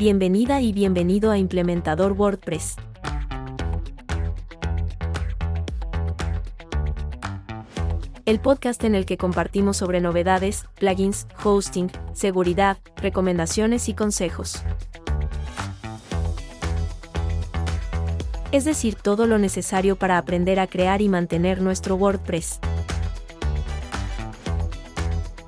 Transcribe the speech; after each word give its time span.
Bienvenida 0.00 0.62
y 0.62 0.72
bienvenido 0.72 1.30
a 1.30 1.36
Implementador 1.36 2.12
WordPress. 2.12 2.76
El 8.24 8.40
podcast 8.40 8.82
en 8.84 8.94
el 8.94 9.04
que 9.04 9.18
compartimos 9.18 9.76
sobre 9.76 10.00
novedades, 10.00 10.64
plugins, 10.78 11.26
hosting, 11.44 11.90
seguridad, 12.14 12.78
recomendaciones 12.96 13.90
y 13.90 13.94
consejos. 13.94 14.62
Es 18.52 18.64
decir, 18.64 18.94
todo 18.94 19.26
lo 19.26 19.36
necesario 19.36 19.96
para 19.96 20.16
aprender 20.16 20.60
a 20.60 20.66
crear 20.66 21.02
y 21.02 21.10
mantener 21.10 21.60
nuestro 21.60 21.96
WordPress. 21.96 22.58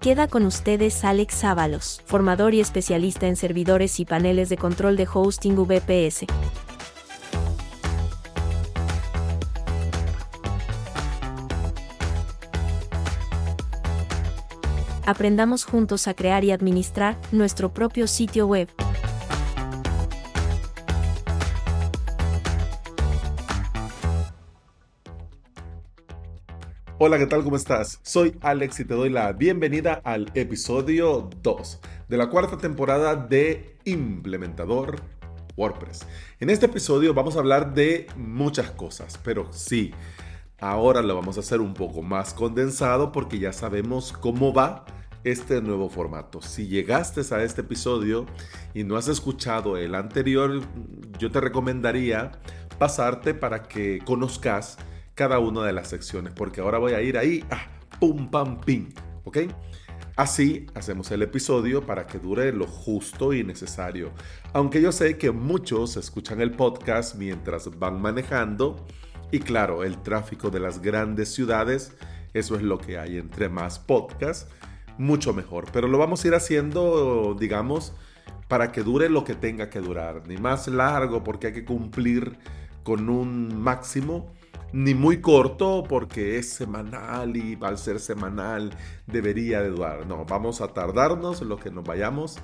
Queda 0.03 0.27
con 0.27 0.47
ustedes 0.47 1.05
Alex 1.05 1.45
Ábalos, 1.45 2.03
formador 2.07 2.55
y 2.55 2.61
especialista 2.61 3.29
en 3.29 3.37
servidores 3.37 4.01
y 4.01 4.05
paneles 4.05 4.49
de 4.49 4.57
control 4.57 4.97
de 4.97 5.07
hosting 5.07 5.55
VPS. 5.55 6.27
Aprendamos 15.07 15.65
juntos 15.65 16.09
a 16.09 16.15
crear 16.15 16.43
y 16.43 16.51
administrar 16.51 17.17
nuestro 17.31 17.73
propio 17.73 18.09
sitio 18.09 18.49
web. 18.49 18.69
Hola, 27.05 27.19
¿qué 27.19 27.27
tal? 27.27 27.43
¿Cómo 27.43 27.57
estás? 27.57 27.99
Soy 28.05 28.39
Alex 28.43 28.79
y 28.79 28.85
te 28.85 28.95
doy 28.95 29.11
la 29.11 29.33
bienvenida 29.33 30.01
al 30.05 30.31
episodio 30.35 31.29
2 31.43 31.81
de 32.09 32.17
la 32.17 32.31
cuarta 32.31 32.59
temporada 32.59 33.17
de 33.17 33.75
Implementador 33.85 35.01
WordPress. 35.57 36.07
En 36.39 36.49
este 36.49 36.67
episodio 36.67 37.13
vamos 37.13 37.35
a 37.35 37.41
hablar 37.41 37.75
de 37.75 38.07
muchas 38.15 38.71
cosas, 38.71 39.19
pero 39.25 39.53
sí, 39.53 39.91
ahora 40.61 41.03
lo 41.03 41.17
vamos 41.17 41.39
a 41.39 41.41
hacer 41.41 41.61
un 41.61 41.75
poco 41.75 42.03
más 42.03 42.35
condensado 42.35 43.11
porque 43.11 43.41
ya 43.41 43.53
sabemos 43.53 44.13
cómo 44.13 44.55
va 44.55 44.85
este 45.25 45.61
nuevo 45.61 45.89
formato. 45.89 46.41
Si 46.41 46.69
llegaste 46.69 47.23
a 47.35 47.43
este 47.43 47.63
episodio 47.63 48.27
y 48.75 48.85
no 48.85 48.97
has 48.97 49.09
escuchado 49.09 49.77
el 49.77 49.97
anterior, 49.97 50.61
yo 51.19 51.33
te 51.33 51.41
recomendaría 51.41 52.31
pasarte 52.79 53.35
para 53.35 53.65
que 53.65 53.99
conozcas 54.05 54.79
cada 55.15 55.39
una 55.39 55.65
de 55.65 55.73
las 55.73 55.89
secciones, 55.89 56.33
porque 56.35 56.61
ahora 56.61 56.79
voy 56.79 56.93
a 56.93 57.03
ir 57.03 57.19
ahí, 57.19 57.45
ah, 57.51 57.67
pum, 58.01 58.31
pam, 58.31 58.61
pim, 58.61 58.91
¿ok? 59.25 59.39
Así 60.17 60.67
hacemos 60.75 61.11
el 61.11 61.23
episodio 61.23 61.87
para 61.87 62.07
que 62.07 62.19
dure 62.19 62.53
lo 62.53 62.67
justo 62.67 63.33
y 63.33 63.45
necesario. 63.45 64.13
Aunque 64.53 64.83
yo 64.83 64.93
sé 64.93 65.17
que 65.17 65.31
muchos 65.31 65.97
escuchan 65.97 66.41
el 66.43 66.51
podcast 66.51 67.15
mientras 67.15 67.79
van 67.79 68.01
manejando 68.01 68.85
y 69.31 69.41
claro, 69.41 69.83
el 69.83 70.03
tráfico 70.03 70.51
de 70.51 70.61
las 70.61 70.83
grandes 70.83 71.33
ciudades, 71.33 71.97
eso 72.35 72.57
es 72.57 72.63
lo 72.63 72.79
que 72.79 72.99
hay. 72.99 73.17
Entre 73.17 73.49
más 73.49 73.79
podcasts, 73.79 74.47
mucho 74.99 75.33
mejor. 75.33 75.65
Pero 75.73 75.89
lo 75.89 75.97
vamos 75.97 76.23
a 76.23 76.29
ir 76.29 76.35
haciendo, 76.35 77.35
digamos, 77.41 77.95
para 78.49 78.71
que 78.71 78.83
dure 78.83 79.09
lo 79.09 79.25
que 79.25 79.35
tenga 79.35 79.71
que 79.71 79.81
durar. 79.81 80.25
Ni 80.29 80.37
más 80.37 80.69
largo 80.69 81.25
porque 81.25 81.47
hay 81.47 81.53
que 81.55 81.65
cumplir 81.65 82.37
con 82.83 83.09
un 83.09 83.63
máximo 83.63 84.31
ni 84.73 84.95
muy 84.95 85.21
corto 85.21 85.85
porque 85.89 86.39
es 86.39 86.51
semanal 86.51 87.37
y 87.37 87.59
al 87.61 87.79
ser 87.79 88.01
semanal 88.01 88.77
debería 89.07 89.63
de 89.63 89.69
durar. 89.69 90.07
No, 90.07 90.25
vamos 90.25 90.61
a 90.61 90.69
tardarnos 90.69 91.43
lo 91.43 91.59
que 91.59 91.71
nos 91.71 91.85
vayamos 91.85 92.39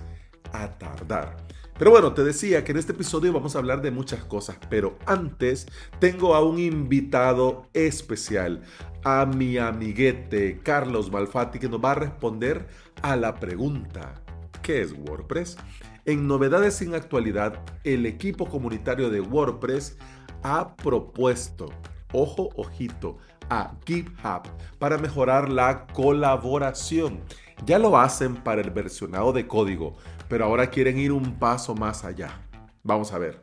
a 0.53 0.71
tardar. 0.79 1.37
Pero 1.79 1.93
bueno, 1.93 2.13
te 2.13 2.25
decía 2.25 2.65
que 2.65 2.73
en 2.73 2.79
este 2.79 2.93
episodio 2.93 3.33
vamos 3.33 3.55
a 3.55 3.61
hablar 3.61 3.83
de 3.83 3.93
muchas 3.93 4.25
cosas, 4.25 4.59
pero 4.69 4.99
antes 5.07 5.67
tengo 6.01 6.35
a 6.35 6.43
un 6.43 6.59
invitado 6.59 7.69
especial, 7.73 8.63
a 9.05 9.27
mi 9.27 9.59
amiguete 9.59 10.61
Carlos 10.65 11.13
Malfatti, 11.13 11.61
que 11.61 11.69
nos 11.69 11.83
va 11.83 11.93
a 11.93 11.95
responder 11.95 12.67
a 13.01 13.15
la 13.15 13.37
pregunta, 13.37 14.21
¿qué 14.61 14.81
es 14.83 14.93
WordPress? 14.93 15.57
En 16.05 16.27
Novedades 16.27 16.75
sin 16.75 16.95
Actualidad, 16.95 17.63
el 17.85 18.07
equipo 18.07 18.49
comunitario 18.49 19.09
de 19.09 19.21
WordPress 19.21 19.99
ha 20.43 20.75
propuesto 20.75 21.67
ojo, 22.13 22.51
ojito, 22.57 23.19
a 23.51 23.75
GitHub 23.87 24.43
para 24.79 24.99
mejorar 24.99 25.49
la 25.49 25.87
colaboración. 25.87 27.21
Ya 27.65 27.79
lo 27.79 27.99
hacen 27.99 28.37
para 28.37 28.61
el 28.61 28.71
versionado 28.71 29.33
de 29.33 29.47
código, 29.47 29.97
pero 30.29 30.45
ahora 30.45 30.71
quieren 30.71 30.99
ir 30.99 31.13
un 31.13 31.39
paso 31.39 31.75
más 31.75 32.05
allá. 32.05 32.41
Vamos 32.83 33.13
a 33.13 33.19
ver. 33.19 33.41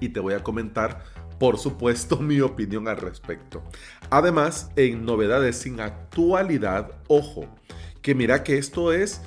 Y 0.00 0.10
te 0.10 0.20
voy 0.20 0.34
a 0.34 0.42
comentar, 0.42 1.02
por 1.38 1.58
supuesto, 1.58 2.16
mi 2.20 2.40
opinión 2.40 2.88
al 2.88 2.98
respecto. 2.98 3.62
Además, 4.10 4.70
en 4.76 5.04
novedades 5.04 5.56
sin 5.56 5.80
actualidad, 5.80 6.92
ojo, 7.08 7.46
que 8.02 8.14
mira 8.14 8.44
que 8.44 8.58
esto 8.58 8.92
es 8.92 9.20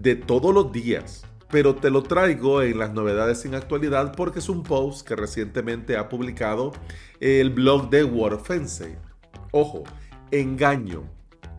de 0.00 0.16
todos 0.16 0.54
los 0.54 0.72
días 0.72 1.26
pero 1.54 1.76
te 1.76 1.88
lo 1.88 2.02
traigo 2.02 2.62
en 2.62 2.80
las 2.80 2.92
novedades 2.92 3.42
sin 3.42 3.54
actualidad 3.54 4.12
porque 4.16 4.40
es 4.40 4.48
un 4.48 4.64
post 4.64 5.06
que 5.06 5.14
recientemente 5.14 5.96
ha 5.96 6.08
publicado 6.08 6.72
el 7.20 7.50
blog 7.50 7.90
de 7.90 8.02
WordFence. 8.02 8.98
Ojo, 9.52 9.84
engaño. 10.32 11.04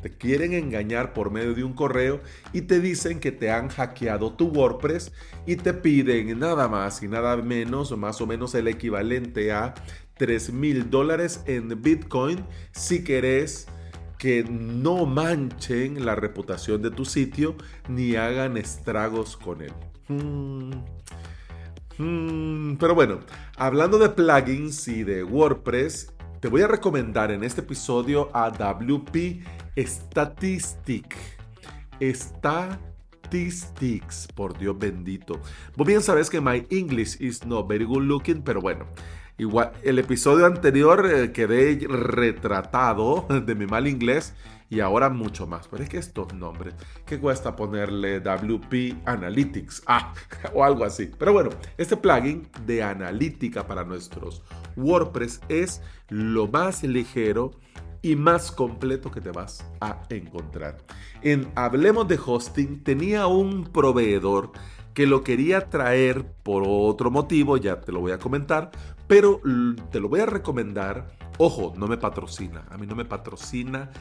Te 0.02 0.12
quieren 0.12 0.52
engañar 0.52 1.14
por 1.14 1.32
medio 1.32 1.54
de 1.54 1.64
un 1.64 1.72
correo 1.72 2.20
y 2.52 2.64
te 2.64 2.82
dicen 2.82 3.22
que 3.22 3.32
te 3.32 3.52
han 3.52 3.70
hackeado 3.70 4.34
tu 4.34 4.48
WordPress 4.48 5.14
y 5.46 5.56
te 5.56 5.74
piden 5.74 6.40
nada 6.40 6.68
más 6.68 7.02
y 7.02 7.08
nada 7.08 7.38
menos, 7.38 7.98
más 7.98 8.20
o 8.20 8.28
menos 8.28 8.54
el 8.54 8.68
equivalente 8.68 9.54
a 9.54 9.76
3 10.18 10.52
mil 10.52 10.90
dólares 10.90 11.42
en 11.46 11.82
Bitcoin 11.82 12.44
si 12.74 13.06
querés 13.06 13.70
que 14.18 14.44
no 14.44 15.06
manchen 15.06 16.06
la 16.06 16.16
reputación 16.16 16.82
de 16.82 16.92
tu 16.92 17.06
sitio 17.06 17.56
ni 17.88 18.16
hagan 18.16 18.58
estragos 18.58 19.38
con 19.38 19.62
él. 19.62 19.74
Hmm. 20.08 20.72
Hmm. 21.98 22.76
Pero 22.78 22.96
bueno, 22.96 23.20
hablando 23.58 23.98
de 23.98 24.10
plugins 24.10 24.88
y 24.88 25.04
de 25.04 25.24
WordPress, 25.24 26.14
te 26.40 26.50
voy 26.50 26.62
a 26.62 26.68
recomendar 26.68 27.32
en 27.32 27.44
este 27.44 27.62
episodio 27.62 28.30
a 28.34 28.50
WP 28.52 29.44
Statistic. 29.78 31.16
Statistics, 33.22 34.28
por 34.36 34.58
Dios 34.58 34.78
bendito. 34.78 35.40
Vos 35.76 35.88
bien 35.88 36.02
sabes 36.02 36.30
que 36.30 36.42
my 36.42 36.68
English 36.70 37.20
is 37.20 37.46
not 37.46 37.68
very 37.68 37.86
good 37.86 38.04
looking, 38.04 38.42
pero 38.44 38.62
bueno, 38.62 38.86
Igual, 39.38 39.74
el 39.84 40.00
episodio 40.00 40.46
anterior 40.46 41.06
eh, 41.12 41.34
quedé 41.34 41.86
retratado 41.90 43.28
de 43.46 43.56
mi 43.56 43.66
mal 43.66 43.86
inglés 43.86 44.34
y 44.70 44.80
ahora 44.80 45.10
mucho 45.10 45.46
más. 45.46 45.68
Pero 45.68 45.84
es 45.84 45.90
que 45.90 45.98
estos 45.98 46.34
nombres, 46.34 46.74
¿qué 47.06 47.20
cuesta 47.20 47.54
ponerle 47.54 48.22
WP 48.22 49.06
Analytics? 49.06 49.84
Ah, 49.88 50.14
o 50.54 50.64
algo 50.64 50.86
así. 50.86 51.12
Pero 51.20 51.34
bueno, 51.34 51.50
este 51.78 51.98
plugin 51.98 52.48
de 52.66 52.82
analítica 52.82 53.68
para 53.68 53.84
nuestros 53.84 54.42
WordPress 54.78 55.42
es 55.50 55.82
lo 56.08 56.48
más 56.48 56.84
ligero 56.84 57.52
y 58.02 58.16
más 58.16 58.52
completo 58.52 59.12
que 59.12 59.20
te 59.20 59.32
vas 59.32 59.70
a 59.82 60.00
encontrar. 60.10 60.78
En 61.24 61.52
Hablemos 61.56 62.08
de 62.08 62.20
Hosting 62.24 62.84
tenía 62.84 63.28
un 63.28 63.66
proveedor 63.66 64.52
que 64.94 65.06
lo 65.06 65.24
quería 65.24 65.70
traer 65.70 66.26
por 66.42 66.64
otro 66.66 67.12
motivo, 67.12 67.58
ya 67.58 67.82
te 67.82 67.92
lo 67.92 68.00
voy 68.00 68.14
a 68.14 68.18
comentar, 68.18 68.72
pero 69.08 69.42
te 69.92 70.00
lo 70.00 70.10
voy 70.10 70.22
a 70.22 70.26
recomendar. 70.26 71.08
Ojo, 71.38 71.74
no 71.78 71.88
me 71.88 71.98
patrocina. 71.98 72.66
A 72.70 72.78
mí 72.78 72.88
no 72.88 72.96
me 72.96 73.06
patrocina 73.06 73.92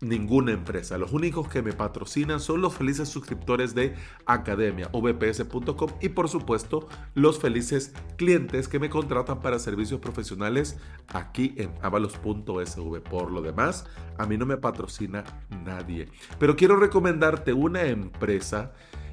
ninguna 0.00 0.52
empresa. 0.52 0.96
Los 0.98 1.12
únicos 1.12 1.48
que 1.48 1.62
me 1.62 1.72
patrocinan 1.72 2.40
son 2.40 2.62
los 2.62 2.74
felices 2.74 3.08
suscriptores 3.08 3.74
de 3.74 3.94
Academia, 4.26 4.88
vps.com 4.88 5.90
y 6.00 6.08
por 6.10 6.28
supuesto 6.28 6.88
los 7.14 7.38
felices 7.38 7.92
clientes 8.16 8.66
que 8.66 8.78
me 8.78 8.88
contratan 8.88 9.40
para 9.40 9.58
servicios 9.58 10.00
profesionales 10.00 10.78
aquí 11.08 11.54
en 11.58 11.72
avalos.sv. 11.82 13.00
Por 13.02 13.30
lo 13.30 13.42
demás, 13.42 13.86
a 14.16 14.26
mí 14.26 14.38
no 14.38 14.46
me 14.46 14.56
patrocina 14.56 15.24
nadie. 15.64 16.08
Pero 16.38 16.56
quiero 16.56 16.76
recomendarte 16.76 17.52
una 17.52 17.82
empresa 17.82 18.72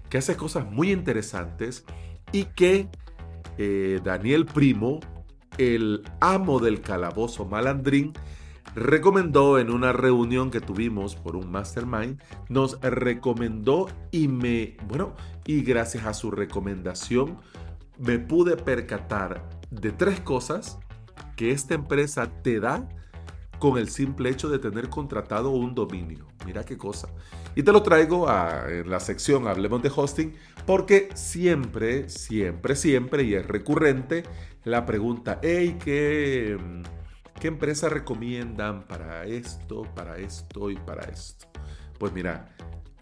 que 0.09 0.17
hace 0.17 0.37
cosas 0.37 0.65
muy 0.71 0.91
interesantes 0.91 1.83
y 2.31 2.45
que 2.45 2.89
eh, 3.57 3.99
Daniel 4.03 4.45
Primo, 4.45 4.99
el 5.57 6.03
amo 6.19 6.59
del 6.59 6.81
calabozo 6.81 7.45
malandrín, 7.45 8.13
recomendó 8.75 9.57
en 9.57 9.71
una 9.71 9.91
reunión 9.91 10.51
que 10.51 10.61
tuvimos 10.61 11.15
por 11.15 11.35
un 11.35 11.49
mastermind, 11.49 12.21
nos 12.49 12.79
recomendó 12.81 13.87
y 14.11 14.27
me, 14.27 14.77
bueno, 14.87 15.15
y 15.45 15.61
gracias 15.61 16.05
a 16.05 16.13
su 16.13 16.29
recomendación 16.29 17.37
me 17.97 18.19
pude 18.19 18.57
percatar 18.57 19.49
de 19.71 19.91
tres 19.91 20.19
cosas 20.19 20.79
que 21.35 21.51
esta 21.51 21.73
empresa 21.73 22.31
te 22.43 22.59
da 22.59 22.87
con 23.59 23.77
el 23.77 23.89
simple 23.89 24.29
hecho 24.29 24.49
de 24.49 24.59
tener 24.59 24.89
contratado 24.89 25.51
un 25.51 25.73
dominio. 25.73 26.27
Mira 26.45 26.63
qué 26.63 26.77
cosa. 26.77 27.09
Y 27.55 27.63
te 27.63 27.71
lo 27.71 27.81
traigo 27.83 28.27
en 28.67 28.89
la 28.89 28.99
sección 28.99 29.47
Hablemos 29.47 29.81
de 29.81 29.91
Hosting 29.93 30.33
porque 30.65 31.09
siempre, 31.15 32.09
siempre, 32.09 32.75
siempre, 32.75 33.23
y 33.23 33.33
es 33.33 33.47
recurrente 33.47 34.23
la 34.63 34.85
pregunta, 34.85 35.39
hey, 35.41 35.77
¿qué, 35.83 36.57
¿qué 37.39 37.47
empresa 37.47 37.89
recomiendan 37.89 38.83
para 38.83 39.25
esto, 39.25 39.83
para 39.95 40.17
esto 40.17 40.69
y 40.69 40.75
para 40.75 41.05
esto? 41.05 41.47
Pues 41.97 42.13
mira, 42.13 42.53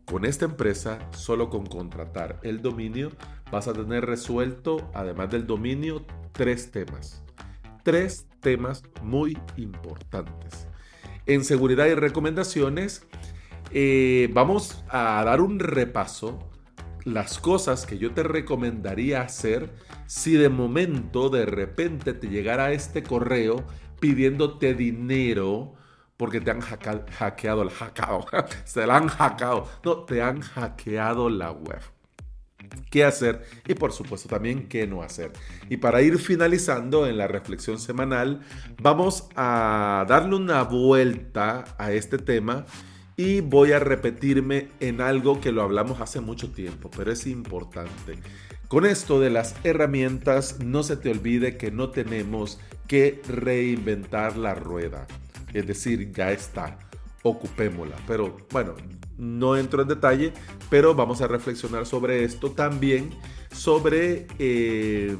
con 0.05 0.23
esta 0.25 0.45
empresa, 0.45 0.99
solo 1.11 1.49
con 1.49 1.65
contratar 1.65 2.39
el 2.43 2.61
dominio, 2.61 3.11
vas 3.51 3.67
a 3.67 3.73
tener 3.73 4.05
resuelto, 4.05 4.89
además 4.93 5.31
del 5.31 5.47
dominio, 5.47 6.05
tres 6.31 6.71
temas. 6.71 7.24
Tres 7.85 8.25
temas 8.39 8.81
muy 9.03 9.37
importantes. 9.57 10.67
En 11.27 11.43
seguridad 11.43 11.85
y 11.85 11.93
recomendaciones, 11.93 13.05
eh, 13.69 14.27
vamos 14.33 14.83
a 14.89 15.23
dar 15.23 15.39
un 15.39 15.59
repaso 15.59 16.39
las 17.03 17.37
cosas 17.37 17.85
que 17.85 17.99
yo 17.99 18.11
te 18.11 18.23
recomendaría 18.23 19.21
hacer 19.21 19.69
si 20.07 20.33
de 20.33 20.49
momento, 20.49 21.29
de 21.29 21.45
repente 21.45 22.13
te 22.13 22.27
llegara 22.27 22.71
este 22.71 23.03
correo 23.03 23.63
pidiéndote 23.99 24.73
dinero 24.73 25.75
porque 26.17 26.41
te 26.41 26.49
han 26.49 26.61
hackeado, 26.61 27.61
el 27.61 27.69
hackeado, 27.69 28.25
se 28.63 28.87
la 28.87 28.97
han 28.97 29.09
hackeado, 29.09 29.69
no, 29.83 30.05
te 30.05 30.23
han 30.23 30.41
hackeado 30.41 31.29
la 31.29 31.51
web. 31.51 31.83
¿Qué 32.89 33.03
hacer? 33.03 33.43
Y 33.67 33.73
por 33.73 33.91
supuesto 33.91 34.29
también 34.29 34.67
qué 34.67 34.87
no 34.87 35.01
hacer. 35.01 35.31
Y 35.69 35.77
para 35.77 36.01
ir 36.01 36.17
finalizando 36.17 37.07
en 37.07 37.17
la 37.17 37.27
reflexión 37.27 37.79
semanal, 37.79 38.41
vamos 38.81 39.27
a 39.35 40.05
darle 40.07 40.35
una 40.35 40.63
vuelta 40.63 41.65
a 41.77 41.91
este 41.91 42.17
tema 42.17 42.65
y 43.17 43.41
voy 43.41 43.71
a 43.71 43.79
repetirme 43.79 44.69
en 44.79 45.01
algo 45.01 45.39
que 45.39 45.51
lo 45.51 45.61
hablamos 45.61 46.01
hace 46.01 46.19
mucho 46.19 46.51
tiempo, 46.51 46.89
pero 46.95 47.11
es 47.11 47.27
importante. 47.27 48.19
Con 48.67 48.85
esto 48.85 49.19
de 49.19 49.29
las 49.29 49.55
herramientas, 49.63 50.59
no 50.59 50.83
se 50.83 50.97
te 50.97 51.11
olvide 51.11 51.55
que 51.55 51.71
no 51.71 51.91
tenemos 51.91 52.59
que 52.87 53.21
reinventar 53.27 54.37
la 54.37 54.55
rueda. 54.55 55.07
Es 55.53 55.67
decir, 55.67 56.11
ya 56.11 56.31
está, 56.31 56.77
ocupémosla. 57.23 57.95
Pero 58.07 58.37
bueno, 58.51 58.75
no 59.17 59.57
entro 59.57 59.81
en 59.81 59.87
detalle, 59.87 60.33
pero 60.69 60.95
vamos 60.95 61.21
a 61.21 61.27
reflexionar 61.27 61.85
sobre 61.85 62.23
esto 62.23 62.51
también, 62.51 63.11
sobre 63.51 64.27
eh, 64.39 65.15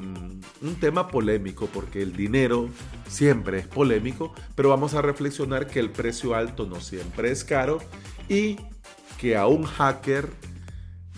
un 0.62 0.74
tema 0.76 1.08
polémico, 1.08 1.68
porque 1.72 2.02
el 2.02 2.14
dinero 2.14 2.68
siempre 3.08 3.58
es 3.58 3.66
polémico, 3.66 4.34
pero 4.54 4.68
vamos 4.68 4.94
a 4.94 5.02
reflexionar 5.02 5.66
que 5.66 5.80
el 5.80 5.90
precio 5.90 6.34
alto 6.34 6.66
no 6.66 6.80
siempre 6.80 7.30
es 7.30 7.44
caro 7.44 7.78
y 8.28 8.56
que 9.18 9.36
a 9.36 9.46
un 9.46 9.64
hacker 9.64 10.28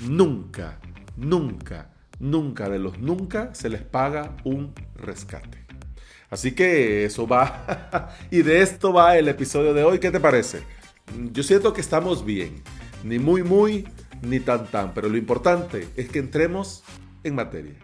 nunca, 0.07 0.79
nunca, 1.17 1.91
nunca 2.21 2.69
de 2.69 2.79
los 2.79 2.99
nunca 2.99 3.55
se 3.55 3.69
les 3.69 3.83
paga 3.83 4.37
un 4.45 4.73
rescate. 4.95 5.67
Así 6.31 6.53
que 6.53 7.05
eso 7.05 7.27
va. 7.27 8.11
y 8.31 8.43
de 8.43 8.61
esto 8.63 8.93
va 8.93 9.17
el 9.17 9.29
episodio 9.29 9.73
de 9.73 9.83
hoy. 9.83 9.99
¿Qué 9.99 10.11
te 10.11 10.21
parece? 10.21 10.63
Yo 11.33 11.43
siento 11.43 11.73
que 11.73 11.81
estamos 11.81 12.25
bien. 12.25 12.63
Ni 13.05 13.19
muy, 13.19 13.43
muy, 13.43 13.87
ni 14.23 14.41
tan, 14.41 14.67
tan. 14.67 14.95
Pero 14.95 15.09
lo 15.09 15.17
importante 15.17 15.89
es 15.97 16.09
que 16.09 16.19
entremos 16.19 16.85
en 17.25 17.35
materia. 17.35 17.75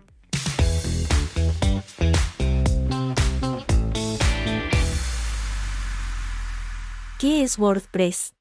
¿Qué 7.19 7.43
es 7.43 7.59
WordPress? 7.59 8.35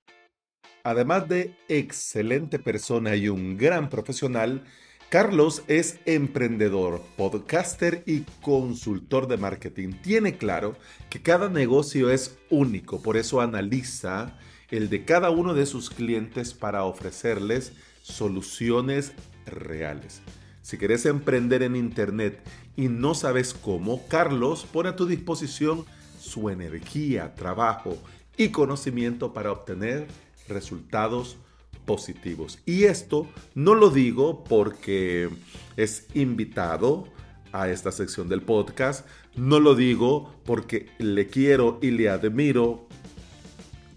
Además 0.83 1.29
de 1.29 1.55
excelente 1.69 2.59
persona 2.59 3.15
y 3.15 3.29
un 3.29 3.57
gran 3.57 3.89
profesional, 3.89 4.65
Carlos 5.09 5.63
es 5.67 5.99
emprendedor, 6.05 7.01
podcaster 7.15 8.03
y 8.05 8.21
consultor 8.41 9.27
de 9.27 9.37
marketing. 9.37 9.93
Tiene 10.01 10.37
claro 10.37 10.75
que 11.09 11.21
cada 11.21 11.47
negocio 11.49 12.09
es 12.09 12.37
único, 12.49 13.01
por 13.01 13.15
eso 13.15 13.39
analiza 13.39 14.37
el 14.73 14.89
de 14.89 15.05
cada 15.05 15.29
uno 15.29 15.53
de 15.53 15.67
sus 15.67 15.91
clientes 15.91 16.55
para 16.55 16.83
ofrecerles 16.83 17.73
soluciones 18.01 19.13
reales. 19.45 20.21
Si 20.63 20.79
quieres 20.79 21.05
emprender 21.05 21.61
en 21.61 21.75
Internet 21.75 22.41
y 22.75 22.87
no 22.87 23.13
sabes 23.13 23.53
cómo, 23.53 24.07
Carlos 24.07 24.65
pone 24.65 24.89
a 24.89 24.95
tu 24.95 25.05
disposición 25.05 25.85
su 26.19 26.49
energía, 26.49 27.35
trabajo 27.35 27.99
y 28.35 28.49
conocimiento 28.49 29.31
para 29.31 29.51
obtener 29.51 30.07
resultados 30.47 31.37
positivos. 31.85 32.57
Y 32.65 32.85
esto 32.85 33.27
no 33.53 33.75
lo 33.75 33.91
digo 33.91 34.43
porque 34.43 35.29
es 35.77 36.07
invitado 36.15 37.07
a 37.51 37.69
esta 37.69 37.91
sección 37.91 38.27
del 38.27 38.41
podcast, 38.41 39.05
no 39.35 39.59
lo 39.59 39.75
digo 39.75 40.33
porque 40.45 40.87
le 40.97 41.27
quiero 41.27 41.77
y 41.79 41.91
le 41.91 42.09
admiro, 42.09 42.87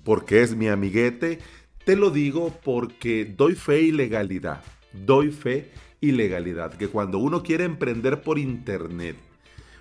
porque 0.06 0.40
es 0.40 0.56
mi 0.56 0.68
amiguete, 0.68 1.40
te 1.84 1.96
lo 1.96 2.08
digo 2.08 2.58
porque 2.64 3.26
doy 3.26 3.54
fe 3.54 3.82
y 3.82 3.92
legalidad, 3.92 4.62
doy 4.94 5.30
fe 5.30 5.70
y 6.00 6.12
legalidad, 6.12 6.72
que 6.72 6.88
cuando 6.88 7.18
uno 7.18 7.42
quiere 7.42 7.64
emprender 7.64 8.22
por 8.22 8.38
internet, 8.38 9.16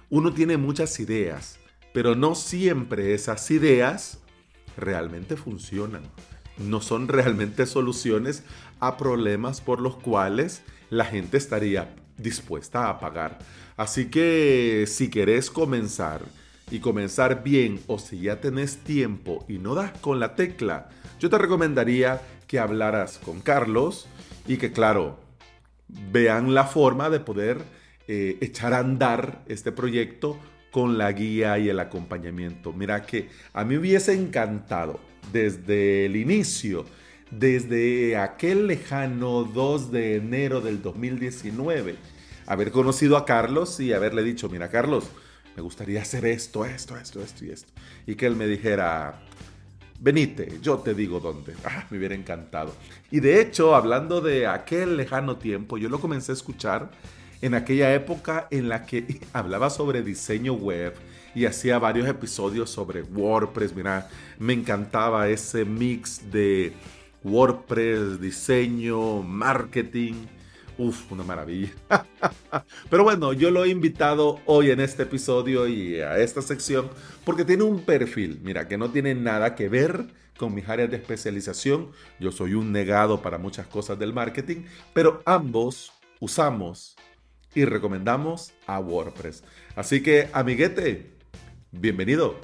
uno 0.09 0.33
tiene 0.33 0.57
muchas 0.57 0.99
ideas, 0.99 1.59
pero 1.93 2.13
no 2.15 2.35
siempre 2.35 3.13
esas 3.13 3.49
ideas 3.51 4.19
realmente 4.75 5.37
funcionan 5.37 6.03
no 6.57 6.81
son 6.81 7.07
realmente 7.07 7.65
soluciones 7.65 8.43
a 8.79 8.97
problemas 8.97 9.61
por 9.61 9.81
los 9.81 9.97
cuales 9.97 10.61
la 10.89 11.05
gente 11.05 11.37
estaría 11.37 11.95
dispuesta 12.17 12.89
a 12.89 12.99
pagar. 12.99 13.39
Así 13.77 14.05
que 14.09 14.85
si 14.87 15.09
querés 15.09 15.51
comenzar 15.51 16.21
y 16.71 16.79
comenzar 16.79 17.43
bien 17.43 17.79
o 17.87 17.99
si 17.99 18.21
ya 18.21 18.41
tenés 18.41 18.77
tiempo 18.77 19.45
y 19.47 19.57
no 19.59 19.75
das 19.75 19.91
con 19.99 20.19
la 20.19 20.35
tecla, 20.35 20.89
yo 21.19 21.29
te 21.29 21.37
recomendaría 21.37 22.21
que 22.47 22.59
hablaras 22.59 23.19
con 23.19 23.41
Carlos 23.41 24.07
y 24.47 24.57
que 24.57 24.71
claro, 24.71 25.19
vean 25.87 26.53
la 26.53 26.65
forma 26.65 27.09
de 27.09 27.19
poder 27.19 27.61
eh, 28.07 28.37
echar 28.41 28.73
a 28.73 28.79
andar 28.79 29.43
este 29.47 29.71
proyecto 29.71 30.39
con 30.71 30.97
la 30.97 31.11
guía 31.11 31.57
y 31.57 31.69
el 31.69 31.79
acompañamiento. 31.79 32.73
Mira 32.73 33.05
que 33.05 33.29
a 33.53 33.63
mí 33.63 33.77
hubiese 33.77 34.13
encantado 34.13 34.99
desde 35.31 36.05
el 36.05 36.15
inicio, 36.15 36.85
desde 37.31 38.17
aquel 38.17 38.67
lejano 38.67 39.43
2 39.43 39.91
de 39.91 40.15
enero 40.17 40.61
del 40.61 40.81
2019, 40.81 41.95
haber 42.45 42.71
conocido 42.71 43.17
a 43.17 43.25
Carlos 43.25 43.79
y 43.79 43.93
haberle 43.93 44.21
dicho, 44.23 44.49
mira 44.49 44.69
Carlos, 44.69 45.09
me 45.55 45.61
gustaría 45.61 46.01
hacer 46.01 46.25
esto, 46.25 46.65
esto, 46.65 46.97
esto, 46.97 47.21
esto 47.21 47.45
y 47.45 47.51
esto. 47.51 47.71
Y 48.05 48.15
que 48.15 48.25
él 48.25 48.35
me 48.35 48.47
dijera, 48.47 49.21
venite, 49.99 50.59
yo 50.61 50.77
te 50.79 50.93
digo 50.93 51.19
dónde. 51.19 51.53
Ah, 51.65 51.85
me 51.89 51.97
hubiera 51.97 52.15
encantado. 52.15 52.73
Y 53.11 53.19
de 53.19 53.41
hecho, 53.41 53.75
hablando 53.75 54.21
de 54.21 54.47
aquel 54.47 54.97
lejano 54.97 55.37
tiempo, 55.37 55.77
yo 55.77 55.89
lo 55.89 55.99
comencé 55.99 56.31
a 56.31 56.35
escuchar 56.35 56.91
en 57.41 57.53
aquella 57.53 57.93
época 57.93 58.47
en 58.51 58.69
la 58.69 58.85
que 58.85 59.21
hablaba 59.33 59.69
sobre 59.69 60.01
diseño 60.01 60.53
web 60.53 60.93
y 61.33 61.45
hacía 61.45 61.79
varios 61.79 62.07
episodios 62.07 62.69
sobre 62.69 63.01
WordPress. 63.01 63.75
Mira, 63.75 64.09
me 64.39 64.53
encantaba 64.53 65.27
ese 65.29 65.65
mix 65.65 66.31
de 66.31 66.73
WordPress, 67.23 68.21
diseño, 68.21 69.21
marketing. 69.21 70.25
Uf, 70.77 71.11
una 71.11 71.23
maravilla. 71.23 71.69
Pero 72.89 73.03
bueno, 73.03 73.31
yo 73.31 73.49
lo 73.49 73.63
he 73.63 73.69
invitado 73.69 74.41
hoy 74.45 74.71
en 74.71 74.81
este 74.81 75.03
episodio 75.03 75.67
y 75.67 76.01
a 76.01 76.17
esta 76.19 76.41
sección 76.41 76.89
porque 77.23 77.45
tiene 77.45 77.63
un 77.63 77.81
perfil, 77.81 78.39
mira, 78.43 78.67
que 78.67 78.77
no 78.77 78.91
tiene 78.91 79.15
nada 79.15 79.55
que 79.55 79.69
ver 79.69 80.07
con 80.37 80.53
mis 80.53 80.67
áreas 80.67 80.91
de 80.91 80.97
especialización. 80.97 81.91
Yo 82.19 82.31
soy 82.31 82.55
un 82.55 82.73
negado 82.73 83.21
para 83.21 83.37
muchas 83.37 83.67
cosas 83.67 83.97
del 83.97 84.13
marketing, 84.13 84.65
pero 84.93 85.21
ambos 85.25 85.93
usamos 86.19 86.97
y 87.53 87.63
recomendamos 87.63 88.51
a 88.67 88.79
WordPress. 88.79 89.43
Así 89.75 90.03
que, 90.03 90.29
amiguete, 90.33 91.13
bienvenido. 91.71 92.35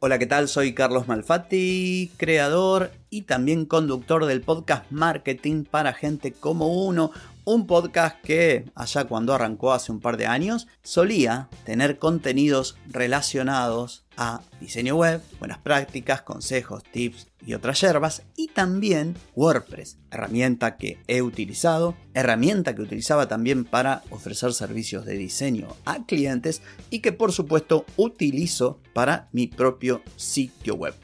Hola, 0.00 0.18
¿qué 0.18 0.26
tal? 0.26 0.48
Soy 0.48 0.74
Carlos 0.74 1.08
Malfatti, 1.08 2.10
creador 2.18 2.90
y 3.08 3.22
también 3.22 3.64
conductor 3.64 4.26
del 4.26 4.42
podcast 4.42 4.90
Marketing 4.90 5.64
para 5.64 5.94
gente 5.94 6.32
como 6.32 6.84
uno, 6.84 7.10
un 7.44 7.66
podcast 7.66 8.20
que 8.22 8.64
allá 8.74 9.04
cuando 9.04 9.34
arrancó 9.34 9.72
hace 9.72 9.92
un 9.92 10.00
par 10.00 10.16
de 10.16 10.26
años 10.26 10.66
solía 10.82 11.48
tener 11.64 11.98
contenidos 11.98 12.76
relacionados 12.86 14.04
a 14.16 14.42
diseño 14.60 14.96
web, 14.96 15.20
buenas 15.38 15.58
prácticas, 15.58 16.22
consejos, 16.22 16.82
tips 16.84 17.28
y 17.44 17.54
otras 17.54 17.80
yerbas, 17.80 18.22
y 18.36 18.48
también 18.48 19.16
WordPress, 19.34 19.98
herramienta 20.10 20.76
que 20.76 20.98
he 21.08 21.20
utilizado, 21.20 21.96
herramienta 22.14 22.74
que 22.74 22.82
utilizaba 22.82 23.28
también 23.28 23.64
para 23.64 24.02
ofrecer 24.10 24.52
servicios 24.54 25.04
de 25.04 25.14
diseño 25.14 25.68
a 25.84 26.06
clientes 26.06 26.62
y 26.90 27.00
que 27.00 27.12
por 27.12 27.32
supuesto 27.32 27.84
utilizo 27.96 28.80
para 28.92 29.28
mi 29.32 29.48
propio 29.48 30.02
sitio 30.16 30.76
web. 30.76 30.94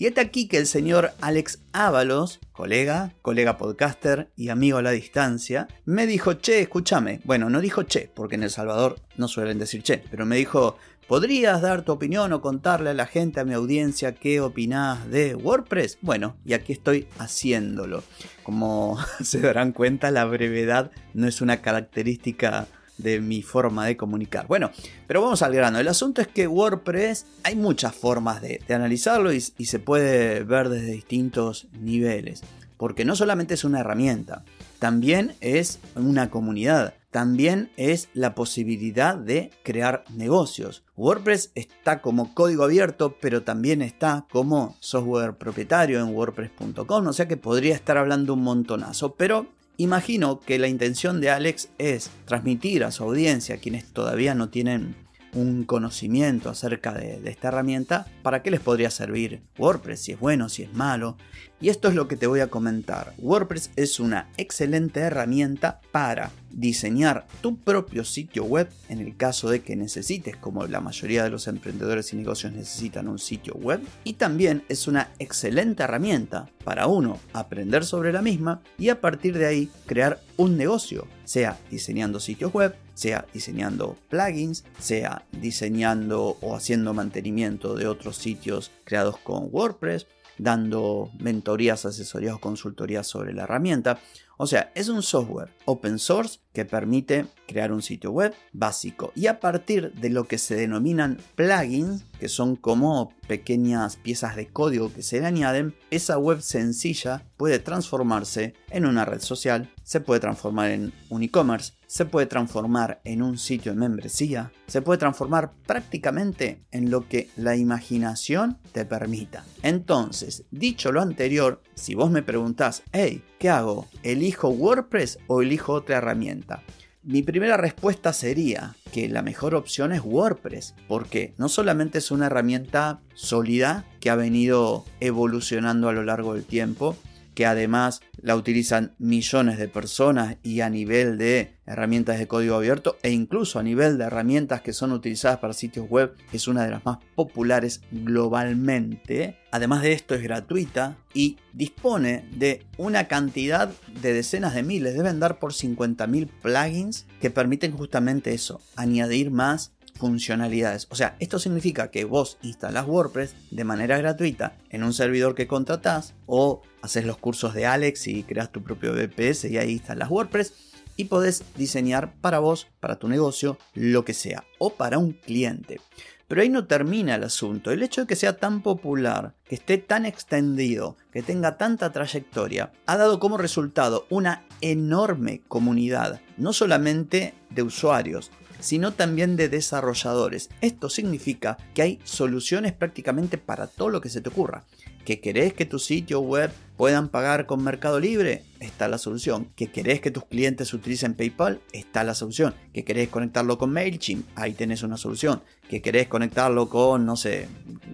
Y 0.00 0.06
está 0.06 0.20
aquí 0.20 0.46
que 0.46 0.58
el 0.58 0.68
señor 0.68 1.10
Alex 1.20 1.58
Ábalos, 1.72 2.38
colega, 2.52 3.14
colega 3.20 3.58
podcaster 3.58 4.30
y 4.36 4.48
amigo 4.48 4.78
a 4.78 4.82
la 4.82 4.92
distancia, 4.92 5.66
me 5.84 6.06
dijo, 6.06 6.34
che, 6.34 6.60
escúchame. 6.60 7.20
Bueno, 7.24 7.50
no 7.50 7.60
dijo 7.60 7.82
che, 7.82 8.08
porque 8.14 8.36
en 8.36 8.44
El 8.44 8.50
Salvador 8.50 9.00
no 9.16 9.26
suelen 9.26 9.58
decir 9.58 9.82
che, 9.82 9.98
pero 10.08 10.24
me 10.24 10.36
dijo, 10.36 10.76
¿Podrías 11.08 11.62
dar 11.62 11.86
tu 11.86 11.92
opinión 11.92 12.34
o 12.34 12.42
contarle 12.42 12.90
a 12.90 12.94
la 12.94 13.06
gente, 13.06 13.40
a 13.40 13.44
mi 13.44 13.54
audiencia, 13.54 14.14
qué 14.14 14.42
opinás 14.42 15.08
de 15.08 15.34
WordPress? 15.34 15.96
Bueno, 16.02 16.36
y 16.44 16.52
aquí 16.52 16.74
estoy 16.74 17.08
haciéndolo. 17.18 18.02
Como 18.42 18.98
se 19.24 19.40
darán 19.40 19.72
cuenta, 19.72 20.10
la 20.10 20.26
brevedad 20.26 20.90
no 21.14 21.26
es 21.26 21.40
una 21.40 21.62
característica 21.62 22.68
de 22.98 23.20
mi 23.20 23.42
forma 23.42 23.86
de 23.86 23.96
comunicar. 23.96 24.46
Bueno, 24.46 24.70
pero 25.06 25.22
vamos 25.22 25.42
al 25.42 25.54
grano. 25.54 25.78
El 25.78 25.88
asunto 25.88 26.20
es 26.20 26.28
que 26.28 26.46
WordPress 26.46 27.26
hay 27.44 27.56
muchas 27.56 27.94
formas 27.94 28.42
de, 28.42 28.60
analizarlo 28.68 29.32
y 29.32 29.40
se 29.40 29.78
puede 29.78 30.44
ver 30.44 30.68
desde 30.68 30.92
distintos 30.92 31.68
niveles. 31.80 32.42
Porque 32.76 33.04
no 33.04 33.16
solamente 33.16 33.54
es 33.54 33.64
una 33.64 33.80
herramienta, 33.80 34.44
también 34.78 35.34
es 35.40 35.80
una 35.96 36.30
comunidad 36.30 36.94
también 37.10 37.70
es 37.76 38.08
la 38.12 38.34
posibilidad 38.34 39.16
de 39.16 39.50
crear 39.62 40.04
negocios. 40.14 40.82
WordPress 40.96 41.52
está 41.54 42.02
como 42.02 42.34
código 42.34 42.64
abierto, 42.64 43.16
pero 43.20 43.42
también 43.42 43.82
está 43.82 44.26
como 44.30 44.76
software 44.80 45.34
propietario 45.34 46.00
en 46.00 46.14
wordpress.com, 46.14 47.06
o 47.06 47.12
sea 47.12 47.26
que 47.26 47.36
podría 47.36 47.74
estar 47.74 47.96
hablando 47.96 48.34
un 48.34 48.42
montonazo, 48.42 49.14
pero 49.14 49.46
imagino 49.78 50.40
que 50.40 50.58
la 50.58 50.68
intención 50.68 51.22
de 51.22 51.30
Alex 51.30 51.70
es 51.78 52.10
transmitir 52.26 52.84
a 52.84 52.90
su 52.90 53.04
audiencia, 53.04 53.56
quienes 53.56 53.86
todavía 53.86 54.34
no 54.34 54.50
tienen 54.50 54.94
un 55.34 55.64
conocimiento 55.64 56.50
acerca 56.50 56.92
de, 56.92 57.20
esta 57.28 57.48
herramienta, 57.48 58.06
¿para 58.22 58.42
qué 58.42 58.50
les 58.50 58.60
podría 58.60 58.90
servir 58.90 59.42
WordPress? 59.58 60.00
Si 60.00 60.12
es 60.12 60.20
bueno, 60.20 60.48
si 60.48 60.62
es 60.62 60.72
malo. 60.72 61.16
Y 61.60 61.70
esto 61.70 61.88
es 61.88 61.94
lo 61.94 62.06
que 62.06 62.16
te 62.16 62.28
voy 62.28 62.40
a 62.40 62.48
comentar. 62.48 63.14
WordPress 63.18 63.70
es 63.74 63.98
una 63.98 64.28
excelente 64.36 65.00
herramienta 65.00 65.80
para 65.90 66.30
diseñar 66.50 67.26
tu 67.40 67.58
propio 67.58 68.04
sitio 68.04 68.44
web 68.44 68.68
en 68.88 69.00
el 69.00 69.16
caso 69.16 69.50
de 69.50 69.60
que 69.60 69.76
necesites, 69.76 70.36
como 70.36 70.66
la 70.66 70.80
mayoría 70.80 71.24
de 71.24 71.30
los 71.30 71.48
emprendedores 71.48 72.12
y 72.12 72.16
negocios 72.16 72.52
necesitan 72.52 73.08
un 73.08 73.18
sitio 73.18 73.54
web. 73.54 73.80
Y 74.04 74.14
también 74.14 74.62
es 74.68 74.86
una 74.86 75.10
excelente 75.18 75.82
herramienta 75.82 76.48
para 76.64 76.86
uno 76.86 77.18
aprender 77.32 77.84
sobre 77.84 78.12
la 78.12 78.22
misma 78.22 78.62
y 78.78 78.90
a 78.90 79.00
partir 79.00 79.36
de 79.36 79.46
ahí 79.46 79.70
crear 79.86 80.20
un 80.36 80.56
negocio, 80.56 81.06
sea 81.24 81.58
diseñando 81.70 82.20
sitios 82.20 82.52
web, 82.52 82.74
sea 82.98 83.26
diseñando 83.32 83.96
plugins, 84.08 84.64
sea 84.80 85.24
diseñando 85.30 86.36
o 86.40 86.56
haciendo 86.56 86.94
mantenimiento 86.94 87.76
de 87.76 87.86
otros 87.86 88.16
sitios 88.16 88.72
creados 88.82 89.18
con 89.18 89.48
WordPress, 89.52 90.08
dando 90.36 91.10
mentorías, 91.20 91.84
asesorías 91.84 92.34
o 92.34 92.40
consultorías 92.40 93.06
sobre 93.06 93.32
la 93.32 93.44
herramienta. 93.44 94.00
O 94.36 94.46
sea, 94.46 94.70
es 94.74 94.88
un 94.88 95.02
software 95.02 95.50
open 95.64 95.98
source 95.98 96.38
que 96.52 96.64
permite 96.64 97.26
crear 97.46 97.72
un 97.72 97.82
sitio 97.82 98.12
web 98.12 98.34
básico 98.52 99.12
y 99.14 99.26
a 99.26 99.40
partir 99.40 99.92
de 99.94 100.10
lo 100.10 100.24
que 100.24 100.38
se 100.38 100.54
denominan 100.54 101.18
plugins, 101.34 102.04
que 102.18 102.28
son 102.28 102.54
como 102.54 103.12
pequeñas 103.26 103.96
piezas 103.96 104.36
de 104.36 104.46
código 104.46 104.92
que 104.92 105.02
se 105.02 105.20
le 105.20 105.26
añaden, 105.26 105.74
esa 105.90 106.18
web 106.18 106.40
sencilla 106.40 107.26
puede 107.36 107.58
transformarse 107.58 108.54
en 108.70 108.86
una 108.86 109.04
red 109.04 109.20
social, 109.20 109.70
se 109.82 110.00
puede 110.00 110.20
transformar 110.20 110.70
en 110.70 110.92
un 111.08 111.22
e-commerce, 111.24 111.72
se 111.88 112.04
puede 112.04 112.26
transformar 112.26 113.00
en 113.04 113.22
un 113.22 113.38
sitio 113.38 113.72
de 113.72 113.78
membresía, 113.78 114.52
se 114.66 114.82
puede 114.82 114.98
transformar 114.98 115.52
prácticamente 115.66 116.62
en 116.70 116.90
lo 116.90 117.08
que 117.08 117.30
la 117.36 117.56
imaginación 117.56 118.58
te 118.72 118.84
permita. 118.84 119.44
Entonces, 119.62 120.44
dicho 120.50 120.92
lo 120.92 121.00
anterior, 121.00 121.62
si 121.74 121.94
vos 121.94 122.10
me 122.10 122.22
preguntás, 122.22 122.82
hey, 122.92 123.24
¿qué 123.38 123.48
hago? 123.48 123.88
¿Elijo 124.02 124.50
WordPress 124.50 125.18
o 125.26 125.40
elijo 125.40 125.72
otra 125.72 125.96
herramienta? 125.96 126.62
Mi 127.02 127.22
primera 127.22 127.56
respuesta 127.56 128.12
sería 128.12 128.76
que 128.92 129.08
la 129.08 129.22
mejor 129.22 129.54
opción 129.54 129.92
es 129.92 130.02
WordPress, 130.04 130.74
porque 130.88 131.32
no 131.38 131.48
solamente 131.48 131.98
es 131.98 132.10
una 132.10 132.26
herramienta 132.26 133.00
sólida 133.14 133.86
que 133.98 134.10
ha 134.10 134.14
venido 134.14 134.84
evolucionando 135.00 135.88
a 135.88 135.94
lo 135.94 136.04
largo 136.04 136.34
del 136.34 136.44
tiempo, 136.44 136.98
que 137.38 137.46
además 137.46 138.00
la 138.20 138.34
utilizan 138.34 138.96
millones 138.98 139.58
de 139.58 139.68
personas 139.68 140.38
y 140.42 140.60
a 140.60 140.68
nivel 140.68 141.18
de 141.18 141.54
herramientas 141.66 142.18
de 142.18 142.26
código 142.26 142.56
abierto 142.56 142.96
e 143.04 143.12
incluso 143.12 143.60
a 143.60 143.62
nivel 143.62 143.96
de 143.96 144.06
herramientas 144.06 144.60
que 144.60 144.72
son 144.72 144.90
utilizadas 144.90 145.38
para 145.38 145.52
sitios 145.52 145.88
web 145.88 146.16
es 146.32 146.48
una 146.48 146.64
de 146.64 146.72
las 146.72 146.84
más 146.84 146.98
populares 147.14 147.82
globalmente. 147.92 149.38
Además 149.52 149.82
de 149.82 149.92
esto 149.92 150.16
es 150.16 150.22
gratuita 150.24 150.96
y 151.14 151.36
dispone 151.52 152.28
de 152.32 152.66
una 152.76 153.06
cantidad 153.06 153.72
de 154.02 154.12
decenas 154.12 154.56
de 154.56 154.64
miles, 154.64 154.96
deben 154.96 155.20
dar 155.20 155.38
por 155.38 155.52
50.000 155.52 156.28
plugins 156.42 157.06
que 157.20 157.30
permiten 157.30 157.70
justamente 157.70 158.34
eso, 158.34 158.60
añadir 158.74 159.30
más 159.30 159.77
funcionalidades. 159.98 160.86
O 160.90 160.94
sea, 160.94 161.16
esto 161.18 161.38
significa 161.38 161.90
que 161.90 162.04
vos 162.04 162.38
instalás 162.42 162.86
WordPress 162.86 163.34
de 163.50 163.64
manera 163.64 163.98
gratuita 163.98 164.56
en 164.70 164.84
un 164.84 164.94
servidor 164.94 165.34
que 165.34 165.46
contratás 165.46 166.14
o 166.26 166.62
haces 166.80 167.04
los 167.04 167.18
cursos 167.18 167.52
de 167.52 167.66
Alex 167.66 168.06
y 168.06 168.22
creas 168.22 168.52
tu 168.52 168.62
propio 168.62 168.94
VPS 168.94 169.44
y 169.44 169.58
ahí 169.58 169.72
instalas 169.72 170.10
WordPress 170.10 170.54
y 170.96 171.04
podés 171.04 171.44
diseñar 171.56 172.14
para 172.20 172.38
vos, 172.38 172.66
para 172.80 172.96
tu 172.96 173.08
negocio, 173.08 173.58
lo 173.74 174.04
que 174.04 174.14
sea 174.14 174.44
o 174.58 174.70
para 174.70 174.98
un 174.98 175.12
cliente. 175.12 175.80
Pero 176.26 176.42
ahí 176.42 176.50
no 176.50 176.66
termina 176.66 177.14
el 177.14 177.24
asunto. 177.24 177.70
El 177.70 177.82
hecho 177.82 178.02
de 178.02 178.06
que 178.06 178.16
sea 178.16 178.36
tan 178.36 178.62
popular, 178.62 179.34
que 179.44 179.54
esté 179.54 179.78
tan 179.78 180.04
extendido, 180.04 180.96
que 181.10 181.22
tenga 181.22 181.56
tanta 181.56 181.90
trayectoria, 181.90 182.70
ha 182.84 182.96
dado 182.98 183.18
como 183.18 183.38
resultado 183.38 184.06
una 184.10 184.44
enorme 184.60 185.40
comunidad, 185.48 186.20
no 186.36 186.52
solamente 186.52 187.34
de 187.48 187.62
usuarios, 187.62 188.30
sino 188.60 188.92
también 188.92 189.36
de 189.36 189.48
desarrolladores. 189.48 190.50
Esto 190.60 190.88
significa 190.88 191.58
que 191.74 191.82
hay 191.82 191.98
soluciones 192.04 192.72
prácticamente 192.72 193.38
para 193.38 193.66
todo 193.66 193.90
lo 193.90 194.00
que 194.00 194.08
se 194.08 194.20
te 194.20 194.28
ocurra. 194.28 194.64
¿Que 195.08 195.20
querés 195.20 195.54
que 195.54 195.64
tu 195.64 195.78
sitio 195.78 196.20
web 196.20 196.50
puedan 196.76 197.08
pagar 197.08 197.46
con 197.46 197.64
Mercado 197.64 197.98
Libre? 197.98 198.42
Está 198.60 198.88
la 198.88 198.98
solución. 198.98 199.48
¿Que 199.56 199.68
querés 199.68 200.02
que 200.02 200.10
tus 200.10 200.26
clientes 200.26 200.74
utilicen 200.74 201.14
PayPal? 201.14 201.62
Está 201.72 202.04
la 202.04 202.14
solución. 202.14 202.54
¿Que 202.74 202.84
querés 202.84 203.08
conectarlo 203.08 203.56
con 203.56 203.72
MailChimp? 203.72 204.26
Ahí 204.34 204.52
tenés 204.52 204.82
una 204.82 204.98
solución. 204.98 205.42
¿Que 205.70 205.80
querés 205.80 206.08
conectarlo 206.08 206.68
con, 206.68 207.06
no 207.06 207.16
sé, 207.16 207.48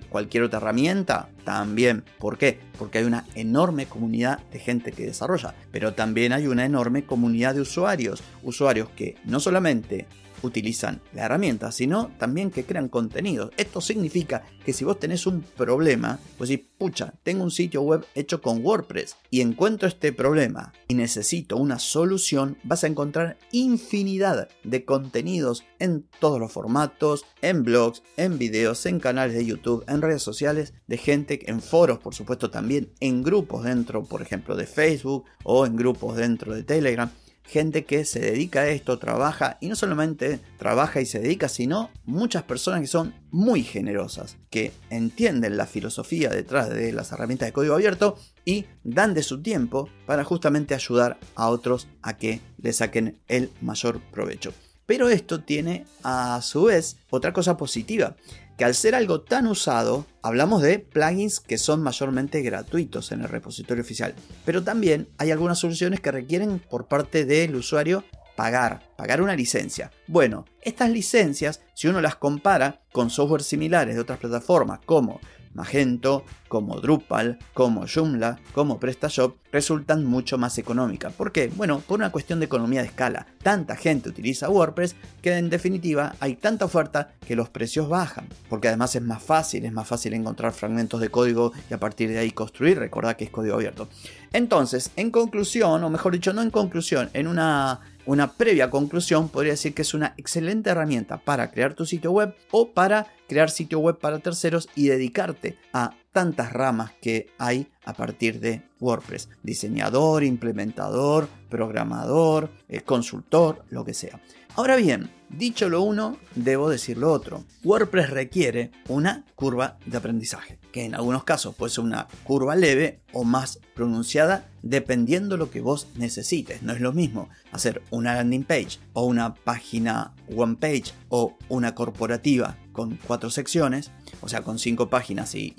cualquier 0.09 0.43
otra 0.43 0.59
herramienta? 0.59 1.29
También. 1.45 2.03
¿Por 2.19 2.37
qué? 2.37 2.59
Porque 2.81 2.99
hay 2.99 3.05
una 3.05 3.25
enorme 3.37 3.87
comunidad 3.87 4.41
de 4.51 4.59
gente 4.59 4.91
que 4.91 5.07
desarrolla, 5.07 5.55
pero 5.71 5.95
también 5.95 6.33
hay 6.33 6.49
una 6.49 6.65
enorme 6.65 7.05
comunidad 7.05 7.55
de 7.55 7.61
usuarios. 7.61 8.25
Usuarios 8.43 8.89
que 8.97 9.15
no 9.25 9.39
solamente 9.39 10.09
utilizan 10.47 11.01
la 11.13 11.25
herramienta, 11.25 11.73
sino 11.73 12.11
también 12.19 12.51
que 12.51 12.65
crean 12.65 12.89
contenidos. 12.89 13.51
Esto 13.57 13.81
significa 13.81 14.45
que 14.65 14.73
si 14.73 14.85
vos 14.85 14.99
tenés 14.99 15.27
un 15.27 15.43
problema, 15.43 16.19
pues 16.39 16.49
si, 16.49 16.57
pucha, 16.57 17.15
tengo 17.23 17.45
un 17.45 17.51
sitio 17.51 17.83
web 17.83 18.05
hecho 18.15 18.41
con 18.41 18.65
WordPress 18.65 19.17
y 19.31 19.41
encuentro 19.41 19.89
este 19.89 20.13
problema 20.13 20.73
y 20.89 20.95
necesito 20.95 21.57
una 21.57 21.79
solución, 21.79 22.59
vas 22.65 22.85
a 22.85 22.87
encontrar 22.87 23.37
infinidad 23.53 24.49
de 24.63 24.85
contenidos 24.85 25.65
en 25.79 26.07
todos 26.21 26.41
los 26.41 26.53
formatos, 26.53 27.25
en 27.43 27.63
blogs, 27.63 28.03
en 28.17 28.39
videos, 28.39 28.87
en 28.87 29.01
canales 29.01 29.37
de 29.37 29.45
YouTube, 29.45 29.85
en 29.89 30.03
redes 30.03 30.23
sociales, 30.23 30.75
de 30.87 30.97
gente, 30.97 31.51
en 31.51 31.61
foros, 31.61 31.99
por 31.99 32.15
supuesto 32.15 32.51
también, 32.51 32.93
en 33.01 33.23
grupos 33.23 33.65
dentro, 33.65 34.05
por 34.05 34.23
ejemplo, 34.23 34.57
de 34.57 34.67
Facebook 34.67 35.25
o 35.43 35.67
en 35.67 35.77
grupos 35.77 36.17
dentro 36.17 36.55
de 36.55 36.63
Telegram 36.63 37.11
gente 37.45 37.85
que 37.85 38.05
se 38.05 38.21
dedica 38.21 38.61
a 38.61 38.69
esto, 38.69 38.99
trabaja 38.99 39.59
y 39.61 39.69
no 39.69 39.77
solamente 39.77 40.41
trabaja 40.59 41.01
y 41.01 41.07
se 41.07 41.21
dedica, 41.21 41.49
sino 41.49 41.91
muchas 42.05 42.43
personas 42.43 42.81
que 42.81 42.87
son 42.87 43.15
muy 43.31 43.63
generosas, 43.63 44.37
que 44.51 44.73
entienden 44.91 45.57
la 45.57 45.67
filosofía 45.67 46.31
detrás 46.31 46.71
de 46.71 46.93
las 46.93 47.13
herramientas 47.13 47.49
de 47.49 47.53
código 47.53 47.75
abierto 47.75 48.19
y 48.45 48.67
dan 48.83 49.15
de 49.15 49.23
su 49.23 49.43
tiempo 49.43 49.89
para 50.07 50.25
justamente 50.25 50.75
ayudar 50.75 51.19
a 51.35 51.49
otros 51.49 51.89
a 52.03 52.17
que 52.17 52.41
le 52.59 52.73
saquen 52.73 53.21
el 53.29 53.51
mayor 53.61 54.01
provecho. 54.11 54.53
Pero 54.87 55.09
esto 55.09 55.41
tiene 55.41 55.87
a 56.03 56.41
su 56.43 56.65
vez 56.65 56.99
otra 57.09 57.33
cosa 57.33 57.57
positiva, 57.57 58.17
que 58.57 58.65
al 58.65 58.75
ser 58.75 58.95
algo 58.95 59.21
tan 59.21 59.47
usado, 59.47 60.07
hablamos 60.23 60.63
de 60.63 60.79
plugins 60.79 61.41
que 61.41 61.59
son 61.59 61.83
mayormente 61.83 62.43
gratuitos 62.43 63.13
en 63.13 63.23
el 63.23 63.29
repositorio 63.29 63.83
oficial, 63.83 64.15
pero 64.45 64.63
también 64.63 65.09
hay 65.19 65.31
algunas 65.31 65.59
soluciones 65.59 66.01
que 66.01 66.13
requieren 66.13 66.59
por 66.59 66.87
parte 66.87 67.25
del 67.25 67.57
usuario 67.57 68.05
pagar, 68.37 68.83
pagar 68.97 69.23
una 69.23 69.37
licencia. 69.37 69.91
Bueno, 70.07 70.45
estas 70.61 70.91
licencias, 70.91 71.61
si 71.75 71.89
uno 71.89 72.01
las 72.01 72.17
compara 72.17 72.83
con 72.93 73.11
software 73.11 73.43
similares 73.43 73.95
de 73.95 74.01
otras 74.01 74.19
plataformas 74.19 74.81
como 74.85 75.21
Magento, 75.55 76.25
como 76.49 76.81
Drupal, 76.81 77.39
como 77.53 77.87
Joomla, 77.87 78.39
como 78.53 78.79
PrestaShop, 78.79 79.37
resultan 79.51 80.05
mucho 80.05 80.39
más 80.39 80.59
económicas. 80.59 81.13
¿Por 81.13 81.33
qué? 81.33 81.51
Bueno, 81.55 81.81
por 81.81 81.99
una 81.99 82.13
cuestión 82.13 82.41
de 82.41 82.47
economía 82.47 82.83
de 82.83 82.89
escala. 82.89 83.27
Tanta 83.43 83.77
gente 83.77 84.09
utiliza 84.09 84.49
WordPress 84.49 84.97
que 85.23 85.37
en 85.37 85.51
definitiva 85.51 86.15
hay 86.21 86.37
tanta 86.37 86.65
oferta 86.65 87.13
que 87.27 87.37
los 87.37 87.49
precios 87.49 87.89
bajan. 87.89 88.29
Porque 88.49 88.69
además 88.69 88.95
es 88.97 89.03
más 89.03 89.23
fácil, 89.23 89.65
es 89.65 89.73
más 89.73 89.89
fácil 89.89 90.15
encontrar 90.15 90.53
fragmentos 90.53 91.01
de 91.01 91.09
código 91.09 91.53
y 91.71 91.75
a 91.75 91.79
partir 91.79 92.11
de 92.11 92.19
ahí 92.19 92.31
construir. 92.33 92.79
Recordad 92.79 93.17
que 93.17 93.25
es 93.25 93.31
código 93.31 93.55
abierto. 93.55 93.89
Entonces, 94.33 94.91
en 94.97 95.11
conclusión, 95.11 95.83
o 95.85 95.91
mejor 95.91 96.13
dicho, 96.13 96.33
no 96.33 96.43
en 96.43 96.51
conclusión, 96.51 97.11
en 97.13 97.29
una 97.29 97.81
una 98.07 98.33
previa 98.33 98.71
conclusión 98.71 99.29
podría 99.29 99.53
decir 99.53 99.75
que 99.75 99.83
es 99.83 99.95
una 99.95 100.15
excelente 100.17 100.71
herramienta 100.71 101.19
para 101.19 101.51
crear 101.51 101.75
tu 101.75 101.87
sitio 101.87 102.13
web 102.13 102.35
o 102.51 102.71
para 102.71 103.07
crear 103.29 103.51
sitio 103.51 103.79
web 103.79 103.99
para 103.99 104.19
terceros 104.19 104.69
y 104.75 104.89
dedicarte 104.89 105.57
a 105.73 105.95
tantas 106.13 106.53
ramas 106.53 106.93
que 107.03 107.31
hay 107.39 107.67
a 107.85 107.93
partir 107.93 108.41
de 108.41 108.63
WordPress. 108.81 109.29
Diseñador, 109.43 110.23
implementador, 110.23 111.29
programador, 111.49 112.51
eh, 112.69 112.83
consultor, 112.83 113.65
lo 113.71 113.85
que 113.85 113.95
sea. 113.95 114.21
Ahora 114.57 114.77
bien, 114.77 115.11
dicho 115.31 115.69
lo 115.69 115.83
uno, 115.83 116.17
debo 116.37 116.71
decir 116.71 116.97
lo 116.97 117.11
otro. 117.11 117.45
WordPress 117.65 118.11
requiere 118.11 118.71
una 118.89 119.25
curva 119.35 119.79
de 119.85 119.97
aprendizaje, 119.97 120.61
que 120.71 120.85
en 120.85 120.95
algunos 120.95 121.25
casos 121.25 121.57
puede 121.57 121.73
ser 121.73 121.83
una 121.83 122.07
curva 122.23 122.55
leve 122.55 123.01
o 123.13 123.25
más 123.25 123.59
pronunciada 123.75 124.49
dependiendo 124.63 125.37
lo 125.37 125.51
que 125.51 125.61
vos 125.61 125.89
necesites. 125.97 126.63
No 126.63 126.73
es 126.73 126.81
lo 126.81 126.93
mismo 126.93 127.31
hacer 127.51 127.83
una 127.91 128.15
landing 128.15 128.45
page 128.45 128.79
o 128.93 129.07
una 129.07 129.35
página 129.35 130.15
one 130.37 130.55
page 130.55 130.93
o 131.09 131.37
una 131.49 131.75
corporativa 131.75 132.57
con 132.75 132.99
cuatro 133.07 133.31
secciones, 133.31 133.91
o 134.21 134.29
sea, 134.29 134.43
con 134.43 134.59
cinco 134.59 134.91
páginas 134.91 135.35
y, 135.35 135.55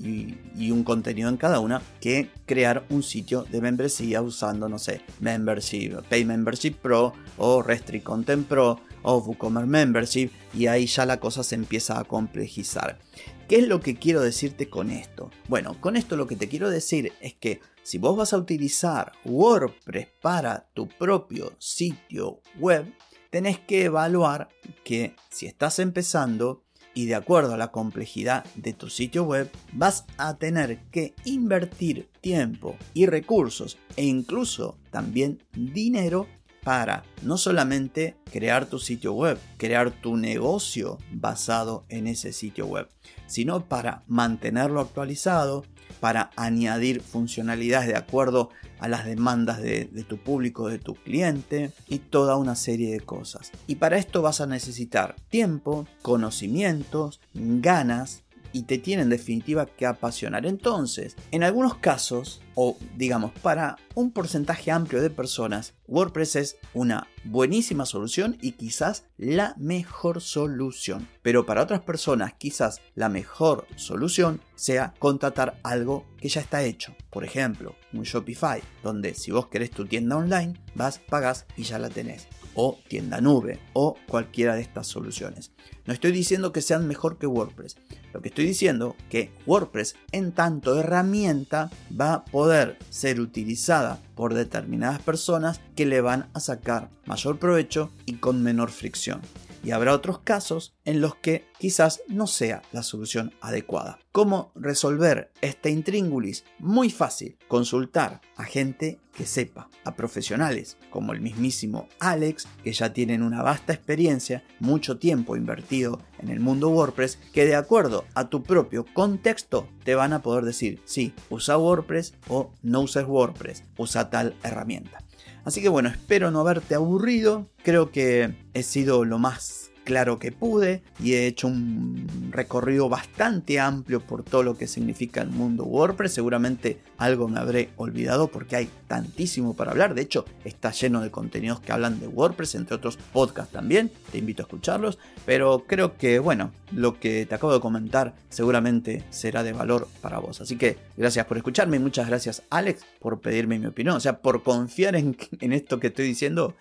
un 0.70 0.84
contenido 0.84 1.30
en 1.30 1.38
cada 1.38 1.60
una, 1.60 1.82
que 2.02 2.30
crear 2.46 2.86
un 2.90 3.02
sitio 3.02 3.44
de 3.44 3.62
membresía 3.62 4.22
usando, 4.22 4.70
no 4.70 4.78
sé, 4.78 5.02
Membership, 5.22 6.04
Pay 6.10 6.26
Membership 6.26 6.74
Pro 6.74 7.14
o 7.38 7.64
Restrict 7.64 8.04
Content 8.04 8.46
Pro 8.46 8.80
o 9.02 9.18
WooCommerce 9.20 9.70
Membership 9.70 10.32
y 10.54 10.68
ahí 10.68 10.86
ya 10.86 11.06
la 11.06 11.20
cosa 11.20 11.44
se 11.44 11.56
empieza 11.56 11.98
a 11.98 12.04
complejizar. 12.04 13.00
¿Qué 13.48 13.58
es 13.58 13.68
lo 13.68 13.80
que 13.80 13.96
quiero 13.96 14.22
decirte 14.22 14.70
con 14.70 14.90
esto? 14.90 15.32
Bueno, 15.48 15.80
con 15.80 15.96
esto 15.96 16.18
lo 16.18 16.28
que 16.28 16.36
te 16.36 16.50
quiero 16.50 16.70
decir 16.70 17.14
es 17.22 17.34
que 17.36 17.62
si 17.84 17.98
vos 17.98 18.18
vas 18.18 18.34
a 18.34 18.38
utilizar 18.38 19.14
WordPress 19.24 20.08
para 20.22 20.68
tu 20.74 20.88
propio 20.88 21.54
sitio 21.60 22.42
web, 22.60 22.92
tenés 23.30 23.60
que 23.60 23.86
evaluar 23.86 24.50
que 24.84 25.16
si 25.30 25.46
estás 25.46 25.80
empezando 25.80 26.65
y 26.96 27.06
de 27.06 27.14
acuerdo 27.14 27.54
a 27.54 27.58
la 27.58 27.72
complejidad 27.72 28.46
de 28.56 28.74
tu 28.74 28.90
sitio 28.90 29.26
web, 29.26 29.52
vas 29.74 30.06
a 30.18 30.38
tener 30.38 30.80
que 30.92 31.14
invertir 31.26 32.10
tiempo 32.22 32.76
y 32.96 33.06
recursos 33.06 33.78
e 33.96 34.06
incluso 34.06 34.78
también 34.90 35.40
dinero 35.54 36.26
para 36.66 37.04
no 37.22 37.38
solamente 37.38 38.18
crear 38.34 38.66
tu 38.66 38.80
sitio 38.80 39.14
web, 39.14 39.38
crear 39.58 39.92
tu 39.92 40.18
negocio 40.18 40.98
basado 41.12 41.86
en 41.90 42.08
ese 42.08 42.34
sitio 42.34 42.66
web, 42.66 42.90
sino 43.28 43.66
para 43.66 44.04
mantenerlo 44.08 44.82
actualizado, 44.82 45.64
para 46.00 46.32
añadir 46.36 47.02
funcionalidades 47.02 47.88
de 47.88 47.96
acuerdo 47.96 48.50
a 48.80 48.88
las 48.88 49.06
demandas 49.06 49.62
de, 49.62 49.86
tu 50.10 50.18
público, 50.18 50.68
de 50.68 50.80
tu 50.80 50.96
cliente 50.96 51.72
y 51.88 52.00
toda 52.00 52.36
una 52.36 52.56
serie 52.56 52.92
de 52.92 53.00
cosas. 53.00 53.52
Y 53.68 53.76
para 53.76 53.98
esto 53.98 54.24
vas 54.24 54.42
a 54.42 54.48
necesitar 54.48 55.16
tiempo, 55.30 55.88
conocimientos, 56.02 57.22
ganas 57.34 58.24
y 58.56 58.64
te 58.64 58.78
tiene 58.78 59.02
en 59.02 59.10
definitiva 59.10 59.66
que 59.66 59.86
apasionar. 59.86 60.46
Entonces, 60.46 61.18
en 61.32 61.44
algunos 61.44 61.76
casos, 61.76 62.42
o 62.54 62.78
digamos 62.96 63.34
para 63.34 63.76
un 63.96 64.12
porcentaje 64.12 64.72
amplio 64.72 65.02
de 65.02 65.10
personas, 65.10 65.74
WordPress 65.90 66.38
es 66.38 66.58
una 66.74 67.10
buenísima 67.26 67.86
solución 67.86 68.38
y 68.42 68.54
quizás 68.54 69.04
la 69.18 69.56
mejor 69.58 70.22
solución. 70.22 71.06
Pero 71.22 71.46
para 71.46 71.64
otras 71.64 71.82
personas 71.82 72.32
quizás 72.38 72.80
la 72.94 73.10
mejor 73.10 73.68
solución 73.76 74.40
sea 74.56 74.94
contratar 75.00 75.60
algo 75.64 76.06
que 76.18 76.30
ya 76.30 76.40
está 76.40 76.64
hecho. 76.64 76.96
Por 77.10 77.26
ejemplo, 77.26 77.76
un 77.92 78.04
Shopify, 78.04 78.62
donde 78.84 79.16
si 79.16 79.32
vos 79.32 79.48
querés 79.48 79.72
tu 79.72 79.86
tienda 79.86 80.16
online, 80.16 80.54
vas, 80.76 81.00
pagas 81.00 81.46
y 81.58 81.64
ya 81.64 81.78
la 81.78 81.90
tenés 81.90 82.30
o 82.56 82.80
tienda 82.88 83.22
nube 83.22 83.60
o 83.74 83.96
cualquiera 84.08 84.56
de 84.56 84.62
estas 84.62 84.88
soluciones. 84.88 85.52
No 85.86 85.94
estoy 85.94 86.12
diciendo 86.12 86.52
que 86.52 86.62
sean 86.62 86.88
mejor 86.88 87.18
que 87.18 87.28
WordPress. 87.28 87.78
Lo 88.14 88.22
que 88.22 88.30
estoy 88.30 88.46
diciendo 88.46 88.96
que 89.10 89.32
WordPress 89.46 89.96
en 90.12 90.32
tanto 90.32 90.80
herramienta 90.80 91.70
va 92.00 92.14
a 92.14 92.26
poder 92.26 92.78
ser 92.90 93.20
utilizada 93.20 94.02
por 94.16 94.34
determinadas 94.34 95.02
personas 95.02 95.62
que 95.76 95.86
le 95.86 96.02
van 96.02 96.30
a 96.34 96.40
sacar 96.40 96.90
mayor 97.06 97.38
provecho 97.38 97.92
y 98.06 98.14
con 98.16 98.42
menor 98.42 98.72
fricción 98.72 99.22
y 99.66 99.72
habrá 99.72 99.94
otros 99.94 100.20
casos 100.20 100.76
en 100.86 101.02
los 101.02 101.16
que 101.16 101.48
quizás 101.58 102.04
no 102.08 102.28
sea 102.28 102.62
la 102.72 102.84
solución 102.84 103.34
adecuada. 103.42 103.98
¿Cómo 104.12 104.52
resolver 104.54 105.32
este 105.42 105.72
intríngulis? 105.72 106.46
Muy 106.60 106.92
fácil, 106.92 107.38
consultar 107.48 108.22
a 108.36 108.44
gente 108.44 109.00
que 109.16 109.26
sepa, 109.26 109.70
a 109.84 109.96
profesionales 109.96 110.78
como 110.92 111.14
el 111.14 111.22
mismísimo 111.22 111.88
Alex, 112.00 112.48
que 112.64 112.74
ya 112.74 112.94
tienen 112.94 113.24
una 113.24 113.42
vasta 113.42 113.74
experiencia, 113.74 114.44
mucho 114.60 115.00
tiempo 115.00 115.36
invertido 115.36 116.00
en 116.20 116.30
el 116.30 116.40
mundo 116.40 116.70
WordPress, 116.70 117.18
que 117.34 117.46
de 117.46 117.56
acuerdo 117.56 118.06
a 118.14 118.30
tu 118.30 118.44
propio 118.44 118.86
contexto 118.94 119.68
te 119.84 119.96
van 119.96 120.14
a 120.14 120.22
poder 120.22 120.46
decir, 120.46 120.82
sí, 120.86 121.14
usa 121.30 121.58
WordPress 121.58 122.14
o 122.28 122.52
no 122.62 122.82
uses 122.82 123.06
WordPress, 123.06 123.64
usa 123.78 124.10
tal 124.10 124.36
herramienta. 124.44 125.05
Así 125.46 125.62
que 125.62 125.70
bueno, 125.70 125.90
espero 125.90 126.32
no 126.32 126.40
haberte 126.40 126.74
aburrido. 126.74 127.48
Creo 127.64 127.92
que 127.92 128.34
he 128.54 128.64
sido 128.64 129.06
lo 129.06 129.20
más 129.20 129.65
claro 129.86 130.20
que 130.20 130.34
pude 130.34 130.82
y 131.00 131.14
he 131.14 131.28
hecho 131.28 131.48
un 131.48 132.30
recorrido 132.32 132.90
bastante 132.90 133.60
amplio 133.60 134.02
por 134.02 134.24
todo 134.24 134.44
lo 134.44 134.58
que 134.58 134.68
significa 134.68 135.22
el 135.22 135.30
mundo 135.30 135.64
WordPress. 135.64 136.14
Seguramente 136.14 136.80
algo 136.98 137.30
me 137.30 137.40
habré 137.40 137.70
olvidado 137.78 138.28
porque 138.28 138.58
hay 138.58 138.70
tantísimo 138.88 139.56
para 139.56 139.72
hablar. 139.72 139.94
De 139.94 140.02
hecho, 140.02 140.26
está 140.44 140.72
lleno 140.72 141.02
de 141.02 141.12
contenidos 141.12 141.62
que 141.62 141.72
hablan 141.72 142.00
de 142.00 142.08
WordPress, 142.08 142.56
entre 142.56 142.76
otros 142.76 142.98
podcasts 143.14 143.54
también. 143.54 143.92
Te 144.12 144.18
invito 144.18 144.44
a 144.44 144.46
escucharlos. 144.46 144.98
Pero 145.26 145.64
creo 145.68 145.96
que, 145.98 146.20
bueno, 146.20 146.52
lo 146.72 147.00
que 147.00 147.26
te 147.26 147.36
acabo 147.36 147.54
de 147.54 147.60
comentar 147.60 148.16
seguramente 148.30 149.04
será 149.12 149.44
de 149.44 149.54
valor 149.54 149.88
para 150.02 150.20
vos. 150.20 150.42
Así 150.42 150.58
que 150.58 150.78
gracias 150.98 151.26
por 151.28 151.38
escucharme 151.38 151.78
y 151.78 151.80
muchas 151.80 152.08
gracias 152.08 152.44
Alex 152.50 152.84
por 153.00 153.22
pedirme 153.22 153.60
mi 153.60 153.68
opinión. 153.68 153.96
O 153.96 154.00
sea, 154.00 154.18
por 154.18 154.44
confiar 154.44 154.96
en, 154.96 155.16
en 155.40 155.54
esto 155.54 155.80
que 155.80 155.88
estoy 155.88 156.06
diciendo 156.06 156.56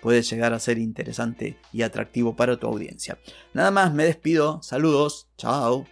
puede 0.00 0.22
llegar 0.22 0.52
a 0.52 0.60
ser 0.60 0.78
interesante 0.78 1.56
y 1.72 1.82
atractivo 1.82 2.36
para 2.36 2.58
tu 2.58 2.66
audiencia. 2.66 3.18
Nada 3.54 3.70
más, 3.70 3.92
me 3.92 4.04
despido, 4.04 4.62
saludos, 4.62 5.28
chao. 5.36 5.86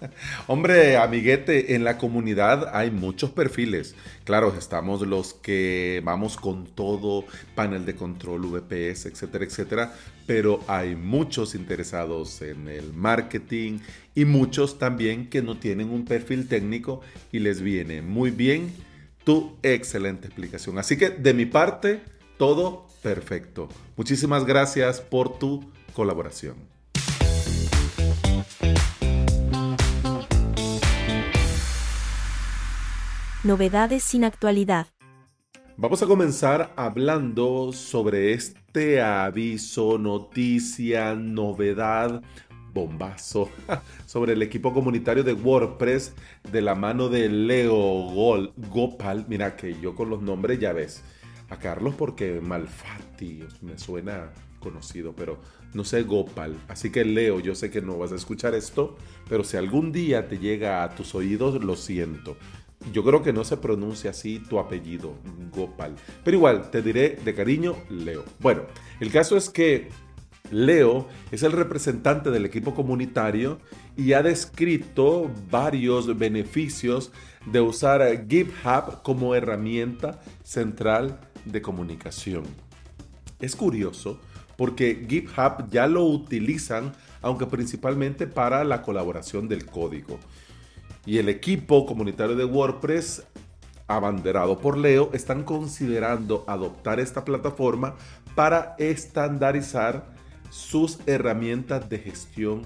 Hombre, 0.46 0.96
amiguete, 0.96 1.74
en 1.74 1.84
la 1.84 1.98
comunidad 1.98 2.70
hay 2.76 2.90
muchos 2.90 3.30
perfiles. 3.30 3.94
Claro, 4.24 4.54
estamos 4.56 5.06
los 5.06 5.34
que 5.34 6.00
vamos 6.04 6.36
con 6.36 6.66
todo, 6.66 7.24
panel 7.54 7.84
de 7.84 7.94
control, 7.94 8.46
VPS, 8.46 9.06
etcétera, 9.06 9.44
etcétera. 9.44 9.94
Pero 10.26 10.60
hay 10.66 10.94
muchos 10.94 11.54
interesados 11.54 12.42
en 12.42 12.68
el 12.68 12.92
marketing 12.92 13.78
y 14.14 14.24
muchos 14.24 14.78
también 14.78 15.30
que 15.30 15.42
no 15.42 15.58
tienen 15.58 15.90
un 15.90 16.04
perfil 16.04 16.48
técnico 16.48 17.00
y 17.32 17.38
les 17.38 17.62
viene 17.62 18.02
muy 18.02 18.30
bien 18.30 18.72
tu 19.24 19.56
excelente 19.62 20.26
explicación. 20.26 20.78
Así 20.78 20.96
que 20.96 21.10
de 21.10 21.34
mi 21.34 21.46
parte, 21.46 22.00
todo 22.38 22.86
perfecto. 23.02 23.68
Muchísimas 23.96 24.46
gracias 24.46 25.00
por 25.00 25.38
tu 25.38 25.70
colaboración. 25.92 26.56
Novedades 33.44 34.02
sin 34.02 34.24
actualidad. 34.24 34.86
Vamos 35.76 36.02
a 36.02 36.06
comenzar 36.06 36.72
hablando 36.76 37.72
sobre 37.72 38.32
este 38.32 39.00
aviso, 39.00 39.96
noticia, 39.96 41.14
novedad, 41.14 42.20
bombazo 42.74 43.48
sobre 44.06 44.32
el 44.32 44.42
equipo 44.42 44.74
comunitario 44.74 45.22
de 45.22 45.34
WordPress 45.34 46.14
de 46.50 46.62
la 46.62 46.74
mano 46.74 47.08
de 47.08 47.28
Leo 47.28 47.74
Gopal. 48.56 49.24
Mira 49.28 49.56
que 49.56 49.80
yo 49.80 49.94
con 49.94 50.10
los 50.10 50.20
nombres 50.20 50.58
ya 50.58 50.72
ves 50.72 51.04
a 51.50 51.56
Carlos 51.56 51.94
porque 51.96 52.40
Malfatti 52.40 53.44
me 53.62 53.78
suena 53.78 54.30
conocido, 54.60 55.14
pero 55.14 55.38
no 55.74 55.84
sé 55.84 56.02
Gopal. 56.02 56.56
Así 56.68 56.90
que 56.90 57.04
Leo, 57.04 57.40
yo 57.40 57.54
sé 57.54 57.70
que 57.70 57.80
no 57.80 57.96
vas 57.98 58.12
a 58.12 58.16
escuchar 58.16 58.54
esto, 58.54 58.96
pero 59.28 59.44
si 59.44 59.56
algún 59.56 59.92
día 59.92 60.28
te 60.28 60.38
llega 60.38 60.82
a 60.82 60.94
tus 60.94 61.14
oídos, 61.14 61.62
lo 61.62 61.76
siento. 61.76 62.36
Yo 62.92 63.04
creo 63.04 63.22
que 63.22 63.32
no 63.32 63.44
se 63.44 63.56
pronuncia 63.56 64.10
así 64.10 64.38
tu 64.38 64.58
apellido, 64.58 65.14
Gopal. 65.52 65.94
Pero 66.24 66.36
igual, 66.36 66.70
te 66.70 66.82
diré 66.82 67.18
de 67.24 67.34
cariño, 67.34 67.76
Leo. 67.90 68.24
Bueno, 68.40 68.62
el 69.00 69.10
caso 69.10 69.36
es 69.36 69.50
que 69.50 69.88
Leo 70.50 71.08
es 71.30 71.42
el 71.42 71.52
representante 71.52 72.30
del 72.30 72.46
equipo 72.46 72.74
comunitario 72.74 73.58
y 73.96 74.12
ha 74.12 74.22
descrito 74.22 75.30
varios 75.50 76.16
beneficios 76.16 77.12
de 77.46 77.60
usar 77.60 78.26
GitHub 78.28 79.02
como 79.02 79.34
herramienta 79.34 80.20
central 80.42 81.20
de 81.44 81.62
comunicación. 81.62 82.44
Es 83.40 83.54
curioso 83.54 84.20
porque 84.56 85.06
GitHub 85.08 85.70
ya 85.70 85.86
lo 85.86 86.04
utilizan, 86.04 86.92
aunque 87.22 87.46
principalmente 87.46 88.26
para 88.26 88.64
la 88.64 88.82
colaboración 88.82 89.48
del 89.48 89.66
código. 89.66 90.18
Y 91.06 91.18
el 91.18 91.28
equipo 91.28 91.86
comunitario 91.86 92.34
de 92.34 92.44
WordPress, 92.44 93.24
abanderado 93.86 94.58
por 94.58 94.76
Leo, 94.76 95.10
están 95.12 95.44
considerando 95.44 96.44
adoptar 96.48 96.98
esta 96.98 97.24
plataforma 97.24 97.94
para 98.34 98.74
estandarizar 98.78 100.12
sus 100.50 100.98
herramientas 101.06 101.88
de 101.88 101.98
gestión 101.98 102.62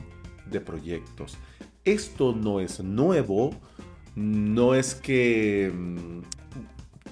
de 0.47 0.61
proyectos. 0.61 1.37
Esto 1.85 2.33
no 2.33 2.61
es 2.61 2.81
nuevo, 2.81 3.51
no 4.15 4.75
es 4.75 4.95
que 4.95 5.73
mm, 5.75 6.21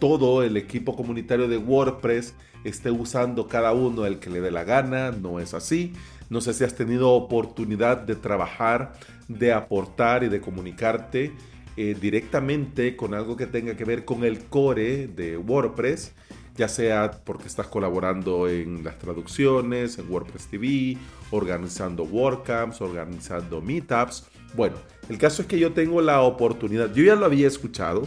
todo 0.01 0.43
el 0.43 0.57
equipo 0.57 0.97
comunitario 0.97 1.47
de 1.47 1.59
WordPress 1.59 2.35
esté 2.65 2.91
usando 2.91 3.47
cada 3.47 3.73
uno 3.73 4.07
el 4.07 4.19
que 4.19 4.31
le 4.31 4.41
dé 4.41 4.51
la 4.51 4.65
gana, 4.65 5.13
no 5.13 5.39
es 5.39 5.55
así. 5.55 5.93
No 6.29 6.41
sé 6.41 6.55
si 6.55 6.65
has 6.65 6.75
tenido 6.75 7.11
oportunidad 7.11 7.99
de 7.99 8.17
trabajar, 8.17 8.93
de 9.29 9.53
aportar 9.53 10.25
y 10.25 10.29
de 10.29 10.41
comunicarte 10.41 11.33
eh, 11.77 11.97
directamente 12.01 12.97
con 12.97 13.15
algo 13.15 13.37
que 13.37 13.47
tenga 13.47 13.77
que 13.77 13.85
ver 13.85 14.05
con 14.05 14.25
el 14.25 14.45
core 14.47 15.07
de 15.07 15.37
WordPress 15.37 16.13
ya 16.61 16.69
sea 16.69 17.11
porque 17.25 17.47
estás 17.47 17.69
colaborando 17.69 18.47
en 18.47 18.85
las 18.85 18.99
traducciones, 18.99 19.99
en 19.99 20.11
WordPress 20.11 20.49
TV, 20.49 20.99
organizando 21.31 22.05
WordCamps, 22.05 22.83
organizando 22.83 23.63
meetups. 23.63 24.27
Bueno, 24.55 24.77
el 25.09 25.17
caso 25.17 25.41
es 25.41 25.49
que 25.49 25.59
yo 25.59 25.73
tengo 25.73 26.03
la 26.03 26.21
oportunidad, 26.21 26.93
yo 26.93 27.03
ya 27.03 27.15
lo 27.15 27.25
había 27.25 27.47
escuchado, 27.47 28.07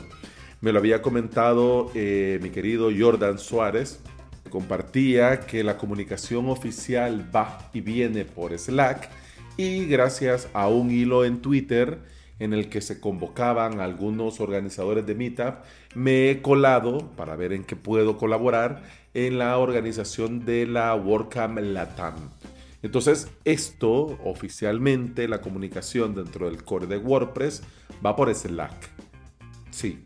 me 0.64 0.72
lo 0.72 0.80
había 0.80 1.02
comentado 1.02 1.92
eh, 1.94 2.40
mi 2.42 2.50
querido 2.50 2.90
Jordan 2.98 3.38
Suárez, 3.38 4.00
compartía 4.50 5.42
que 5.42 5.62
la 5.62 5.78
comunicación 5.78 6.48
oficial 6.48 7.30
va 7.36 7.70
y 7.74 7.82
viene 7.82 8.24
por 8.24 8.58
Slack 8.58 9.10
y 9.58 9.88
gracias 9.88 10.48
a 10.54 10.70
un 10.70 10.90
hilo 10.90 11.26
en 11.26 11.42
Twitter, 11.42 12.00
en 12.40 12.54
el 12.54 12.70
que 12.70 12.80
se 12.80 13.02
convocaban 13.02 13.82
algunos 13.82 14.40
organizadores 14.40 15.06
de 15.06 15.16
Meetup, 15.16 15.56
me 15.96 16.30
he 16.30 16.42
colado 16.42 17.12
para 17.18 17.36
ver 17.36 17.52
en 17.52 17.66
qué 17.66 17.76
puedo 17.76 18.18
colaborar 18.18 18.84
en 19.14 19.40
la 19.40 19.58
organización 19.58 20.46
de 20.46 20.66
la 20.66 20.96
WordCamp 20.96 21.60
Latam. 21.60 22.16
Entonces, 22.82 23.28
esto 23.44 24.18
oficialmente, 24.24 25.28
la 25.28 25.42
comunicación 25.42 26.16
dentro 26.16 26.50
del 26.50 26.64
core 26.64 26.88
de 26.88 27.00
WordPress, 27.00 27.64
va 28.04 28.16
por 28.16 28.34
Slack. 28.34 28.92
Sí. 29.72 30.06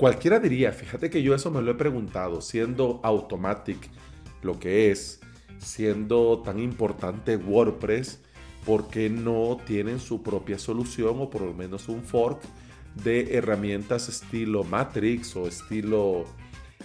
Cualquiera 0.00 0.40
diría, 0.40 0.72
fíjate 0.72 1.10
que 1.10 1.22
yo 1.22 1.34
eso 1.34 1.50
me 1.50 1.60
lo 1.60 1.72
he 1.72 1.74
preguntado, 1.74 2.40
siendo 2.40 3.00
Automatic 3.02 3.76
lo 4.40 4.58
que 4.58 4.90
es, 4.90 5.20
siendo 5.58 6.40
tan 6.42 6.58
importante 6.58 7.36
WordPress, 7.36 8.18
¿por 8.64 8.88
qué 8.88 9.10
no 9.10 9.58
tienen 9.66 10.00
su 10.00 10.22
propia 10.22 10.58
solución 10.58 11.16
o 11.18 11.28
por 11.28 11.42
lo 11.42 11.52
menos 11.52 11.90
un 11.90 12.02
fork 12.02 12.40
de 13.04 13.36
herramientas 13.36 14.08
estilo 14.08 14.64
Matrix 14.64 15.36
o 15.36 15.46
estilo 15.46 16.24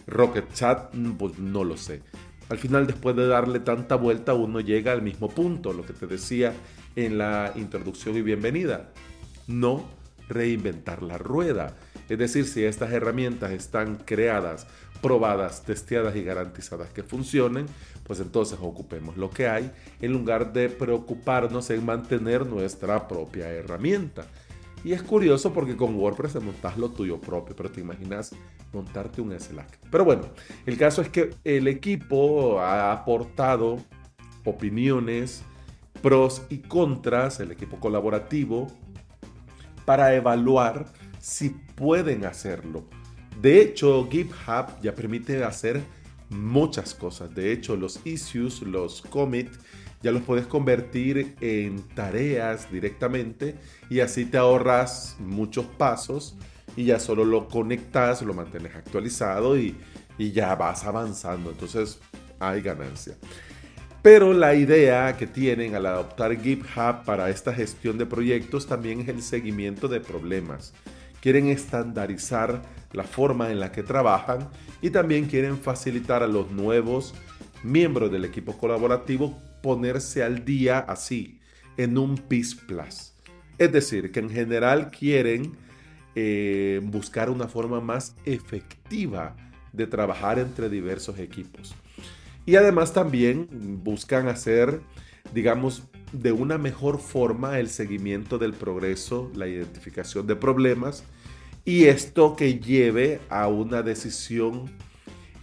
Rocket 0.08 0.52
Chat? 0.52 0.94
Mm, 0.94 1.12
pues 1.14 1.40
no 1.40 1.64
lo 1.64 1.78
sé. 1.78 2.02
Al 2.50 2.58
final, 2.58 2.86
después 2.86 3.16
de 3.16 3.28
darle 3.28 3.62
tanta 3.62 3.96
vuelta, 3.96 4.34
uno 4.34 4.60
llega 4.60 4.92
al 4.92 5.02
mismo 5.02 5.30
punto, 5.30 5.72
lo 5.72 5.86
que 5.86 5.94
te 5.94 6.06
decía 6.06 6.54
en 6.98 7.18
la 7.18 7.54
introducción 7.56 8.18
y 8.18 8.22
bienvenida. 8.22 8.92
No 9.48 9.86
reinventar 10.28 11.02
la 11.02 11.18
rueda. 11.18 11.78
Es 12.10 12.18
decir, 12.18 12.46
si 12.46 12.64
estas 12.64 12.92
herramientas 12.92 13.52
están 13.52 13.96
creadas, 13.96 14.68
probadas, 15.02 15.64
testeadas 15.64 16.16
y 16.16 16.24
garantizadas 16.24 16.90
que 16.90 17.04
funcionen, 17.04 17.66
pues 18.04 18.20
entonces 18.20 18.58
ocupemos 18.62 19.18
lo 19.18 19.30
que 19.30 19.48
hay 19.48 19.72
en 20.02 20.14
lugar 20.14 20.54
de 20.54 20.70
preocuparnos 20.70 21.70
en 21.70 21.86
mantener 21.86 22.46
nuestra 22.46 23.08
propia 23.08 23.50
herramienta. 23.50 24.26
Y 24.84 24.94
es 24.94 25.02
curioso 25.02 25.52
porque 25.52 25.76
con 25.76 25.96
WordPress 25.96 26.34
te 26.34 26.40
montas 26.40 26.78
lo 26.78 26.90
tuyo 26.92 27.20
propio, 27.20 27.56
pero 27.56 27.72
te 27.72 27.82
imaginas 27.82 28.36
montarte 28.72 29.20
un 29.20 29.38
Slack. 29.40 29.80
Pero 29.90 30.06
bueno, 30.06 30.24
el 30.68 30.78
caso 30.78 31.02
es 31.02 31.10
que 31.10 31.32
el 31.44 31.68
equipo 31.68 32.60
ha 32.60 32.92
aportado 32.92 33.80
opiniones, 34.44 35.42
pros 36.04 36.44
y 36.50 36.60
contras, 36.60 37.40
el 37.40 37.52
equipo 37.52 37.80
colaborativo, 37.80 38.68
para 39.86 40.14
evaluar 40.14 40.86
si 41.26 41.50
pueden 41.50 42.24
hacerlo. 42.26 42.84
De 43.42 43.60
hecho, 43.60 44.08
GitHub 44.12 44.80
ya 44.84 44.94
permite 44.94 45.44
hacer 45.44 45.82
muchas 46.30 46.94
cosas. 46.94 47.34
De 47.34 47.52
hecho, 47.52 47.76
los 47.76 48.00
issues, 48.06 48.62
los 48.62 49.02
commits, 49.02 49.58
ya 50.04 50.12
los 50.12 50.22
puedes 50.22 50.46
convertir 50.46 51.36
en 51.42 51.82
tareas 51.96 52.72
directamente 52.72 53.56
y 53.90 54.02
así 54.02 54.26
te 54.26 54.38
ahorras 54.38 55.16
muchos 55.18 55.66
pasos 55.66 56.38
y 56.78 56.86
ya 56.86 57.00
solo 57.00 57.26
lo 57.26 57.48
conectas, 57.48 58.22
lo 58.22 58.36
mantienes 58.36 58.76
actualizado 58.76 59.58
y, 59.58 59.76
y 60.20 60.32
ya 60.32 60.54
vas 60.54 60.86
avanzando. 60.86 61.50
Entonces 61.50 61.98
hay 62.40 62.62
ganancia. 62.62 63.16
Pero 64.04 64.32
la 64.32 64.54
idea 64.54 65.18
que 65.18 65.26
tienen 65.26 65.74
al 65.74 65.88
adoptar 65.88 66.40
GitHub 66.40 67.04
para 67.04 67.32
esta 67.32 67.52
gestión 67.52 67.98
de 67.98 68.06
proyectos 68.06 68.68
también 68.68 69.02
es 69.02 69.08
el 69.08 69.24
seguimiento 69.24 69.88
de 69.88 70.02
problemas. 70.02 70.72
Quieren 71.26 71.48
estandarizar 71.48 72.62
la 72.94 73.04
forma 73.04 73.50
en 73.50 73.60
la 73.60 73.72
que 73.72 73.82
trabajan 73.82 74.48
y 74.80 74.92
también 74.92 75.26
quieren 75.26 75.58
facilitar 75.58 76.22
a 76.22 76.28
los 76.28 76.52
nuevos 76.52 77.16
miembros 77.64 78.12
del 78.12 78.26
equipo 78.26 78.56
colaborativo 78.56 79.36
ponerse 79.64 80.22
al 80.22 80.46
día 80.46 80.78
así, 80.78 81.40
en 81.78 81.98
un 81.98 82.16
PIS 82.16 82.54
Plus. 82.68 83.14
Es 83.58 83.72
decir, 83.72 84.12
que 84.12 84.20
en 84.20 84.30
general 84.30 84.92
quieren 84.92 85.54
eh, 86.14 86.80
buscar 86.84 87.32
una 87.32 87.48
forma 87.48 87.82
más 87.82 88.16
efectiva 88.26 89.36
de 89.74 89.88
trabajar 89.88 90.38
entre 90.38 90.70
diversos 90.70 91.18
equipos. 91.18 91.74
Y 92.46 92.56
además 92.56 92.94
también 92.94 93.48
buscan 93.84 94.28
hacer, 94.28 94.80
digamos, 95.34 95.88
de 96.12 96.32
una 96.34 96.60
mejor 96.60 97.00
forma 97.00 97.58
el 97.58 97.70
seguimiento 97.70 98.38
del 98.38 98.54
progreso, 98.54 99.32
la 99.34 99.48
identificación 99.48 100.28
de 100.28 100.36
problemas 100.36 101.04
y 101.66 101.86
esto 101.86 102.36
que 102.36 102.60
lleve 102.60 103.20
a 103.28 103.48
una 103.48 103.82
decisión 103.82 104.72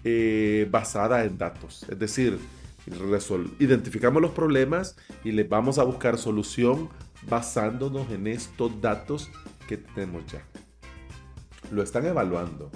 eh, 0.04 0.68
basada 0.70 1.24
en 1.24 1.36
datos. 1.36 1.84
Es 1.88 1.98
decir, 1.98 2.38
identificamos 3.58 4.22
los 4.22 4.30
problemas 4.30 4.96
y 5.24 5.32
les 5.32 5.48
vamos 5.48 5.78
a 5.78 5.82
buscar 5.82 6.16
solución 6.18 6.88
basándonos 7.28 8.10
en 8.10 8.28
estos 8.28 8.80
datos 8.80 9.30
que 9.66 9.76
tenemos 9.76 10.24
ya. 10.26 10.44
Lo 11.72 11.82
están 11.82 12.06
evaluando. 12.06 12.70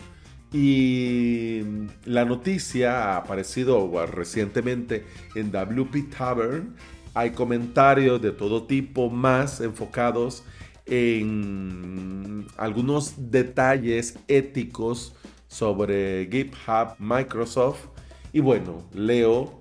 Y 0.53 1.63
la 2.05 2.25
noticia 2.25 3.13
ha 3.13 3.17
aparecido 3.19 4.07
recientemente 4.07 5.05
en 5.35 5.53
WP 5.53 6.11
Tavern. 6.17 6.75
Hay 7.15 7.31
comentarios 7.31 8.21
de 8.23 8.33
todo 8.33 8.65
tipo 8.65 9.11
más 9.11 9.61
enfocados 9.61 10.45
en 10.87 12.47
algunos 12.57 13.31
detalles 13.31 14.19
éticos 14.29 15.15
sobre 15.49 16.29
GitHub, 16.31 16.95
Microsoft. 16.99 17.87
Y 18.33 18.41
bueno, 18.41 18.83
Leo 18.93 19.59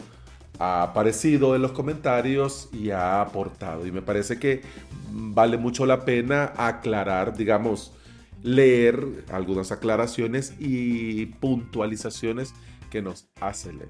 ha 0.60 0.84
aparecido 0.84 1.56
en 1.56 1.62
los 1.62 1.72
comentarios 1.72 2.70
y 2.72 2.92
ha 2.92 3.22
aportado. 3.22 3.86
Y 3.86 3.92
me 3.92 4.02
parece 4.02 4.40
que 4.40 4.62
vale 5.12 5.58
mucho 5.58 5.86
la 5.86 6.06
pena 6.06 6.54
aclarar, 6.58 7.36
digamos, 7.36 7.92
leer 8.42 9.26
algunas 9.32 9.72
aclaraciones 9.72 10.54
y 10.60 11.26
puntualizaciones 11.26 12.54
que 12.90 13.02
nos 13.02 13.28
hace 13.42 13.74
Leo. 13.74 13.90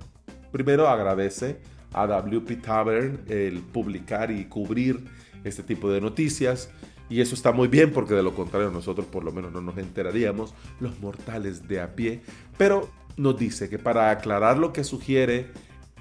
Primero 0.52 0.88
agradece 0.88 1.60
a 1.94 2.08
WP 2.08 2.62
Tavern 2.62 3.22
el 3.28 3.60
publicar 3.60 4.32
y 4.32 4.46
cubrir 4.46 5.04
este 5.44 5.64
tipo 5.64 5.92
de 5.92 6.02
noticias. 6.02 6.70
Y 7.10 7.22
eso 7.22 7.36
está 7.36 7.52
muy 7.52 7.68
bien 7.68 7.92
porque 7.92 8.14
de 8.14 8.24
lo 8.24 8.34
contrario 8.34 8.72
nosotros 8.72 9.06
por 9.06 9.24
lo 9.24 9.32
menos 9.32 9.52
no 9.52 9.62
nos 9.62 9.78
enteraríamos, 9.78 10.54
los 10.80 11.00
mortales 11.00 11.68
de 11.68 11.82
a 11.82 11.96
pie. 11.96 12.22
Pero 12.58 12.90
nos 13.18 13.38
dice 13.38 13.70
que 13.70 13.78
para 13.78 14.10
aclarar 14.10 14.58
lo 14.58 14.74
que 14.74 14.84
sugiere 14.84 15.48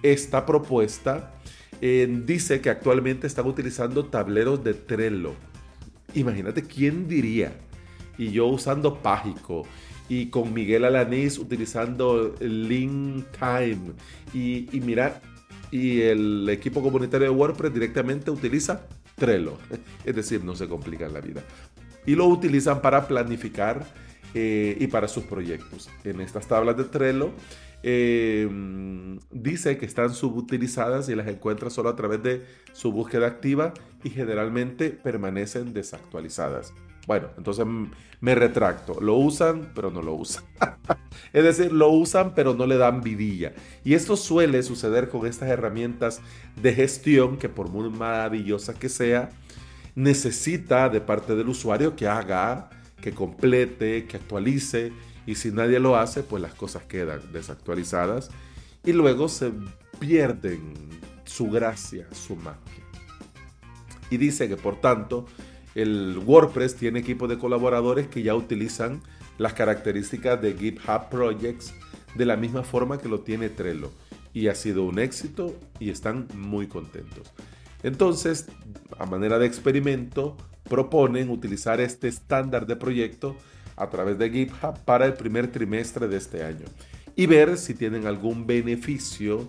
esta 0.03 0.47
propuesta, 0.47 1.35
eh, 1.81 2.23
dice 2.25 2.61
que 2.61 2.71
actualmente 2.71 3.27
están 3.27 3.47
utilizando 3.47 4.07
tableros 4.07 4.65
de 4.65 4.75
Trello. 4.75 5.35
Imagínate 6.15 6.63
quién 6.63 7.09
diría 7.09 7.53
y 8.17 8.31
yo 8.31 8.47
usando 8.47 9.03
Págico 9.03 9.67
y 10.09 10.27
con 10.27 10.53
Miguel 10.55 10.85
Alanís 10.85 11.39
utilizando 11.39 12.35
Link 12.41 13.25
Time 13.39 13.93
y, 14.33 14.69
y 14.77 14.81
mira, 14.81 15.21
y 15.71 16.03
el 16.03 16.49
equipo 16.49 16.83
comunitario 16.83 17.29
de 17.29 17.35
WordPress 17.35 17.75
directamente 17.75 18.31
utiliza 18.31 18.87
Trello, 19.17 19.59
es 20.05 20.15
decir, 20.15 20.45
no 20.45 20.55
se 20.55 20.69
complican 20.69 21.13
la 21.13 21.21
vida. 21.21 21.43
Y 22.07 22.15
lo 22.15 22.27
utilizan 22.27 22.83
para 22.83 23.07
planificar 23.07 23.87
eh, 24.35 24.77
y 24.79 24.87
para 24.89 25.09
sus 25.09 25.25
proyectos. 25.25 25.89
En 26.05 26.21
estas 26.21 26.47
tablas 26.47 26.77
de 26.77 26.85
Trello 26.85 27.33
eh, 27.83 28.49
dice 29.31 29.77
que 29.77 29.87
están 29.87 30.15
subutilizadas 30.15 31.09
y 31.09 31.15
las 31.15 31.29
encuentra 31.29 31.71
solo 31.71 31.91
a 31.91 31.97
través 31.97 32.23
de 32.23 32.45
su 32.73 32.93
búsqueda 32.93 33.27
activa 33.27 33.75
y 34.03 34.11
generalmente 34.11 34.91
permanecen 34.91 35.73
desactualizadas. 35.73 36.73
Bueno, 37.07 37.29
entonces 37.37 37.67
me 38.21 38.35
retracto. 38.35 39.01
Lo 39.01 39.15
usan, 39.17 39.73
pero 39.75 39.91
no 39.91 40.03
lo 40.03 40.15
usan. 40.15 40.45
es 41.33 41.45
decir, 41.45 41.73
lo 41.73 41.91
usan, 41.91 42.35
pero 42.35 42.55
no 42.55 42.67
le 42.67 42.77
dan 42.77 43.03
vidilla. 43.03 43.53
Y 43.85 43.95
esto 43.95 44.17
suele 44.17 44.63
suceder 44.63 45.09
con 45.09 45.27
estas 45.27 45.51
herramientas 45.51 46.21
de 46.61 46.73
gestión 46.75 47.37
que 47.37 47.49
por 47.49 47.69
muy 47.69 47.91
maravillosa 47.91 48.75
que 48.75 48.89
sea, 48.89 49.31
necesita 49.95 50.89
de 50.89 51.01
parte 51.01 51.35
del 51.37 51.49
usuario 51.49 51.95
que 51.95 52.09
haga, 52.09 52.71
que 53.01 53.13
complete, 53.13 54.07
que 54.07 54.17
actualice. 54.17 54.93
Y 55.27 55.35
si 55.35 55.51
nadie 55.51 55.79
lo 55.79 55.97
hace, 55.97 56.23
pues 56.23 56.43
las 56.43 56.55
cosas 56.55 56.85
quedan 56.85 57.21
desactualizadas 57.33 58.31
y 58.85 58.93
luego 58.93 59.29
se 59.29 59.53
pierden 59.99 60.75
su 61.25 61.51
gracia, 61.51 62.07
su 62.13 62.37
magia. 62.37 62.85
Y 64.11 64.19
dice 64.19 64.49
que 64.49 64.57
por 64.57 64.81
tanto, 64.81 65.27
el 65.75 66.19
WordPress 66.25 66.77
tiene 66.77 67.01
equipo 67.01 67.27
de 67.29 67.39
colaboradores 67.39 68.07
que 68.07 68.23
ya 68.23 68.35
utilizan 68.35 69.03
las 69.39 69.55
características 69.55 70.41
de 70.41 70.55
GitHub 70.55 71.09
Projects 71.11 71.75
de 72.15 72.27
la 72.27 72.37
misma 72.37 72.63
forma 72.63 72.99
que 72.99 73.09
lo 73.09 73.21
tiene 73.21 73.49
Trello. 73.49 73.91
Y 74.33 74.49
ha 74.49 74.55
sido 74.55 74.85
un 74.85 74.99
éxito 74.99 75.55
y 75.79 75.91
están 75.91 76.29
muy 76.35 76.67
contentos. 76.67 77.33
Entonces, 77.83 78.47
a 78.99 79.07
manera 79.07 79.39
de 79.39 79.47
experimento, 79.47 80.37
proponen 80.65 81.31
utilizar 81.31 81.81
este 81.81 82.09
estándar 82.09 82.67
de 82.67 82.77
proyecto 82.77 83.37
a 83.77 83.91
través 83.91 84.19
de 84.19 84.31
GitHub 84.31 84.79
para 84.85 85.07
el 85.07 85.15
primer 85.15 85.51
trimestre 85.51 86.09
de 86.09 86.17
este 86.17 86.45
año 86.45 86.65
y 87.17 87.27
ver 87.27 87.57
si 87.59 87.75
tienen 87.75 88.07
algún 88.07 88.47
beneficio 88.47 89.49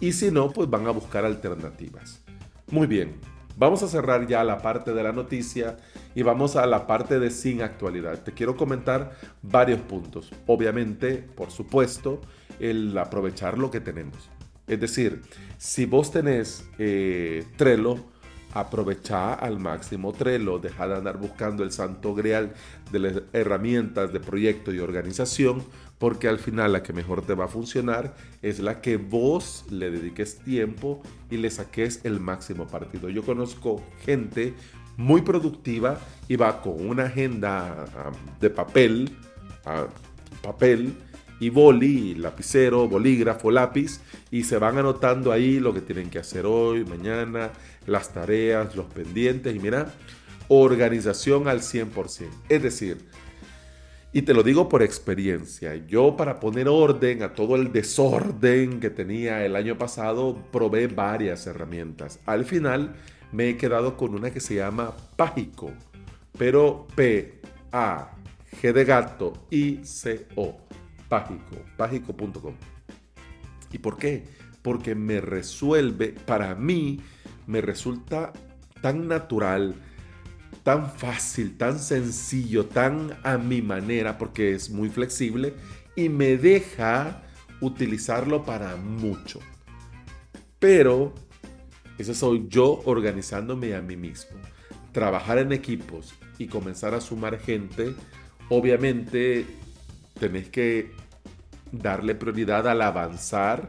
y 0.00 0.12
si 0.12 0.30
no, 0.30 0.50
pues 0.50 0.68
van 0.68 0.86
a 0.86 0.90
buscar 0.90 1.24
alternativas. 1.24 2.22
Muy 2.70 2.86
bien, 2.86 3.14
Vamos 3.58 3.82
a 3.82 3.88
cerrar 3.88 4.26
ya 4.26 4.44
la 4.44 4.58
parte 4.58 4.92
de 4.92 5.02
la 5.02 5.12
noticia 5.12 5.78
y 6.14 6.22
vamos 6.22 6.56
a 6.56 6.66
la 6.66 6.86
parte 6.86 7.18
de 7.18 7.30
sin 7.30 7.62
actualidad. 7.62 8.22
Te 8.22 8.32
quiero 8.32 8.54
comentar 8.54 9.12
varios 9.40 9.80
puntos. 9.80 10.30
Obviamente, 10.46 11.16
por 11.16 11.50
supuesto, 11.50 12.20
el 12.60 12.96
aprovechar 12.98 13.56
lo 13.56 13.70
que 13.70 13.80
tenemos. 13.80 14.28
Es 14.66 14.78
decir, 14.78 15.22
si 15.56 15.86
vos 15.86 16.10
tenés 16.10 16.68
eh, 16.78 17.44
Trello, 17.56 18.04
aprovecha 18.52 19.32
al 19.32 19.58
máximo 19.58 20.12
Trello, 20.12 20.58
deja 20.58 20.86
de 20.86 20.96
andar 20.96 21.16
buscando 21.16 21.64
el 21.64 21.72
santo 21.72 22.14
grial 22.14 22.52
de 22.92 22.98
las 22.98 23.22
herramientas 23.32 24.12
de 24.12 24.20
proyecto 24.20 24.70
y 24.70 24.80
organización, 24.80 25.64
porque 25.98 26.28
al 26.28 26.38
final 26.38 26.72
la 26.72 26.82
que 26.82 26.92
mejor 26.92 27.22
te 27.22 27.34
va 27.34 27.46
a 27.46 27.48
funcionar 27.48 28.14
es 28.42 28.60
la 28.60 28.80
que 28.80 28.96
vos 28.96 29.64
le 29.70 29.90
dediques 29.90 30.38
tiempo 30.38 31.02
y 31.30 31.38
le 31.38 31.50
saques 31.50 32.00
el 32.04 32.20
máximo 32.20 32.66
partido. 32.66 33.08
Yo 33.08 33.22
conozco 33.22 33.82
gente 34.04 34.54
muy 34.96 35.22
productiva 35.22 35.98
y 36.28 36.36
va 36.36 36.60
con 36.60 36.86
una 36.86 37.04
agenda 37.04 37.84
ah, 37.96 38.12
de 38.40 38.50
papel, 38.50 39.16
ah, 39.64 39.86
papel 40.42 40.94
y 41.38 41.50
boli, 41.50 42.14
lapicero, 42.14 42.88
bolígrafo, 42.88 43.50
lápiz, 43.50 44.00
y 44.30 44.44
se 44.44 44.58
van 44.58 44.78
anotando 44.78 45.32
ahí 45.32 45.60
lo 45.60 45.74
que 45.74 45.82
tienen 45.82 46.08
que 46.08 46.18
hacer 46.18 46.46
hoy, 46.46 46.84
mañana, 46.84 47.50
las 47.86 48.12
tareas, 48.12 48.74
los 48.74 48.86
pendientes, 48.86 49.54
y 49.54 49.58
mira, 49.58 49.92
organización 50.48 51.48
al 51.48 51.60
100%. 51.60 52.28
Es 52.48 52.62
decir, 52.62 52.98
y 54.16 54.22
te 54.22 54.32
lo 54.32 54.42
digo 54.42 54.66
por 54.66 54.82
experiencia, 54.82 55.74
yo 55.74 56.16
para 56.16 56.40
poner 56.40 56.68
orden 56.68 57.22
a 57.22 57.34
todo 57.34 57.54
el 57.54 57.70
desorden 57.70 58.80
que 58.80 58.88
tenía 58.88 59.44
el 59.44 59.54
año 59.54 59.76
pasado, 59.76 60.42
probé 60.50 60.86
varias 60.86 61.46
herramientas. 61.46 62.18
Al 62.24 62.46
final 62.46 62.96
me 63.30 63.50
he 63.50 63.58
quedado 63.58 63.98
con 63.98 64.14
una 64.14 64.30
que 64.30 64.40
se 64.40 64.54
llama 64.54 64.96
Págico, 65.16 65.70
pero 66.38 66.86
P, 66.96 67.42
A, 67.72 68.12
G 68.62 68.72
de 68.72 68.86
gato, 68.86 69.34
I, 69.50 69.80
C, 69.84 70.26
O. 70.34 70.56
Págico, 71.10 71.56
págico.com. 71.76 72.54
¿Y 73.70 73.76
por 73.76 73.98
qué? 73.98 74.24
Porque 74.62 74.94
me 74.94 75.20
resuelve, 75.20 76.14
para 76.24 76.54
mí, 76.54 77.00
me 77.46 77.60
resulta 77.60 78.32
tan 78.80 79.08
natural, 79.08 79.74
tan 80.66 80.90
fácil, 80.90 81.56
tan 81.56 81.78
sencillo, 81.78 82.66
tan 82.66 83.16
a 83.22 83.38
mi 83.38 83.62
manera, 83.62 84.18
porque 84.18 84.52
es 84.52 84.68
muy 84.68 84.88
flexible 84.88 85.54
y 85.94 86.08
me 86.08 86.36
deja 86.36 87.22
utilizarlo 87.60 88.44
para 88.44 88.74
mucho. 88.74 89.38
Pero 90.58 91.14
ese 91.98 92.16
soy 92.16 92.46
yo 92.48 92.82
organizándome 92.84 93.76
a 93.76 93.80
mí 93.80 93.96
mismo. 93.96 94.38
Trabajar 94.90 95.38
en 95.38 95.52
equipos 95.52 96.16
y 96.36 96.48
comenzar 96.48 96.94
a 96.94 97.00
sumar 97.00 97.38
gente, 97.38 97.94
obviamente 98.48 99.46
tenés 100.18 100.48
que 100.48 100.90
darle 101.70 102.16
prioridad 102.16 102.66
al 102.66 102.82
avanzar 102.82 103.68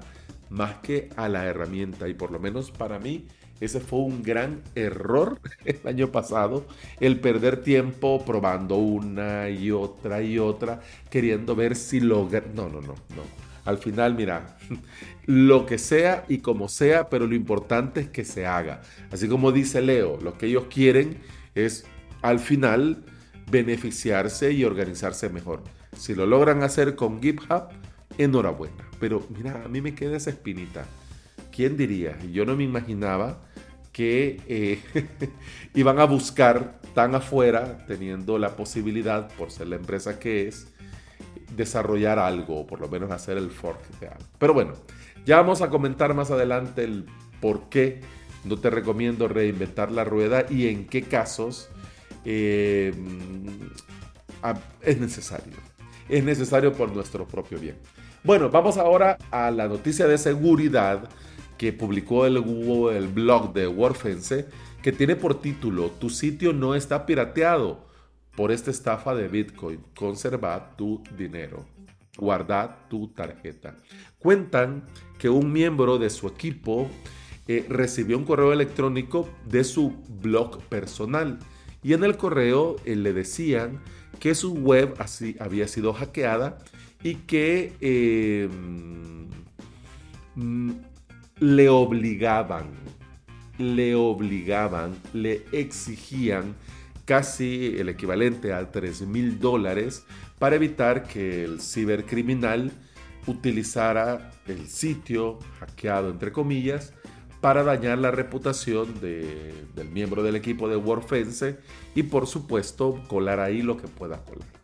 más 0.50 0.78
que 0.80 1.12
a 1.16 1.30
la 1.30 1.46
herramienta. 1.46 2.08
Y 2.08 2.16
por 2.16 2.32
lo 2.32 2.40
menos 2.40 2.72
para 2.72 2.98
mí, 2.98 3.28
ese 3.60 3.80
fue 3.80 4.00
un 4.00 4.24
gran 4.24 4.62
error 4.76 5.40
el 5.66 5.80
año 5.86 6.12
pasado, 6.12 6.66
el 7.00 7.20
perder 7.20 7.64
tiempo 7.64 8.24
probando 8.26 8.76
una 8.76 9.50
y 9.50 9.72
otra 9.72 10.22
y 10.22 10.40
otra, 10.40 10.82
queriendo 11.10 11.56
ver 11.56 11.76
si 11.76 12.00
logra... 12.00 12.44
No, 12.54 12.70
no, 12.70 12.82
no, 12.82 12.94
no. 12.94 13.48
Al 13.66 13.80
final, 13.80 14.16
mira, 14.16 14.58
lo 15.26 15.66
que 15.66 15.78
sea 15.78 16.24
y 16.30 16.38
como 16.38 16.70
sea, 16.70 17.10
pero 17.10 17.28
lo 17.28 17.36
importante 17.36 18.00
es 18.02 18.10
que 18.10 18.24
se 18.24 18.46
haga. 18.46 18.82
Así 19.12 19.28
como 19.28 19.52
dice 19.52 19.82
Leo, 19.82 20.18
lo 20.22 20.38
que 20.38 20.46
ellos 20.46 20.66
quieren 20.70 21.18
es 21.54 21.86
al 22.22 22.40
final 22.40 23.04
beneficiarse 23.52 24.52
y 24.52 24.64
organizarse 24.64 25.30
mejor. 25.30 25.64
Si 25.98 26.16
lo 26.16 26.26
logran 26.26 26.64
hacer 26.64 26.96
con 26.96 27.22
GitHub, 27.22 27.70
enhorabuena. 28.18 28.90
Pero 29.00 29.26
mira, 29.36 29.64
a 29.66 29.68
mí 29.68 29.82
me 29.82 29.96
queda 29.96 30.18
esa 30.18 30.30
espinita. 30.30 30.86
¿Quién 31.52 31.76
diría? 31.76 32.18
Yo 32.32 32.46
no 32.46 32.56
me 32.56 32.64
imaginaba 32.64 33.42
que 33.98 34.40
eh, 34.48 34.80
iban 35.74 35.98
a 36.00 36.04
buscar 36.04 36.80
tan 36.94 37.16
afuera, 37.16 37.84
teniendo 37.88 38.38
la 38.38 38.56
posibilidad, 38.56 39.28
por 39.30 39.50
ser 39.50 39.70
la 39.70 39.76
empresa 39.76 40.20
que 40.20 40.48
es, 40.48 40.68
desarrollar 41.56 42.20
algo, 42.20 42.60
o 42.60 42.68
por 42.68 42.80
lo 42.80 42.90
menos 42.90 43.10
hacer 43.10 43.40
el 43.40 43.50
fork 43.50 43.82
de 44.00 44.10
algo. 44.10 44.24
Pero 44.38 44.54
bueno, 44.54 44.74
ya 45.26 45.38
vamos 45.38 45.64
a 45.64 45.72
comentar 45.72 46.14
más 46.14 46.30
adelante 46.30 46.84
el 46.84 47.08
por 47.42 47.70
qué 47.70 48.02
no 48.44 48.58
te 48.58 48.70
recomiendo 48.70 49.28
reinventar 49.28 49.92
la 49.92 50.04
rueda 50.04 50.46
y 50.48 50.68
en 50.68 50.86
qué 50.86 51.02
casos 51.02 51.68
eh, 52.24 52.94
es 54.84 55.00
necesario. 55.00 55.54
Es 56.08 56.24
necesario 56.24 56.72
por 56.72 56.96
nuestro 56.96 57.28
propio 57.28 57.58
bien. 57.58 57.78
Bueno, 58.24 58.52
vamos 58.52 58.78
ahora 58.78 59.18
a 59.32 59.50
la 59.50 59.68
noticia 59.68 60.06
de 60.06 60.20
seguridad 60.20 61.10
que 61.58 61.74
publicó 61.74 62.26
el, 62.26 62.40
blog 63.08 63.54
de 63.54 63.68
WordFence, 63.68 64.48
que 64.82 64.92
tiene 64.92 65.16
por 65.16 65.42
título 65.42 65.92
Tu 66.00 66.10
sitio 66.10 66.54
no 66.54 66.76
está 66.76 67.06
pirateado 67.06 67.86
por 68.36 68.52
esta 68.52 68.72
estafa 68.72 69.16
de 69.16 69.28
Bitcoin. 69.28 69.84
Conserva 69.96 70.76
tu 70.78 71.04
dinero. 71.18 71.66
Guarda 72.18 72.88
tu 72.90 73.10
tarjeta. 73.10 73.76
Cuentan 74.20 74.84
que 75.18 75.30
un 75.30 75.52
miembro 75.52 75.98
de 75.98 76.10
su 76.10 76.28
equipo 76.28 76.90
eh, 77.48 77.66
recibió 77.70 78.18
un 78.18 78.26
correo 78.26 78.54
electrónico 78.54 79.30
de 79.46 79.64
su 79.64 79.96
blog 80.22 80.62
personal 80.64 81.40
y 81.84 81.94
en 81.94 82.04
el 82.04 82.18
correo 82.18 82.76
eh, 82.86 82.96
le 82.96 83.14
decían 83.14 83.82
que 84.20 84.36
su 84.36 84.54
web 84.54 84.96
así 85.00 85.36
había 85.40 85.68
sido 85.68 85.94
hackeada 85.94 86.58
y 87.04 87.16
que 87.16 87.74
em, 87.80 89.30
mm, 90.36 90.72
le 91.40 91.70
obligaban, 91.70 92.68
le 93.58 93.96
obligaban, 93.96 94.96
le 95.14 95.46
exigían 95.52 96.56
casi 97.06 97.76
el 97.78 97.90
equivalente 97.90 98.54
a 98.54 98.72
3 98.72 99.04
mil 99.04 99.40
dólares 99.40 100.06
para 100.40 100.56
evitar 100.56 101.04
que 101.04 101.44
el 101.44 101.62
cibercriminal 101.62 102.72
utilizara 103.28 104.32
el 104.48 104.68
sitio 104.68 105.40
hackeado, 105.60 106.10
entre 106.10 106.32
comillas, 106.32 106.94
para 107.42 107.64
dañar 107.64 108.00
la 108.00 108.12
reputación 108.12 109.00
del 109.00 109.90
miembro 109.92 110.24
del 110.24 110.36
equipo 110.36 110.68
de 110.68 110.76
WordFence 110.76 111.58
y 111.94 112.04
por 112.04 112.28
supuesto 112.28 113.02
colar 113.08 113.40
ahí 113.40 113.62
lo 113.62 113.78
que 113.78 113.88
pueda 113.88 114.24
colar. 114.24 114.57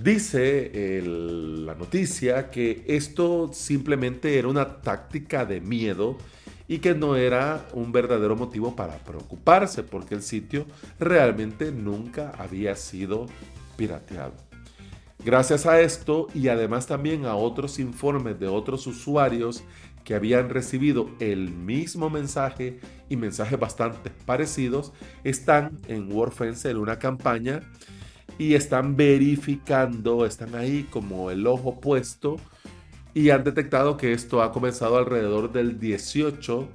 Dice 0.00 1.00
la 1.04 1.74
noticia 1.74 2.50
que 2.50 2.84
esto 2.86 3.50
simplemente 3.52 4.38
era 4.38 4.48
una 4.48 4.80
táctica 4.80 5.44
de 5.44 5.60
miedo 5.60 6.16
y 6.66 6.78
que 6.78 6.94
no 6.94 7.16
era 7.16 7.68
un 7.72 7.92
verdadero 7.92 8.34
motivo 8.34 8.74
para 8.74 8.96
preocuparse 8.98 9.82
porque 9.82 10.14
el 10.14 10.22
sitio 10.22 10.66
realmente 10.98 11.70
nunca 11.70 12.32
había 12.38 12.74
sido 12.76 13.26
pirateado. 13.76 14.34
Gracias 15.24 15.66
a 15.66 15.80
esto 15.80 16.26
y 16.34 16.48
además 16.48 16.86
también 16.86 17.26
a 17.26 17.36
otros 17.36 17.78
informes 17.78 18.40
de 18.40 18.48
otros 18.48 18.86
usuarios 18.86 19.62
que 20.04 20.14
habían 20.14 20.48
recibido 20.48 21.10
el 21.20 21.50
mismo 21.50 22.10
mensaje 22.10 22.80
y 23.08 23.16
mensajes 23.16 23.58
bastante 23.58 24.10
parecidos, 24.10 24.92
están 25.22 25.78
en 25.86 26.10
WordFence 26.10 26.68
en 26.68 26.76
una 26.76 26.98
campaña 26.98 27.60
y 28.42 28.56
están 28.56 28.96
verificando, 28.96 30.26
están 30.26 30.56
ahí 30.56 30.82
como 30.90 31.30
el 31.30 31.46
ojo 31.46 31.78
puesto 31.78 32.38
y 33.14 33.30
han 33.30 33.44
detectado 33.44 33.96
que 33.96 34.12
esto 34.12 34.42
ha 34.42 34.50
comenzado 34.50 34.98
alrededor 34.98 35.52
del 35.52 35.78
18 35.78 36.68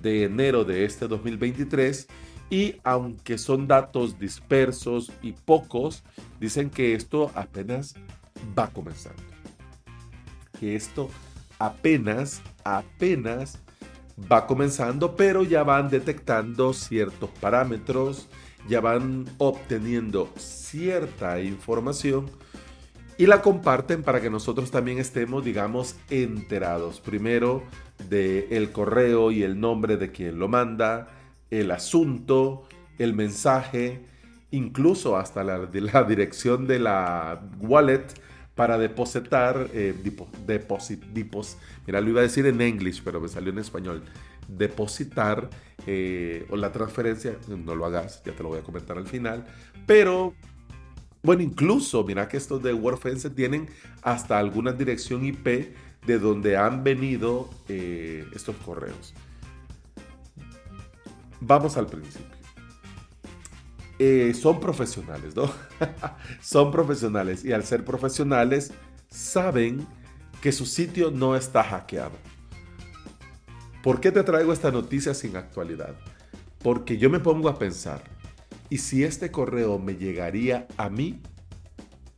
de 0.00 0.24
enero 0.24 0.64
de 0.64 0.86
este 0.86 1.06
2023 1.06 2.08
y 2.48 2.76
aunque 2.84 3.36
son 3.36 3.66
datos 3.66 4.18
dispersos 4.18 5.12
y 5.20 5.32
pocos, 5.32 6.04
dicen 6.40 6.70
que 6.70 6.94
esto 6.94 7.30
apenas 7.34 7.94
va 8.58 8.68
comenzando. 8.68 9.22
Que 10.58 10.74
esto 10.74 11.10
apenas, 11.58 12.40
apenas 12.64 13.58
va 14.32 14.46
comenzando, 14.46 15.16
pero 15.16 15.42
ya 15.42 15.64
van 15.64 15.90
detectando 15.90 16.72
ciertos 16.72 17.28
parámetros, 17.42 18.26
ya 18.68 18.80
van 18.80 19.26
obteniendo 19.38 20.32
cierta 20.36 21.40
información 21.40 22.30
y 23.16 23.26
la 23.26 23.42
comparten 23.42 24.02
para 24.02 24.20
que 24.20 24.30
nosotros 24.30 24.70
también 24.70 24.98
estemos, 24.98 25.44
digamos, 25.44 25.96
enterados. 26.10 27.00
Primero 27.00 27.62
del 28.08 28.46
el 28.50 28.72
correo 28.72 29.30
y 29.30 29.42
el 29.42 29.60
nombre 29.60 29.96
de 29.96 30.10
quien 30.10 30.38
lo 30.38 30.48
manda, 30.48 31.08
el 31.50 31.70
asunto, 31.70 32.66
el 32.98 33.14
mensaje, 33.14 34.04
incluso 34.50 35.16
hasta 35.16 35.44
la, 35.44 35.68
la 35.72 36.04
dirección 36.04 36.66
de 36.66 36.78
la 36.80 37.40
wallet 37.60 38.06
para 38.54 38.78
depositar, 38.78 39.68
eh, 39.72 39.94
deposit, 40.46 41.02
mira, 41.86 42.00
lo 42.00 42.10
iba 42.10 42.20
a 42.20 42.22
decir 42.22 42.46
en 42.46 42.60
inglés, 42.60 43.00
pero 43.04 43.20
me 43.20 43.28
salió 43.28 43.50
en 43.50 43.58
español, 43.58 44.04
depositar 44.48 45.50
eh, 45.86 46.46
o 46.50 46.56
la 46.56 46.72
transferencia, 46.72 47.36
no 47.48 47.74
lo 47.74 47.86
hagas, 47.86 48.22
ya 48.24 48.32
te 48.32 48.42
lo 48.42 48.50
voy 48.50 48.58
a 48.58 48.62
comentar 48.62 48.98
al 48.98 49.06
final, 49.06 49.46
pero 49.86 50.34
bueno, 51.22 51.42
incluso, 51.42 52.04
mira 52.04 52.28
que 52.28 52.36
estos 52.36 52.62
de 52.62 52.74
WordFence 52.74 53.30
tienen 53.30 53.68
hasta 54.02 54.38
alguna 54.38 54.72
dirección 54.72 55.24
IP 55.24 55.74
de 56.06 56.18
donde 56.18 56.56
han 56.56 56.84
venido 56.84 57.48
eh, 57.68 58.26
estos 58.34 58.56
correos. 58.56 59.14
Vamos 61.40 61.76
al 61.76 61.86
principio. 61.86 62.34
Eh, 63.98 64.34
son 64.34 64.60
profesionales, 64.60 65.34
¿no? 65.34 65.50
son 66.42 66.70
profesionales 66.70 67.44
y 67.44 67.52
al 67.52 67.64
ser 67.64 67.84
profesionales 67.84 68.72
saben 69.08 69.86
que 70.42 70.52
su 70.52 70.66
sitio 70.66 71.10
no 71.10 71.36
está 71.36 71.62
hackeado. 71.62 72.18
¿Por 73.84 74.00
qué 74.00 74.10
te 74.10 74.22
traigo 74.22 74.50
esta 74.54 74.70
noticia 74.70 75.12
sin 75.12 75.36
actualidad? 75.36 75.94
Porque 76.60 76.96
yo 76.96 77.10
me 77.10 77.20
pongo 77.20 77.50
a 77.50 77.58
pensar, 77.58 78.02
y 78.70 78.78
si 78.78 79.04
este 79.04 79.30
correo 79.30 79.78
me 79.78 79.96
llegaría 79.96 80.66
a 80.78 80.88
mí, 80.88 81.20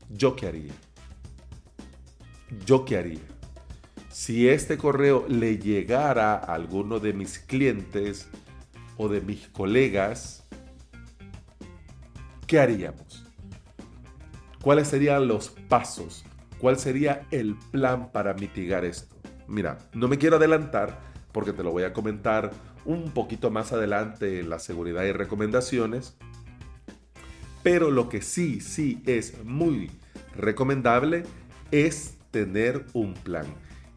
¿yo 0.08 0.36
qué 0.36 0.46
haría? 0.46 0.72
¿Yo 2.64 2.84
qué 2.84 2.98
haría? 2.98 3.26
Si 4.10 4.48
este 4.48 4.78
correo 4.78 5.26
le 5.28 5.58
llegara 5.58 6.34
a 6.34 6.54
alguno 6.54 7.00
de 7.00 7.12
mis 7.12 7.40
clientes 7.40 8.28
o 8.96 9.08
de 9.08 9.20
mis 9.20 9.48
colegas, 9.48 10.44
¿qué 12.46 12.60
haríamos? 12.60 13.26
¿Cuáles 14.62 14.86
serían 14.86 15.26
los 15.26 15.50
pasos? 15.68 16.24
¿Cuál 16.60 16.78
sería 16.78 17.26
el 17.32 17.56
plan 17.72 18.12
para 18.12 18.34
mitigar 18.34 18.84
esto? 18.84 19.16
Mira, 19.48 19.78
no 19.94 20.06
me 20.06 20.16
quiero 20.16 20.36
adelantar 20.36 21.15
porque 21.36 21.52
te 21.52 21.62
lo 21.62 21.70
voy 21.70 21.82
a 21.82 21.92
comentar 21.92 22.50
un 22.86 23.10
poquito 23.10 23.50
más 23.50 23.70
adelante 23.70 24.40
en 24.40 24.48
la 24.48 24.58
seguridad 24.58 25.04
y 25.04 25.12
recomendaciones. 25.12 26.16
Pero 27.62 27.90
lo 27.90 28.08
que 28.08 28.22
sí, 28.22 28.62
sí 28.62 29.02
es 29.04 29.44
muy 29.44 29.90
recomendable 30.34 31.24
es 31.70 32.14
tener 32.30 32.86
un 32.94 33.12
plan. 33.12 33.44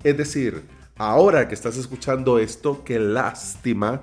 Es 0.04 0.17
decir, 0.17 0.63
ahora 0.97 1.47
que 1.47 1.56
estás 1.56 1.78
escuchando 1.78 2.39
esto, 2.39 2.84
qué 2.84 2.99
lástima, 2.99 4.02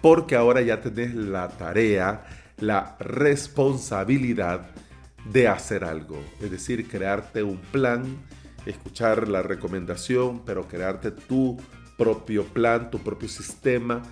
porque 0.00 0.34
ahora 0.34 0.62
ya 0.62 0.80
tenés 0.80 1.14
la 1.14 1.48
tarea, 1.48 2.24
la 2.56 2.96
responsabilidad 3.00 4.70
de 5.30 5.46
hacer 5.46 5.84
algo. 5.84 6.18
Es 6.40 6.50
decir, 6.50 6.88
crearte 6.88 7.42
un 7.42 7.58
plan, 7.58 8.16
escuchar 8.64 9.28
la 9.28 9.42
recomendación, 9.42 10.42
pero 10.46 10.66
crearte 10.66 11.10
tu 11.10 11.58
propio 11.98 12.44
plan, 12.44 12.90
tu 12.90 12.98
propio 13.00 13.28
sistema 13.28 14.02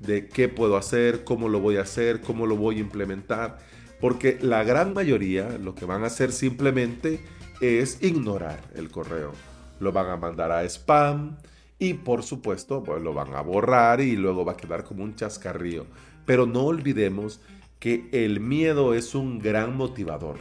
de 0.00 0.26
qué 0.26 0.48
puedo 0.48 0.76
hacer, 0.76 1.22
cómo 1.22 1.48
lo 1.48 1.60
voy 1.60 1.76
a 1.76 1.82
hacer, 1.82 2.20
cómo 2.20 2.46
lo 2.46 2.56
voy 2.56 2.78
a 2.78 2.80
implementar 2.80 3.58
porque 4.04 4.38
la 4.42 4.64
gran 4.64 4.92
mayoría 4.92 5.56
lo 5.56 5.74
que 5.74 5.86
van 5.86 6.04
a 6.04 6.08
hacer 6.08 6.30
simplemente 6.30 7.20
es 7.62 8.02
ignorar 8.02 8.60
el 8.74 8.90
correo. 8.90 9.32
Lo 9.80 9.92
van 9.92 10.10
a 10.10 10.18
mandar 10.18 10.52
a 10.52 10.62
spam 10.64 11.38
y 11.78 11.94
por 11.94 12.22
supuesto 12.22 12.82
pues, 12.82 13.02
lo 13.02 13.14
van 13.14 13.34
a 13.34 13.40
borrar 13.40 14.02
y 14.02 14.14
luego 14.16 14.44
va 14.44 14.52
a 14.52 14.56
quedar 14.58 14.84
como 14.84 15.04
un 15.04 15.14
chascarrío. 15.16 15.86
Pero 16.26 16.44
no 16.44 16.64
olvidemos 16.64 17.40
que 17.78 18.10
el 18.12 18.40
miedo 18.40 18.92
es 18.92 19.14
un 19.14 19.38
gran 19.38 19.74
motivador. 19.74 20.36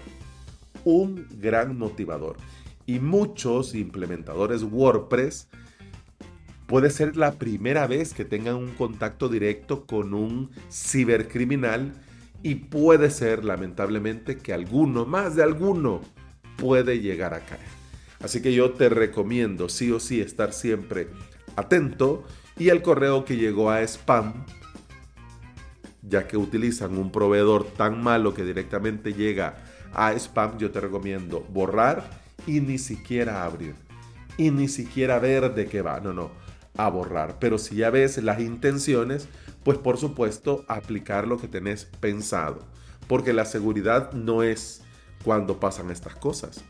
Un 0.84 1.26
gran 1.40 1.78
motivador. 1.78 2.36
Y 2.86 3.00
muchos 3.00 3.76
implementadores 3.76 4.64
WordPress 4.64 5.48
puede 6.68 6.90
ser 6.90 7.18
la 7.18 7.34
primera 7.34 7.88
vez 7.88 8.14
que 8.14 8.26
tengan 8.26 8.56
un 8.56 8.72
contacto 8.72 9.30
directo 9.30 9.86
con 9.86 10.14
un 10.14 10.52
cibercriminal 10.72 11.94
y 12.42 12.56
puede 12.56 13.10
ser 13.10 13.46
lamentablemente 13.46 14.38
que 14.38 14.54
alguno, 14.54 15.06
más 15.06 15.36
de 15.36 15.44
alguno, 15.44 16.02
puede 16.58 17.00
llegar 17.00 17.34
a 17.34 17.40
caer. 17.40 17.62
Así 18.22 18.42
que 18.42 18.54
yo 18.54 18.72
te 18.72 18.90
recomiendo 18.90 19.70
sí 19.70 19.92
o 19.92 20.00
sí 20.00 20.22
estar 20.22 20.54
siempre 20.54 21.08
atento 21.56 22.24
y 22.58 22.70
el 22.70 22.82
correo 22.82 23.26
que 23.26 23.38
llegó 23.38 23.70
a 23.70 23.82
spam, 23.82 24.46
ya 26.02 26.28
que 26.28 26.38
utilizan 26.38 26.98
un 26.98 27.12
proveedor 27.12 27.66
tan 27.66 28.02
malo 28.02 28.34
que 28.34 28.44
directamente 28.44 29.14
llega 29.14 29.64
a 29.94 30.14
spam, 30.14 30.58
yo 30.58 30.72
te 30.72 30.82
recomiendo 30.82 31.42
borrar 31.50 32.22
y 32.46 32.60
ni 32.60 32.78
siquiera 32.78 33.44
abrir. 33.44 33.76
Y 34.38 34.52
ni 34.52 34.68
siquiera 34.68 35.20
ver 35.20 35.54
de 35.54 35.68
qué 35.68 35.82
va. 35.82 36.00
No, 36.00 36.12
no, 36.12 36.32
a 36.78 36.90
borrar. 36.90 37.38
Pero 37.40 37.58
si 37.58 37.76
ya 37.76 37.90
ves 37.90 38.22
las 38.22 38.40
intenciones, 38.40 39.28
pues 39.64 39.78
por 39.78 39.98
supuesto 39.98 40.66
aplicar 40.68 41.28
lo 41.28 41.38
que 41.38 41.48
tenés 41.48 41.86
pensado, 41.86 42.60
porque 43.08 43.34
la 43.34 43.46
seguridad 43.46 44.12
no 44.14 44.44
es 44.44 44.82
cuando 45.24 45.60
pasan 45.60 45.92
estas 45.92 46.16
cosas. 46.16 46.64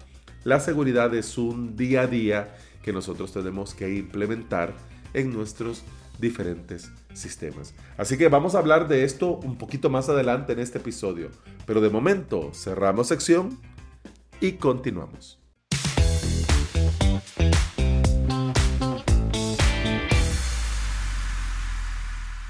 La 0.44 0.60
seguridad 0.60 1.14
es 1.16 1.38
un 1.38 1.76
día 1.76 2.02
a 2.02 2.08
día 2.08 2.56
que 2.82 2.94
nosotros 2.94 3.32
tenemos 3.32 3.74
que 3.74 3.96
implementar 3.96 4.74
en 5.14 5.32
nuestros 5.32 5.84
diferentes 6.20 6.92
sistemas. 7.14 7.74
Así 7.98 8.18
que 8.18 8.28
vamos 8.28 8.56
a 8.56 8.60
hablar 8.60 8.88
de 8.88 9.04
esto 9.04 9.38
un 9.38 9.58
poquito 9.58 9.90
más 9.90 10.10
adelante 10.10 10.54
en 10.54 10.60
este 10.60 10.80
episodio, 10.80 11.30
pero 11.66 11.82
de 11.82 11.90
momento 11.90 12.52
cerramos 12.54 13.08
sección 13.08 13.60
y 14.40 14.54
continuamos. 14.54 15.43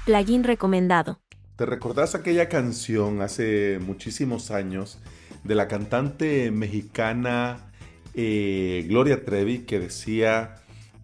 Plugin 0.04 0.44
recomendado. 0.44 1.18
¿Te 1.56 1.64
recordás 1.64 2.14
aquella 2.14 2.50
canción 2.50 3.22
hace 3.22 3.78
muchísimos 3.80 4.50
años 4.50 4.98
de 5.44 5.54
la 5.54 5.66
cantante 5.66 6.50
mexicana 6.50 7.72
eh, 8.12 8.84
Gloria 8.86 9.24
Trevi 9.24 9.60
que 9.60 9.80
decía, 9.80 10.56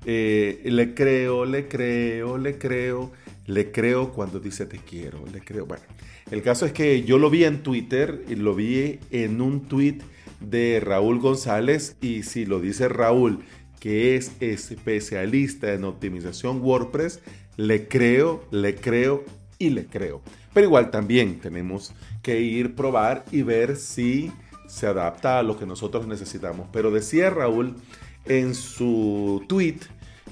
eh, 0.05 0.61
le 0.65 0.93
creo, 0.93 1.47
le 1.47 1.67
creo, 1.67 2.37
le 2.37 2.59
creo, 2.59 3.11
le 3.47 3.73
creo 3.73 4.13
cuando 4.13 4.39
dice 4.39 4.67
te 4.67 4.79
quiero, 4.79 5.25
le 5.33 5.41
creo. 5.41 5.65
Bueno, 5.65 5.85
el 6.31 6.43
caso 6.43 6.67
es 6.67 6.73
que 6.73 7.03
yo 7.03 7.17
lo 7.17 7.31
vi 7.31 7.45
en 7.45 7.63
Twitter 7.63 8.23
y 8.29 8.35
lo 8.35 8.55
vi 8.55 8.99
en 9.11 9.41
un 9.41 9.63
tweet 9.63 10.01
de 10.41 10.79
Raúl 10.79 11.21
González 11.21 11.97
y 12.03 12.23
si 12.23 12.45
lo 12.45 12.61
dice 12.61 12.89
Raúl, 12.89 13.41
que 13.81 14.17
es 14.17 14.33
especialista 14.41 15.73
en 15.73 15.85
optimización 15.85 16.61
WordPress, 16.61 17.21
le 17.57 17.89
creo, 17.89 18.45
le 18.51 18.77
creo 18.77 19.25
y 19.59 19.71
le 19.71 19.87
creo. 19.87 20.23
Pero 20.53 20.67
igual 20.67 20.91
también 20.91 21.39
tenemos 21.39 21.93
que 22.23 22.41
ir, 22.41 22.75
probar 22.75 23.25
y 23.31 23.43
ver 23.43 23.77
si 23.77 24.33
se 24.67 24.87
adapta 24.87 25.39
a 25.39 25.43
lo 25.43 25.59
que 25.59 25.67
nosotros 25.67 26.07
necesitamos. 26.07 26.69
Pero 26.73 26.91
decía 26.91 27.31
Raúl 27.31 27.77
en 28.25 28.55
su 28.55 29.45
tweet, 29.49 29.79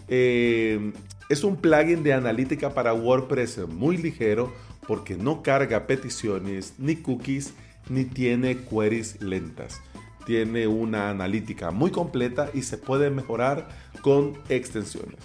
eh, 0.09 0.93
es 1.29 1.45
un 1.45 1.57
plugin 1.57 2.03
de 2.03 2.13
analítica 2.13 2.73
para 2.73 2.95
WordPress 2.95 3.69
muy 3.69 3.97
ligero 3.97 4.53
porque 4.87 5.17
no 5.17 5.43
carga 5.43 5.87
peticiones 5.87 6.75
ni 6.79 6.97
cookies 6.97 7.53
ni 7.91 8.05
tiene 8.05 8.57
queries 8.57 9.21
lentas. 9.21 9.81
Tiene 10.25 10.67
una 10.67 11.11
analítica 11.11 11.71
muy 11.71 11.91
completa 11.91 12.51
y 12.55 12.63
se 12.63 12.79
puede 12.79 13.11
mejorar 13.11 13.69
con 14.03 14.39
extensiones. 14.49 15.19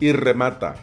Y 0.00 0.12
remata, 0.12 0.76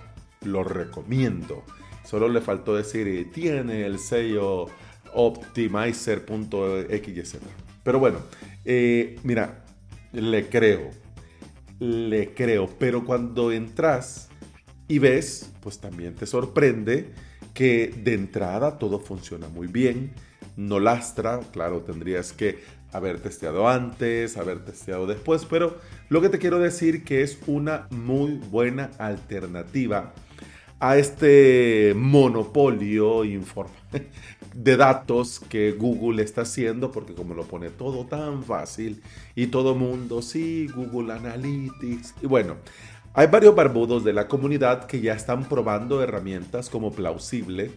lo 0.45 0.63
recomiendo. 0.63 1.63
Solo 2.03 2.29
le 2.29 2.41
faltó 2.41 2.75
decir, 2.75 3.31
tiene 3.31 3.85
el 3.85 3.99
sello 3.99 4.67
optimizer.xyz. 5.13 7.37
Pero 7.83 7.99
bueno, 7.99 8.19
eh, 8.63 9.19
mira, 9.23 9.63
le 10.11 10.49
creo, 10.49 10.89
le 11.79 12.33
creo, 12.33 12.67
pero 12.79 13.05
cuando 13.05 13.51
entras 13.51 14.29
y 14.87 14.99
ves, 14.99 15.51
pues 15.61 15.79
también 15.79 16.15
te 16.15 16.25
sorprende 16.25 17.11
que 17.53 17.93
de 18.03 18.13
entrada 18.13 18.77
todo 18.77 18.99
funciona 18.99 19.47
muy 19.47 19.67
bien, 19.67 20.11
no 20.57 20.79
lastra, 20.79 21.39
claro, 21.51 21.81
tendrías 21.81 22.33
que 22.33 22.59
haber 22.91 23.19
testeado 23.19 23.67
antes, 23.67 24.37
haber 24.37 24.63
testeado 24.63 25.05
después, 25.05 25.45
pero 25.45 25.77
lo 26.09 26.21
que 26.21 26.29
te 26.29 26.39
quiero 26.39 26.59
decir 26.59 27.03
que 27.03 27.23
es 27.23 27.39
una 27.45 27.87
muy 27.89 28.39
buena 28.49 28.91
alternativa 28.97 30.13
a 30.80 30.97
este 30.97 31.93
monopolio 31.95 33.23
de 34.53 34.78
datos 34.78 35.39
que 35.49 35.71
Google 35.71 36.23
está 36.23 36.41
haciendo, 36.41 36.91
porque 36.91 37.13
como 37.13 37.34
lo 37.34 37.43
pone 37.43 37.69
todo 37.69 38.05
tan 38.05 38.43
fácil 38.43 39.01
y 39.36 39.47
todo 39.47 39.76
mundo, 39.76 40.21
sí, 40.21 40.67
Google 40.67 41.13
Analytics, 41.13 42.15
y 42.21 42.28
bueno, 42.28 42.55
hay 43.13 43.28
varios 43.28 43.55
barbudos 43.55 44.03
de 44.03 44.13
la 44.13 44.28
comunidad 44.28 44.88
que 44.88 44.99
ya 44.99 45.13
están 45.13 45.47
probando 45.47 46.03
herramientas 46.03 46.69
como 46.69 46.91
plausible, 46.91 47.71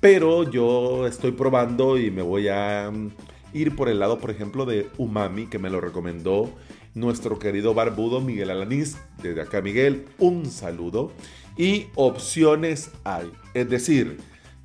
pero 0.00 0.50
yo 0.50 1.06
estoy 1.06 1.32
probando 1.32 1.96
y 1.96 2.10
me 2.10 2.22
voy 2.22 2.48
a 2.48 2.90
mm, 2.92 3.10
ir 3.54 3.74
por 3.74 3.88
el 3.88 4.00
lado, 4.00 4.18
por 4.18 4.30
ejemplo, 4.30 4.66
de 4.66 4.88
Umami, 4.98 5.46
que 5.46 5.58
me 5.58 5.70
lo 5.70 5.80
recomendó 5.80 6.50
nuestro 6.94 7.38
querido 7.38 7.72
barbudo 7.72 8.20
Miguel 8.20 8.50
Alanís. 8.50 8.98
Desde 9.22 9.40
acá, 9.40 9.62
Miguel, 9.62 10.06
un 10.18 10.46
saludo. 10.46 11.12
Y 11.56 11.88
opciones 11.94 12.90
hay. 13.04 13.30
Es 13.54 13.68
decir, 13.68 14.18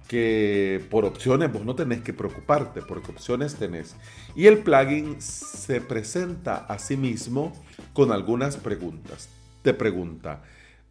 que 0.07 0.83
por 0.89 1.05
opciones 1.05 1.51
vos 1.51 1.65
no 1.65 1.75
tenés 1.75 2.01
que 2.01 2.13
preocuparte, 2.13 2.81
porque 2.81 3.11
opciones 3.11 3.55
tenés. 3.55 3.95
Y 4.35 4.47
el 4.47 4.59
plugin 4.59 5.21
se 5.21 5.81
presenta 5.81 6.57
a 6.57 6.79
sí 6.79 6.95
mismo 6.95 7.53
con 7.93 8.11
algunas 8.11 8.57
preguntas 8.57 9.29
te 9.67 9.73
pregunta, 9.73 10.43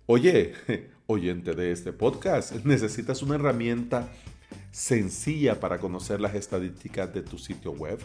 oye, 0.04 0.52
oyente 1.06 1.54
de 1.54 1.72
este 1.72 1.94
podcast, 1.94 2.52
¿necesitas 2.66 3.22
una 3.22 3.36
herramienta 3.36 4.12
sencilla 4.70 5.60
para 5.60 5.78
conocer 5.78 6.20
las 6.20 6.34
estadísticas 6.34 7.14
de 7.14 7.22
tu 7.22 7.38
sitio 7.38 7.72
web? 7.72 7.98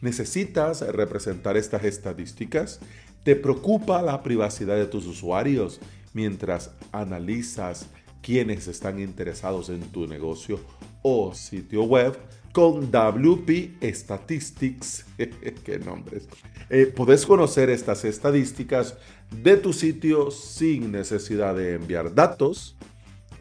¿Necesitas 0.00 0.82
representar 0.82 1.56
estas 1.56 1.82
estadísticas? 1.82 2.78
¿Te 3.24 3.34
preocupa 3.34 4.00
la 4.00 4.22
privacidad 4.22 4.76
de 4.76 4.86
tus 4.86 5.06
usuarios 5.06 5.80
mientras 6.16 6.70
analizas 6.92 7.90
quiénes 8.22 8.68
están 8.68 8.98
interesados 8.98 9.68
en 9.68 9.80
tu 9.92 10.06
negocio 10.06 10.58
o 11.02 11.34
sitio 11.34 11.84
web? 11.84 12.18
con 12.52 12.90
WP 12.90 13.82
Statistics. 13.92 15.04
¿Qué 15.18 15.78
nombres? 15.78 16.26
Eh, 16.70 16.86
podés 16.86 17.26
conocer 17.26 17.68
estas 17.68 18.02
estadísticas 18.06 18.96
de 19.30 19.58
tu 19.58 19.74
sitio 19.74 20.30
sin 20.30 20.90
necesidad 20.90 21.54
de 21.54 21.74
enviar 21.74 22.14
datos 22.14 22.74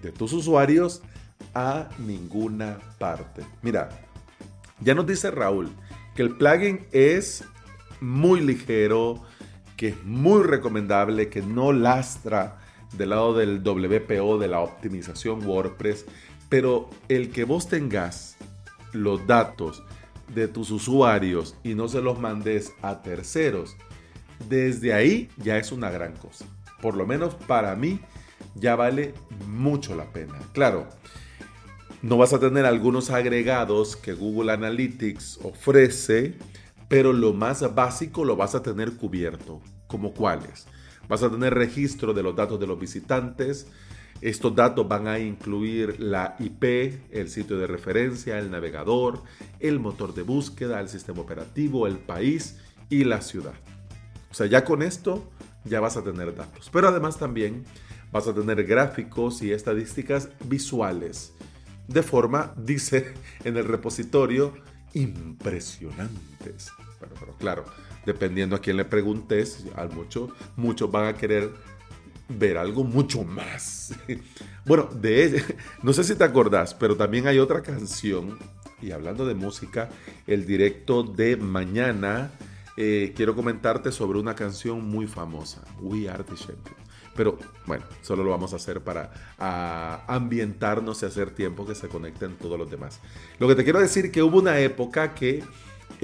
de 0.03 0.11
tus 0.11 0.33
usuarios 0.33 1.01
a 1.53 1.87
ninguna 1.97 2.77
parte. 2.99 3.43
Mira, 3.61 3.87
ya 4.81 4.93
nos 4.93 5.07
dice 5.07 5.31
Raúl 5.31 5.71
que 6.13 6.21
el 6.21 6.35
plugin 6.35 6.85
es 6.91 7.45
muy 8.01 8.41
ligero, 8.41 9.23
que 9.77 9.89
es 9.89 10.03
muy 10.03 10.43
recomendable, 10.43 11.29
que 11.29 11.41
no 11.41 11.71
lastra 11.71 12.64
del 12.93 13.09
lado 13.09 13.33
del 13.33 13.61
WPO, 13.63 14.37
de 14.37 14.47
la 14.47 14.59
optimización 14.61 15.45
WordPress, 15.45 16.05
pero 16.49 16.89
el 17.09 17.31
que 17.31 17.43
vos 17.43 17.67
tengas 17.67 18.37
los 18.93 19.25
datos 19.27 19.83
de 20.33 20.47
tus 20.47 20.71
usuarios 20.71 21.55
y 21.63 21.75
no 21.75 21.87
se 21.87 22.01
los 22.01 22.19
mandes 22.19 22.73
a 22.81 23.01
terceros, 23.01 23.75
desde 24.49 24.93
ahí 24.93 25.29
ya 25.37 25.57
es 25.57 25.71
una 25.71 25.89
gran 25.89 26.13
cosa. 26.13 26.45
Por 26.81 26.95
lo 26.95 27.05
menos 27.05 27.35
para 27.35 27.75
mí 27.75 27.99
ya 28.55 28.75
vale 28.75 29.13
mucho 29.47 29.95
la 29.95 30.05
pena. 30.05 30.35
Claro, 30.53 30.87
no 32.01 32.17
vas 32.17 32.33
a 32.33 32.39
tener 32.39 32.65
algunos 32.65 33.09
agregados 33.09 33.95
que 33.95 34.13
Google 34.13 34.51
Analytics 34.51 35.39
ofrece, 35.43 36.35
pero 36.87 37.13
lo 37.13 37.33
más 37.33 37.73
básico 37.73 38.25
lo 38.25 38.35
vas 38.35 38.55
a 38.55 38.61
tener 38.61 38.93
cubierto. 38.93 39.61
¿Como 39.87 40.13
cuáles? 40.13 40.67
Vas 41.07 41.23
a 41.23 41.29
tener 41.29 41.53
registro 41.53 42.13
de 42.13 42.23
los 42.23 42.35
datos 42.35 42.59
de 42.59 42.67
los 42.67 42.79
visitantes, 42.79 43.67
estos 44.21 44.55
datos 44.55 44.87
van 44.87 45.07
a 45.07 45.19
incluir 45.19 45.99
la 45.99 46.35
IP, 46.39 46.63
el 47.11 47.29
sitio 47.29 47.57
de 47.57 47.67
referencia, 47.67 48.39
el 48.39 48.49
navegador, 48.49 49.21
el 49.59 49.79
motor 49.79 50.13
de 50.13 50.21
búsqueda, 50.21 50.79
el 50.79 50.87
sistema 50.87 51.19
operativo, 51.19 51.85
el 51.85 51.97
país 51.97 52.57
y 52.89 53.03
la 53.03 53.21
ciudad. 53.21 53.55
O 54.31 54.33
sea, 54.33 54.47
ya 54.47 54.63
con 54.63 54.81
esto 54.81 55.29
ya 55.65 55.79
vas 55.81 55.97
a 55.97 56.03
tener 56.03 56.33
datos. 56.33 56.69
Pero 56.71 56.87
además 56.87 57.17
también 57.17 57.65
vas 58.11 58.27
a 58.27 58.33
tener 58.33 58.63
gráficos 58.63 59.41
y 59.41 59.51
estadísticas 59.51 60.29
visuales. 60.45 61.33
De 61.87 62.01
forma, 62.01 62.53
dice 62.57 63.13
en 63.43 63.57
el 63.57 63.65
repositorio, 63.65 64.53
impresionantes. 64.93 66.71
Bueno, 66.99 67.15
pero 67.19 67.33
claro, 67.37 67.65
dependiendo 68.05 68.55
a 68.55 68.59
quién 68.59 68.77
le 68.77 68.85
preguntes, 68.85 69.65
al 69.75 69.91
mucho, 69.91 70.29
muchos 70.55 70.91
van 70.91 71.07
a 71.07 71.13
querer 71.15 71.51
ver 72.27 72.57
algo 72.57 72.83
mucho 72.83 73.23
más. 73.23 73.93
bueno, 74.65 74.89
de 74.93 75.43
no 75.83 75.93
sé 75.93 76.03
si 76.03 76.15
te 76.15 76.23
acordás, 76.23 76.73
pero 76.73 76.95
también 76.95 77.27
hay 77.27 77.39
otra 77.39 77.61
canción, 77.61 78.37
y 78.81 78.91
hablando 78.91 79.25
de 79.25 79.35
música, 79.35 79.89
el 80.27 80.45
directo 80.45 81.03
de 81.03 81.37
mañana, 81.37 82.31
eh, 82.77 83.13
quiero 83.15 83.35
comentarte 83.35 83.91
sobre 83.91 84.19
una 84.19 84.35
canción 84.35 84.87
muy 84.87 85.07
famosa, 85.07 85.61
We 85.79 86.09
Are 86.09 86.23
the 86.23 86.35
Champions. 86.35 86.85
Pero 87.15 87.37
bueno, 87.65 87.85
solo 88.01 88.25
lo 88.25 88.31
vamos 88.31 88.51
a 88.51 88.57
hacer 88.57 88.81
para 88.81 90.03
ambientarnos 90.07 91.01
y 91.01 91.05
hacer 91.05 91.31
tiempo 91.31 91.65
que 91.65 91.73
se 91.73 91.87
conecten 91.87 92.35
todos 92.35 92.59
los 92.59 92.69
demás. 92.69 92.99
Lo 93.39 93.47
que 93.47 93.55
te 93.55 93.63
quiero 93.63 93.79
decir 93.79 94.11
que 94.11 94.21
hubo 94.21 94.39
una 94.39 94.59
época 94.59 95.15
que 95.15 95.41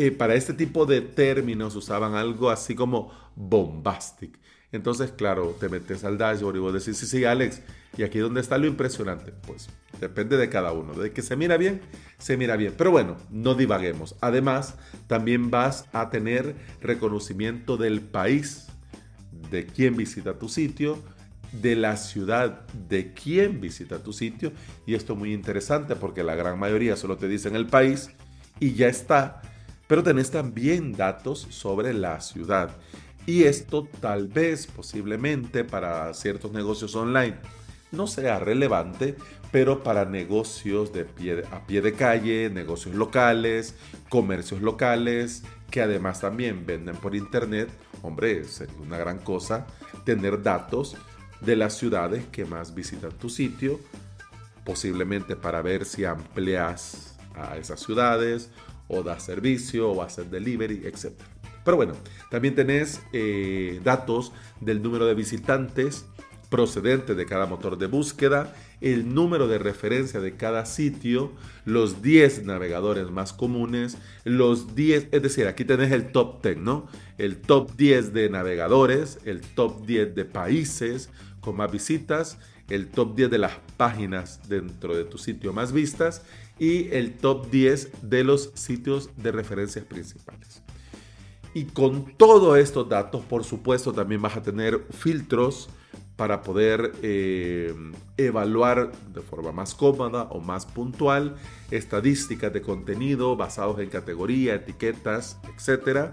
eh, 0.01 0.11
para 0.11 0.33
este 0.33 0.53
tipo 0.53 0.87
de 0.87 1.01
términos 1.01 1.75
usaban 1.75 2.15
algo 2.15 2.49
así 2.49 2.73
como 2.73 3.11
bombastic. 3.35 4.39
Entonces, 4.71 5.11
claro, 5.11 5.55
te 5.59 5.69
metes 5.69 6.03
al 6.03 6.17
dashboard 6.17 6.55
y 6.55 6.59
vos 6.59 6.73
decís, 6.73 6.97
sí, 6.97 7.05
sí, 7.05 7.23
Alex, 7.23 7.61
y 7.95 8.01
aquí 8.01 8.17
donde 8.17 8.41
está 8.41 8.57
lo 8.57 8.65
impresionante. 8.65 9.31
Pues 9.45 9.69
depende 9.99 10.37
de 10.37 10.49
cada 10.49 10.71
uno. 10.71 10.93
De 10.93 11.11
que 11.11 11.21
se 11.21 11.35
mira 11.35 11.55
bien, 11.57 11.81
se 12.17 12.35
mira 12.35 12.55
bien. 12.55 12.73
Pero 12.75 12.89
bueno, 12.89 13.15
no 13.29 13.53
divaguemos. 13.53 14.15
Además, 14.21 14.75
también 15.05 15.51
vas 15.51 15.85
a 15.93 16.09
tener 16.09 16.55
reconocimiento 16.81 17.77
del 17.77 18.01
país, 18.01 18.69
de 19.51 19.67
quién 19.67 19.95
visita 19.95 20.39
tu 20.39 20.49
sitio, 20.49 20.97
de 21.51 21.75
la 21.75 21.95
ciudad 21.95 22.65
de 22.89 23.13
quién 23.13 23.61
visita 23.61 24.01
tu 24.01 24.13
sitio. 24.13 24.51
Y 24.87 24.95
esto 24.95 25.13
es 25.13 25.19
muy 25.19 25.31
interesante 25.31 25.95
porque 25.95 26.23
la 26.23 26.33
gran 26.33 26.57
mayoría 26.57 26.95
solo 26.95 27.17
te 27.17 27.27
dicen 27.27 27.55
el 27.55 27.67
país 27.67 28.09
y 28.59 28.73
ya 28.73 28.87
está. 28.87 29.41
Pero 29.91 30.03
tenés 30.03 30.31
también 30.31 30.93
datos 30.93 31.47
sobre 31.49 31.93
la 31.93 32.21
ciudad. 32.21 32.77
Y 33.25 33.43
esto 33.43 33.89
tal 33.99 34.29
vez, 34.29 34.65
posiblemente, 34.65 35.65
para 35.65 36.13
ciertos 36.13 36.53
negocios 36.53 36.95
online 36.95 37.35
no 37.91 38.07
sea 38.07 38.39
relevante, 38.39 39.17
pero 39.51 39.83
para 39.83 40.05
negocios 40.05 40.93
de 40.93 41.03
pie, 41.03 41.43
a 41.51 41.67
pie 41.67 41.81
de 41.81 41.91
calle, 41.91 42.49
negocios 42.49 42.95
locales, 42.95 43.75
comercios 44.07 44.61
locales, 44.61 45.43
que 45.69 45.81
además 45.81 46.21
también 46.21 46.65
venden 46.65 46.95
por 46.95 47.13
internet, 47.13 47.69
hombre, 48.01 48.45
sería 48.45 48.77
una 48.77 48.97
gran 48.97 49.19
cosa 49.19 49.67
tener 50.05 50.41
datos 50.41 50.95
de 51.41 51.57
las 51.57 51.77
ciudades 51.77 52.23
que 52.31 52.45
más 52.45 52.73
visitan 52.73 53.11
tu 53.11 53.29
sitio, 53.29 53.77
posiblemente 54.63 55.35
para 55.35 55.61
ver 55.61 55.83
si 55.83 56.05
amplias 56.05 57.17
a 57.35 57.57
esas 57.57 57.81
ciudades 57.81 58.51
o 58.91 59.03
das 59.03 59.23
servicio 59.23 59.89
o 59.89 60.01
haces 60.01 60.29
delivery, 60.29 60.83
etc. 60.85 61.13
Pero 61.63 61.77
bueno, 61.77 61.93
también 62.29 62.55
tenés 62.55 63.01
eh, 63.13 63.79
datos 63.83 64.33
del 64.59 64.81
número 64.81 65.05
de 65.05 65.15
visitantes 65.15 66.05
procedente 66.51 67.15
de 67.15 67.25
cada 67.25 67.45
motor 67.45 67.77
de 67.77 67.87
búsqueda, 67.87 68.53
el 68.81 69.15
número 69.15 69.47
de 69.47 69.57
referencia 69.57 70.19
de 70.19 70.35
cada 70.35 70.65
sitio, 70.65 71.31
los 71.63 72.01
10 72.01 72.43
navegadores 72.43 73.09
más 73.09 73.31
comunes, 73.31 73.97
los 74.25 74.75
10, 74.75 75.07
es 75.13 75.21
decir, 75.21 75.47
aquí 75.47 75.63
tenés 75.63 75.93
el 75.93 76.11
top 76.11 76.43
10, 76.43 76.57
¿no? 76.57 76.87
El 77.17 77.37
top 77.37 77.71
10 77.77 78.11
de 78.11 78.29
navegadores, 78.29 79.19
el 79.23 79.39
top 79.39 79.85
10 79.85 80.13
de 80.13 80.25
países 80.25 81.09
con 81.39 81.55
más 81.55 81.71
visitas, 81.71 82.37
el 82.67 82.89
top 82.89 83.15
10 83.15 83.29
de 83.31 83.37
las 83.37 83.53
páginas 83.77 84.41
dentro 84.49 84.93
de 84.93 85.05
tu 85.05 85.17
sitio 85.17 85.53
más 85.53 85.71
vistas 85.71 86.21
y 86.61 86.89
el 86.91 87.13
top 87.13 87.49
10 87.49 87.89
de 88.03 88.23
los 88.23 88.51
sitios 88.53 89.09
de 89.17 89.31
referencias 89.31 89.83
principales. 89.83 90.61
Y 91.55 91.65
con 91.65 92.15
todos 92.17 92.55
estos 92.59 92.87
datos, 92.87 93.25
por 93.25 93.43
supuesto, 93.43 93.91
también 93.91 94.21
vas 94.21 94.37
a 94.37 94.43
tener 94.43 94.85
filtros 94.91 95.69
para 96.15 96.43
poder 96.43 96.91
eh, 97.01 97.73
evaluar 98.15 98.91
de 99.11 99.21
forma 99.21 99.51
más 99.51 99.73
cómoda 99.73 100.27
o 100.29 100.39
más 100.39 100.67
puntual 100.67 101.35
estadísticas 101.71 102.53
de 102.53 102.61
contenido 102.61 103.35
basados 103.35 103.79
en 103.79 103.89
categoría, 103.89 104.53
etiquetas, 104.53 105.39
etc. 105.57 106.11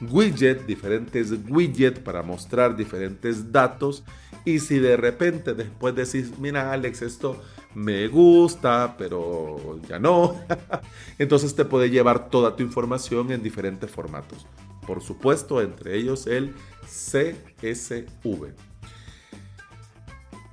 Widget, 0.00 0.64
diferentes 0.64 1.30
widgets 1.46 2.00
para 2.00 2.22
mostrar 2.22 2.74
diferentes 2.74 3.52
datos. 3.52 4.02
Y 4.46 4.60
si 4.60 4.78
de 4.78 4.96
repente 4.96 5.52
después 5.52 5.94
decís, 5.94 6.38
mira 6.38 6.72
Alex, 6.72 7.02
esto 7.02 7.38
me 7.74 8.08
gusta, 8.08 8.96
pero 8.98 9.78
ya 9.88 9.98
no, 9.98 10.40
entonces 11.18 11.54
te 11.54 11.64
puede 11.64 11.90
llevar 11.90 12.28
toda 12.28 12.56
tu 12.56 12.62
información 12.62 13.30
en 13.32 13.42
diferentes 13.42 13.90
formatos. 13.90 14.46
Por 14.86 15.02
supuesto, 15.02 15.60
entre 15.60 15.96
ellos 15.96 16.26
el 16.26 16.54
CSV. 16.84 18.48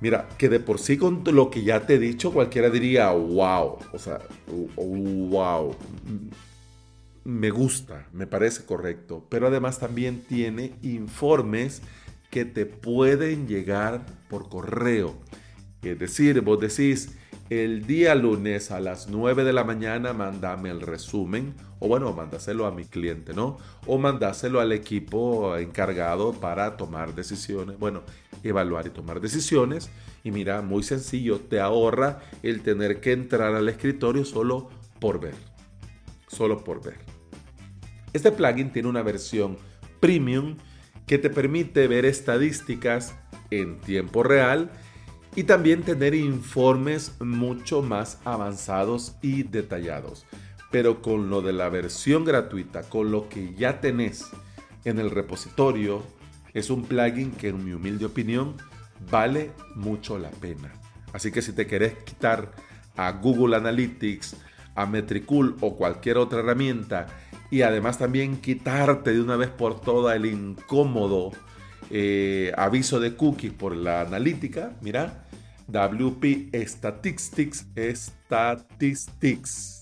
Mira, 0.00 0.28
que 0.38 0.48
de 0.48 0.60
por 0.60 0.78
sí 0.78 0.96
con 0.96 1.24
lo 1.24 1.50
que 1.50 1.64
ya 1.64 1.84
te 1.86 1.94
he 1.94 1.98
dicho, 1.98 2.32
cualquiera 2.32 2.70
diría, 2.70 3.10
wow, 3.10 3.78
o 3.92 3.98
sea, 3.98 4.20
wow, 4.76 5.74
me 7.24 7.50
gusta, 7.50 8.06
me 8.12 8.28
parece 8.28 8.64
correcto, 8.64 9.26
pero 9.28 9.48
además 9.48 9.80
también 9.80 10.22
tiene 10.22 10.72
informes 10.82 11.82
que 12.30 12.44
te 12.44 12.64
pueden 12.64 13.48
llegar 13.48 14.06
por 14.28 14.48
correo. 14.48 15.14
Es 15.82 15.98
decir, 15.98 16.40
vos 16.40 16.60
decís, 16.60 17.16
el 17.50 17.86
día 17.86 18.14
lunes 18.14 18.70
a 18.70 18.80
las 18.80 19.08
9 19.08 19.44
de 19.44 19.52
la 19.52 19.64
mañana 19.64 20.12
mándame 20.12 20.70
el 20.70 20.80
resumen, 20.80 21.54
o 21.78 21.88
bueno, 21.88 22.12
mándaselo 22.12 22.66
a 22.66 22.72
mi 22.72 22.84
cliente, 22.84 23.32
¿no? 23.32 23.56
O 23.86 23.96
mandáselo 23.96 24.60
al 24.60 24.72
equipo 24.72 25.56
encargado 25.56 26.32
para 26.32 26.76
tomar 26.76 27.14
decisiones. 27.14 27.78
Bueno, 27.78 28.02
evaluar 28.42 28.86
y 28.86 28.90
tomar 28.90 29.20
decisiones. 29.20 29.88
Y 30.24 30.30
mira, 30.30 30.60
muy 30.60 30.82
sencillo, 30.82 31.38
te 31.38 31.60
ahorra 31.60 32.20
el 32.42 32.62
tener 32.62 33.00
que 33.00 33.12
entrar 33.12 33.54
al 33.54 33.68
escritorio 33.68 34.24
solo 34.24 34.68
por 35.00 35.20
ver. 35.20 35.34
Solo 36.26 36.64
por 36.64 36.84
ver. 36.84 36.98
Este 38.12 38.32
plugin 38.32 38.72
tiene 38.72 38.88
una 38.88 39.02
versión 39.02 39.56
premium 40.00 40.56
que 41.06 41.18
te 41.18 41.30
permite 41.30 41.88
ver 41.88 42.04
estadísticas 42.04 43.14
en 43.50 43.80
tiempo 43.80 44.22
real 44.22 44.70
y 45.38 45.44
también 45.44 45.84
tener 45.84 46.16
informes 46.16 47.12
mucho 47.20 47.80
más 47.80 48.18
avanzados 48.24 49.14
y 49.22 49.44
detallados. 49.44 50.26
Pero 50.72 51.00
con 51.00 51.30
lo 51.30 51.42
de 51.42 51.52
la 51.52 51.68
versión 51.68 52.24
gratuita, 52.24 52.82
con 52.82 53.12
lo 53.12 53.28
que 53.28 53.54
ya 53.54 53.80
tenés 53.80 54.26
en 54.84 54.98
el 54.98 55.12
repositorio, 55.12 56.02
es 56.54 56.70
un 56.70 56.82
plugin 56.82 57.30
que 57.30 57.50
en 57.50 57.64
mi 57.64 57.72
humilde 57.72 58.06
opinión 58.06 58.56
vale 59.12 59.52
mucho 59.76 60.18
la 60.18 60.30
pena. 60.30 60.72
Así 61.12 61.30
que 61.30 61.40
si 61.40 61.52
te 61.52 61.68
querés 61.68 61.94
quitar 62.02 62.50
a 62.96 63.12
Google 63.12 63.54
Analytics, 63.54 64.34
a 64.74 64.86
Metricool 64.86 65.54
o 65.60 65.76
cualquier 65.76 66.18
otra 66.18 66.40
herramienta 66.40 67.06
y 67.48 67.62
además 67.62 67.96
también 67.96 68.38
quitarte 68.38 69.12
de 69.12 69.20
una 69.20 69.36
vez 69.36 69.50
por 69.50 69.80
todas 69.80 70.16
el 70.16 70.26
incómodo 70.26 71.30
eh, 71.90 72.52
aviso 72.56 73.00
de 73.00 73.14
cookie 73.16 73.50
por 73.50 73.76
la 73.76 74.00
analítica, 74.02 74.76
mira, 74.80 75.24
WP 75.68 76.54
Statistics, 76.66 77.66
Statistics 77.94 79.78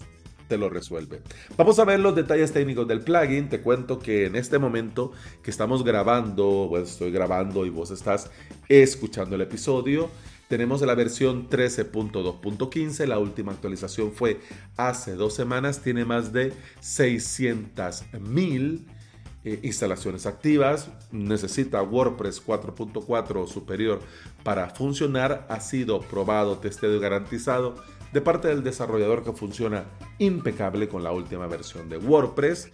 te 0.48 0.56
lo 0.56 0.68
resuelve. 0.68 1.22
Vamos 1.56 1.78
a 1.78 1.84
ver 1.84 2.00
los 2.00 2.14
detalles 2.14 2.52
técnicos 2.52 2.86
del 2.86 3.00
plugin. 3.00 3.48
Te 3.48 3.60
cuento 3.60 3.98
que 3.98 4.26
en 4.26 4.36
este 4.36 4.58
momento 4.58 5.12
que 5.42 5.50
estamos 5.50 5.82
grabando, 5.84 6.66
pues 6.68 6.90
estoy 6.90 7.10
grabando 7.10 7.66
y 7.66 7.70
vos 7.70 7.90
estás 7.90 8.30
escuchando 8.68 9.34
el 9.34 9.42
episodio, 9.42 10.08
tenemos 10.48 10.80
la 10.82 10.94
versión 10.94 11.48
13.2.15. 11.48 13.06
La 13.06 13.18
última 13.18 13.52
actualización 13.52 14.12
fue 14.12 14.40
hace 14.76 15.14
dos 15.14 15.34
semanas. 15.34 15.82
Tiene 15.82 16.04
más 16.04 16.32
de 16.32 16.52
600 16.80 18.04
mil 18.20 18.86
eh, 19.46 19.60
instalaciones 19.62 20.26
activas. 20.26 20.90
Necesita 21.12 21.80
WordPress 21.80 22.44
4.4 22.44 23.36
o 23.36 23.46
superior 23.46 24.00
para 24.42 24.70
funcionar. 24.70 25.46
Ha 25.48 25.60
sido 25.60 26.00
probado, 26.00 26.58
testeado 26.58 26.96
y 26.96 26.98
garantizado 26.98 27.76
de 28.12 28.20
parte 28.20 28.48
del 28.48 28.64
desarrollador 28.64 29.22
que 29.22 29.30
funciona 29.30 29.84
impecable 30.18 30.88
con 30.88 31.04
la 31.04 31.12
última 31.12 31.46
versión 31.46 31.88
de 31.88 31.96
WordPress. 31.96 32.72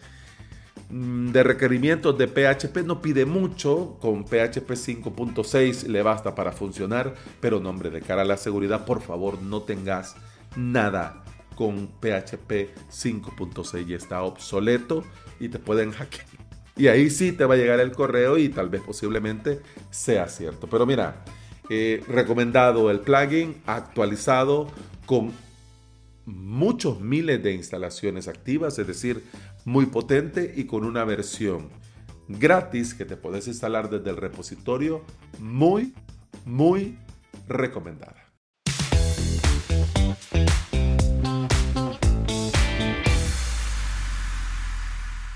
Mm, 0.88 1.32
de 1.32 1.42
requerimientos 1.42 2.16
de 2.16 2.26
PHP 2.26 2.86
no 2.86 3.02
pide 3.02 3.26
mucho, 3.26 3.98
con 4.00 4.24
PHP 4.24 4.70
5.6 4.70 5.88
le 5.88 6.00
basta 6.00 6.34
para 6.34 6.52
funcionar, 6.52 7.14
pero 7.40 7.60
nombre 7.60 7.90
de 7.90 8.00
cara 8.00 8.22
a 8.22 8.24
la 8.24 8.38
seguridad, 8.38 8.86
por 8.86 9.02
favor 9.02 9.42
no 9.42 9.60
tengas 9.60 10.16
nada 10.56 11.22
con 11.54 11.88
PHP 12.00 12.74
5.6 12.90 13.88
y 13.88 13.92
está 13.92 14.22
obsoleto 14.22 15.04
y 15.38 15.50
te 15.50 15.58
pueden 15.58 15.90
hackear. 15.92 16.41
Y 16.76 16.88
ahí 16.88 17.10
sí 17.10 17.32
te 17.32 17.44
va 17.44 17.54
a 17.54 17.56
llegar 17.56 17.80
el 17.80 17.92
correo 17.92 18.38
y 18.38 18.48
tal 18.48 18.68
vez 18.68 18.82
posiblemente 18.82 19.60
sea 19.90 20.28
cierto. 20.28 20.66
Pero 20.68 20.86
mira, 20.86 21.24
eh, 21.68 22.02
recomendado 22.08 22.90
el 22.90 23.00
plugin, 23.00 23.62
actualizado 23.66 24.70
con 25.06 25.32
muchos 26.24 27.00
miles 27.00 27.42
de 27.42 27.52
instalaciones 27.52 28.28
activas, 28.28 28.78
es 28.78 28.86
decir, 28.86 29.24
muy 29.64 29.86
potente 29.86 30.52
y 30.56 30.64
con 30.64 30.84
una 30.84 31.04
versión 31.04 31.68
gratis 32.28 32.94
que 32.94 33.04
te 33.04 33.16
puedes 33.16 33.48
instalar 33.48 33.90
desde 33.90 34.10
el 34.10 34.16
repositorio, 34.16 35.04
muy, 35.38 35.94
muy 36.44 36.98
recomendada. 37.48 38.31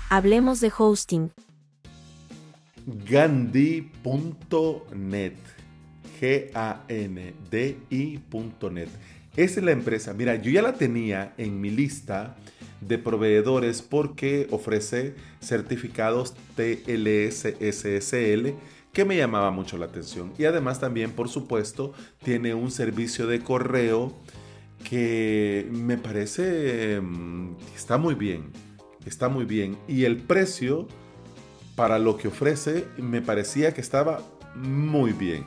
Hablemos 0.09 0.61
de 0.61 0.71
hosting. 0.75 1.31
Gandhi.net. 3.09 5.33
G-A-N-D-I.net. 6.21 7.27
Esa 9.35 9.59
es 9.59 9.65
la 9.65 9.71
empresa. 9.71 10.13
Mira, 10.13 10.35
yo 10.35 10.49
ya 10.49 10.61
la 10.61 10.71
tenía 10.73 11.33
en 11.37 11.59
mi 11.59 11.69
lista 11.69 12.37
de 12.79 12.97
proveedores 12.97 13.81
porque 13.81 14.47
ofrece 14.49 15.15
certificados 15.41 16.35
TLS-SSL 16.55 18.55
que 18.93 19.03
me 19.03 19.17
llamaba 19.17 19.51
mucho 19.51 19.77
la 19.77 19.87
atención. 19.87 20.31
Y 20.37 20.45
además 20.45 20.79
también, 20.79 21.11
por 21.11 21.27
supuesto, 21.27 21.91
tiene 22.23 22.53
un 22.53 22.71
servicio 22.71 23.27
de 23.27 23.41
correo 23.41 24.15
que 24.89 25.67
me 25.69 25.97
parece 25.97 27.01
mm, 27.01 27.57
está 27.75 27.97
muy 27.97 28.15
bien. 28.15 28.66
Está 29.07 29.29
muy 29.29 29.45
bien. 29.45 29.77
Y 29.87 30.03
el 30.03 30.17
precio 30.17 30.85
para 31.77 31.97
lo 31.97 32.17
que 32.17 32.27
ofrece 32.27 32.85
me 32.97 33.21
parecía 33.21 33.73
que 33.73 33.79
estaba 33.79 34.19
muy 34.53 35.13
bien. 35.13 35.45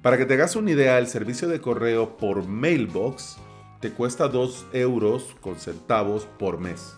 Para 0.00 0.16
que 0.16 0.26
te 0.26 0.34
hagas 0.34 0.54
una 0.54 0.70
idea, 0.70 0.96
el 0.96 1.08
servicio 1.08 1.48
de 1.48 1.60
correo 1.60 2.16
por 2.16 2.46
Mailbox 2.46 3.36
te 3.80 3.90
cuesta 3.90 4.28
2 4.28 4.66
euros 4.74 5.34
con 5.40 5.56
centavos 5.56 6.26
por 6.38 6.60
mes. 6.60 6.94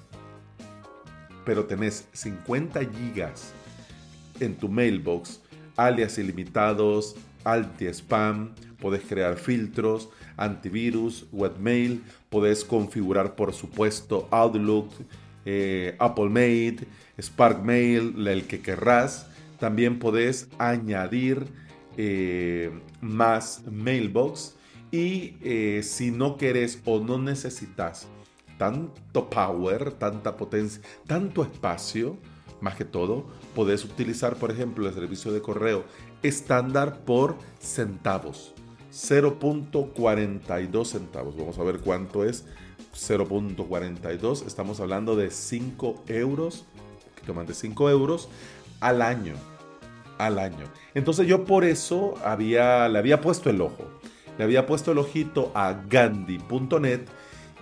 Pero 1.47 1.65
tenés 1.65 2.07
50 2.13 2.81
gigas 2.81 3.55
en 4.39 4.55
tu 4.55 4.69
Mailbox, 4.69 5.41
alias 5.77 6.19
ilimitados, 6.19 7.17
anti-spam, 7.45 8.55
podés 8.79 9.03
crear 9.09 9.39
filtros, 9.39 10.11
antivirus, 10.37 11.27
webmail, 11.33 12.05
podés 12.29 12.65
configurar 12.65 13.35
por 13.35 13.55
supuesto 13.55 14.29
Outlook, 14.31 14.91
eh, 15.45 15.97
Apple 15.99 16.29
Mail, 16.29 16.87
Spark 17.21 17.63
Mail, 17.63 18.27
el 18.27 18.47
que 18.47 18.61
querrás. 18.61 19.27
También 19.59 19.99
podés 19.99 20.49
añadir 20.59 21.47
eh, 21.97 22.71
más 23.01 23.63
mailbox 23.71 24.57
y 24.91 25.37
eh, 25.43 25.83
si 25.83 26.11
no 26.11 26.37
querés 26.37 26.81
o 26.85 27.01
no 27.01 27.19
necesitas 27.19 28.09
tanto 28.59 29.29
power, 29.31 29.93
tanta 29.93 30.37
potencia, 30.37 30.83
tanto 31.07 31.43
espacio, 31.43 32.17
más 32.61 32.77
que 32.77 32.85
todo, 32.85 33.27
podés 33.55 33.85
utilizar, 33.85 34.37
por 34.37 34.51
ejemplo, 34.51 34.87
el 34.87 34.95
servicio 34.95 35.33
de 35.33 35.43
correo 35.43 35.85
estándar 36.23 37.01
por 37.05 37.37
centavos. 37.59 38.55
0.42 38.93 40.85
centavos. 40.85 41.37
Vamos 41.37 41.59
a 41.59 41.63
ver 41.63 41.79
cuánto 41.81 42.25
es 42.25 42.45
0.42. 42.93 44.47
Estamos 44.47 44.81
hablando 44.81 45.17
de 45.17 45.31
5 45.31 46.05
euros, 46.09 46.65
poquito 47.15 47.35
más 47.35 47.47
de 47.47 47.55
5 47.55 47.91
euros 47.91 48.29
al 48.81 49.03
año. 49.03 49.35
Al 50.19 50.39
año. 50.39 50.67
Entonces 50.95 51.27
yo 51.27 51.45
por 51.45 51.65
eso 51.65 52.15
había, 52.25 52.89
le 52.89 52.99
había 52.99 53.21
puesto 53.21 53.51
el 53.51 53.61
ojo. 53.61 53.85
Le 54.39 54.45
había 54.45 54.67
puesto 54.67 54.93
el 54.93 54.99
ojito 54.99 55.51
a 55.55 55.83
Gandhi.net 55.89 57.03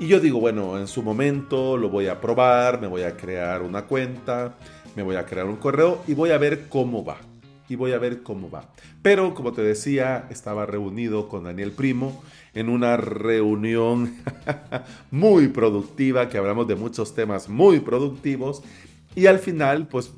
y 0.01 0.07
yo 0.07 0.19
digo, 0.19 0.41
bueno, 0.41 0.79
en 0.79 0.89
su 0.89 1.03
momento 1.03 1.77
lo 1.77 1.91
voy 1.91 2.07
a 2.07 2.23
probar, 2.23 2.81
me 2.81 2.87
voy 2.87 3.03
a 3.03 3.19
crear 3.19 3.61
una 3.61 3.83
cuenta, 3.83 4.57
me 4.97 5.03
voy 5.03 5.17
a 5.17 5.27
crear 5.27 5.45
un 5.45 5.57
correo 5.57 6.03
y 6.07 6.15
voy 6.15 6.31
a 6.31 6.39
ver 6.39 6.71
cómo 6.71 7.05
va. 7.05 7.19
Y 7.69 7.77
voy 7.77 7.93
a 7.93 7.99
ver 7.99 8.23
cómo 8.23 8.51
va. 8.51 8.65
Pero 9.03 9.35
como 9.35 9.53
te 9.53 9.61
decía, 9.61 10.27
estaba 10.31 10.65
reunido 10.65 11.29
con 11.29 11.45
Daniel 11.45 11.73
Primo 11.73 12.23
en 12.55 12.69
una 12.69 12.97
reunión 12.97 14.17
muy 15.11 15.49
productiva, 15.49 16.29
que 16.29 16.39
hablamos 16.39 16.67
de 16.69 16.75
muchos 16.75 17.15
temas 17.15 17.49
muy 17.49 17.81
productivos. 17.81 18.63
Y 19.15 19.27
al 19.27 19.41
final, 19.41 19.89
pues 19.89 20.13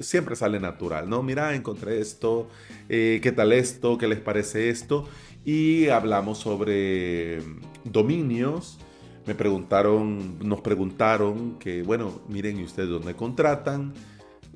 siempre 0.00 0.34
sale 0.34 0.58
natural, 0.58 1.08
¿no? 1.08 1.22
Mira, 1.22 1.54
encontré 1.54 2.00
esto, 2.00 2.48
eh, 2.88 3.20
¿qué 3.22 3.30
tal 3.32 3.52
esto? 3.52 3.98
¿Qué 3.98 4.08
les 4.08 4.20
parece 4.20 4.70
esto? 4.70 5.06
Y 5.44 5.88
hablamos 5.88 6.38
sobre 6.38 7.40
dominios, 7.84 8.78
me 9.26 9.34
preguntaron, 9.34 10.38
nos 10.38 10.62
preguntaron 10.62 11.58
que, 11.58 11.82
bueno, 11.82 12.22
miren, 12.28 12.58
¿y 12.58 12.64
ustedes 12.64 12.88
dónde 12.88 13.14
contratan? 13.14 13.92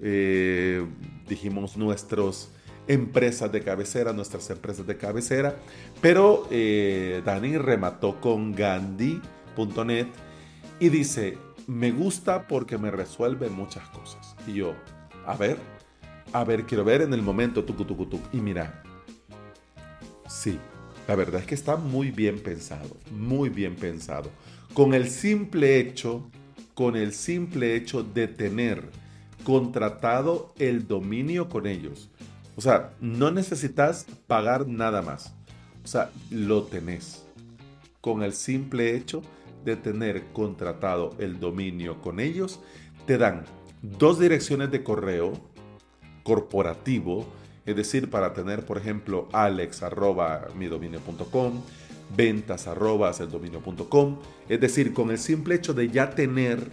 Eh, 0.01 0.85
dijimos 1.29 1.77
nuestras 1.77 2.51
empresas 2.89 3.51
de 3.53 3.63
cabecera, 3.63 4.13
nuestras 4.13 4.49
empresas 4.51 4.87
de 4.87 4.97
cabecera, 4.97 5.57
pero 6.01 6.47
eh, 6.51 7.23
Dani 7.25 7.57
remató 7.59 8.21
con 8.21 8.53
Gandhi.net 8.53 10.07
y 10.81 10.89
dice, 10.89 11.39
me 11.67 11.93
gusta 11.93 12.49
porque 12.49 12.79
me 12.79 12.91
resuelve 12.91 13.49
muchas 13.49 13.89
cosas. 13.91 14.35
Y 14.47 14.55
yo, 14.55 14.75
a 15.27 15.37
ver, 15.37 15.59
a 16.33 16.45
ver, 16.45 16.65
quiero 16.65 16.85
ver 16.85 17.03
en 17.03 17.15
el 17.15 17.23
momento, 17.23 17.65
tucu. 17.65 18.21
Y 18.33 18.39
mira, 18.39 18.83
sí, 20.29 20.59
la 21.07 21.15
verdad 21.15 21.41
es 21.41 21.47
que 21.47 21.55
está 21.55 21.77
muy 21.77 22.11
bien 22.11 22.41
pensado, 22.41 22.97
muy 23.11 23.49
bien 23.49 23.77
pensado 23.77 24.31
con 24.75 24.95
el 24.95 25.09
simple 25.09 25.79
hecho, 25.79 26.31
con 26.75 26.97
el 26.97 27.13
simple 27.13 27.77
hecho 27.77 28.03
de 28.03 28.29
tener 28.29 28.89
contratado 29.45 30.53
el 30.59 30.87
dominio 30.87 31.49
con 31.49 31.67
ellos. 31.67 32.09
O 32.57 32.61
sea, 32.61 32.93
no 33.01 33.31
necesitas 33.31 34.07
pagar 34.27 34.67
nada 34.67 35.03
más. 35.03 35.35
O 35.85 35.87
sea, 35.87 36.11
lo 36.31 36.65
tenés. 36.65 37.25
Con 38.01 38.23
el 38.23 38.33
simple 38.33 38.95
hecho 38.97 39.23
de 39.65 39.77
tener 39.77 40.33
contratado 40.33 41.15
el 41.19 41.39
dominio 41.41 42.01
con 42.03 42.21
ellos, 42.21 42.61
te 43.07 43.17
dan 43.19 43.45
dos 43.81 44.19
direcciones 44.19 44.71
de 44.71 44.83
correo 44.83 45.33
corporativo, 46.23 47.27
es 47.65 47.77
decir, 47.77 48.11
para 48.11 48.33
tener, 48.33 48.65
por 48.65 48.79
ejemplo, 48.79 49.29
el 49.33 49.71
dominio.com. 50.69 51.63
Es 54.49 54.61
decir, 54.61 54.93
con 54.93 55.11
el 55.11 55.19
simple 55.19 55.55
hecho 55.55 55.75
de 55.75 55.89
ya 55.89 56.11
tener, 56.11 56.71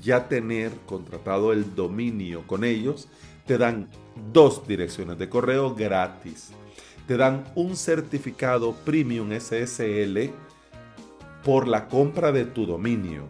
ya 0.00 0.28
tener 0.28 0.72
contratado 0.86 1.52
el 1.52 1.74
dominio 1.74 2.46
con 2.46 2.64
ellos, 2.64 3.08
te 3.46 3.58
dan 3.58 3.88
dos 4.32 4.66
direcciones 4.66 5.18
de 5.18 5.28
correo 5.28 5.74
gratis. 5.74 6.50
Te 7.06 7.16
dan 7.16 7.44
un 7.54 7.76
certificado 7.76 8.72
premium 8.84 9.30
SSL 9.32 10.30
por 11.42 11.66
la 11.66 11.88
compra 11.88 12.30
de 12.30 12.44
tu 12.44 12.66
dominio. 12.66 13.28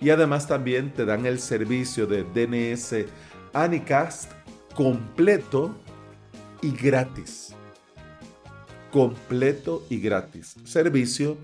Y 0.00 0.10
además 0.10 0.46
también 0.46 0.92
te 0.92 1.04
dan 1.04 1.26
el 1.26 1.38
servicio 1.38 2.06
de 2.06 2.24
DNS 2.24 3.06
Anycast 3.52 4.30
completo 4.74 5.74
y 6.60 6.70
gratis 6.70 7.54
completo 8.92 9.84
y 9.88 9.98
gratis. 9.98 10.54
Servicio 10.64 11.36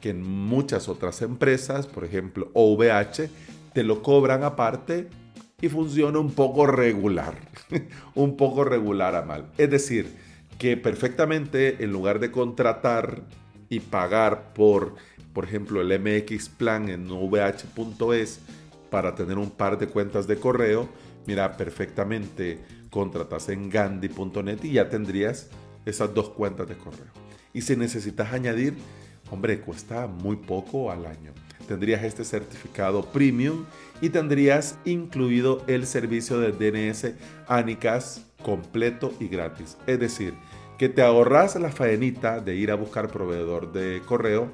que 0.00 0.10
en 0.10 0.22
muchas 0.22 0.88
otras 0.88 1.22
empresas, 1.22 1.86
por 1.86 2.04
ejemplo 2.04 2.50
OVH, 2.54 3.28
te 3.72 3.84
lo 3.84 4.02
cobran 4.02 4.42
aparte 4.42 5.08
y 5.60 5.68
funciona 5.68 6.18
un 6.18 6.32
poco 6.32 6.66
regular. 6.66 7.34
un 8.14 8.36
poco 8.36 8.64
regular 8.64 9.14
a 9.14 9.22
mal. 9.22 9.46
Es 9.56 9.70
decir, 9.70 10.14
que 10.58 10.76
perfectamente 10.76 11.82
en 11.82 11.92
lugar 11.92 12.18
de 12.18 12.30
contratar 12.30 13.22
y 13.68 13.80
pagar 13.80 14.52
por, 14.54 14.94
por 15.32 15.44
ejemplo, 15.44 15.80
el 15.80 15.98
MX 15.98 16.48
Plan 16.50 16.88
en 16.88 17.08
vh.es 17.08 18.40
para 18.90 19.14
tener 19.14 19.38
un 19.38 19.50
par 19.50 19.78
de 19.78 19.88
cuentas 19.88 20.26
de 20.26 20.36
correo, 20.36 20.88
mira, 21.26 21.56
perfectamente 21.56 22.60
contratas 22.90 23.48
en 23.48 23.68
gandhi.net 23.68 24.62
y 24.62 24.72
ya 24.72 24.88
tendrías 24.88 25.48
esas 25.84 26.14
dos 26.14 26.30
cuentas 26.30 26.68
de 26.68 26.76
correo. 26.76 27.12
Y 27.52 27.62
si 27.62 27.76
necesitas 27.76 28.32
añadir, 28.32 28.74
hombre, 29.30 29.60
cuesta 29.60 30.06
muy 30.06 30.36
poco 30.36 30.90
al 30.90 31.06
año. 31.06 31.32
Tendrías 31.66 32.04
este 32.04 32.24
certificado 32.24 33.02
premium 33.04 33.64
y 34.00 34.10
tendrías 34.10 34.78
incluido 34.84 35.62
el 35.66 35.86
servicio 35.86 36.38
de 36.38 36.52
DNS 36.52 37.12
Anicas 37.48 38.24
completo 38.42 39.12
y 39.20 39.28
gratis. 39.28 39.76
Es 39.86 39.98
decir, 39.98 40.34
que 40.78 40.88
te 40.88 41.02
ahorras 41.02 41.56
la 41.56 41.70
faenita 41.70 42.40
de 42.40 42.54
ir 42.54 42.70
a 42.70 42.74
buscar 42.74 43.08
proveedor 43.08 43.72
de 43.72 44.02
correo 44.06 44.50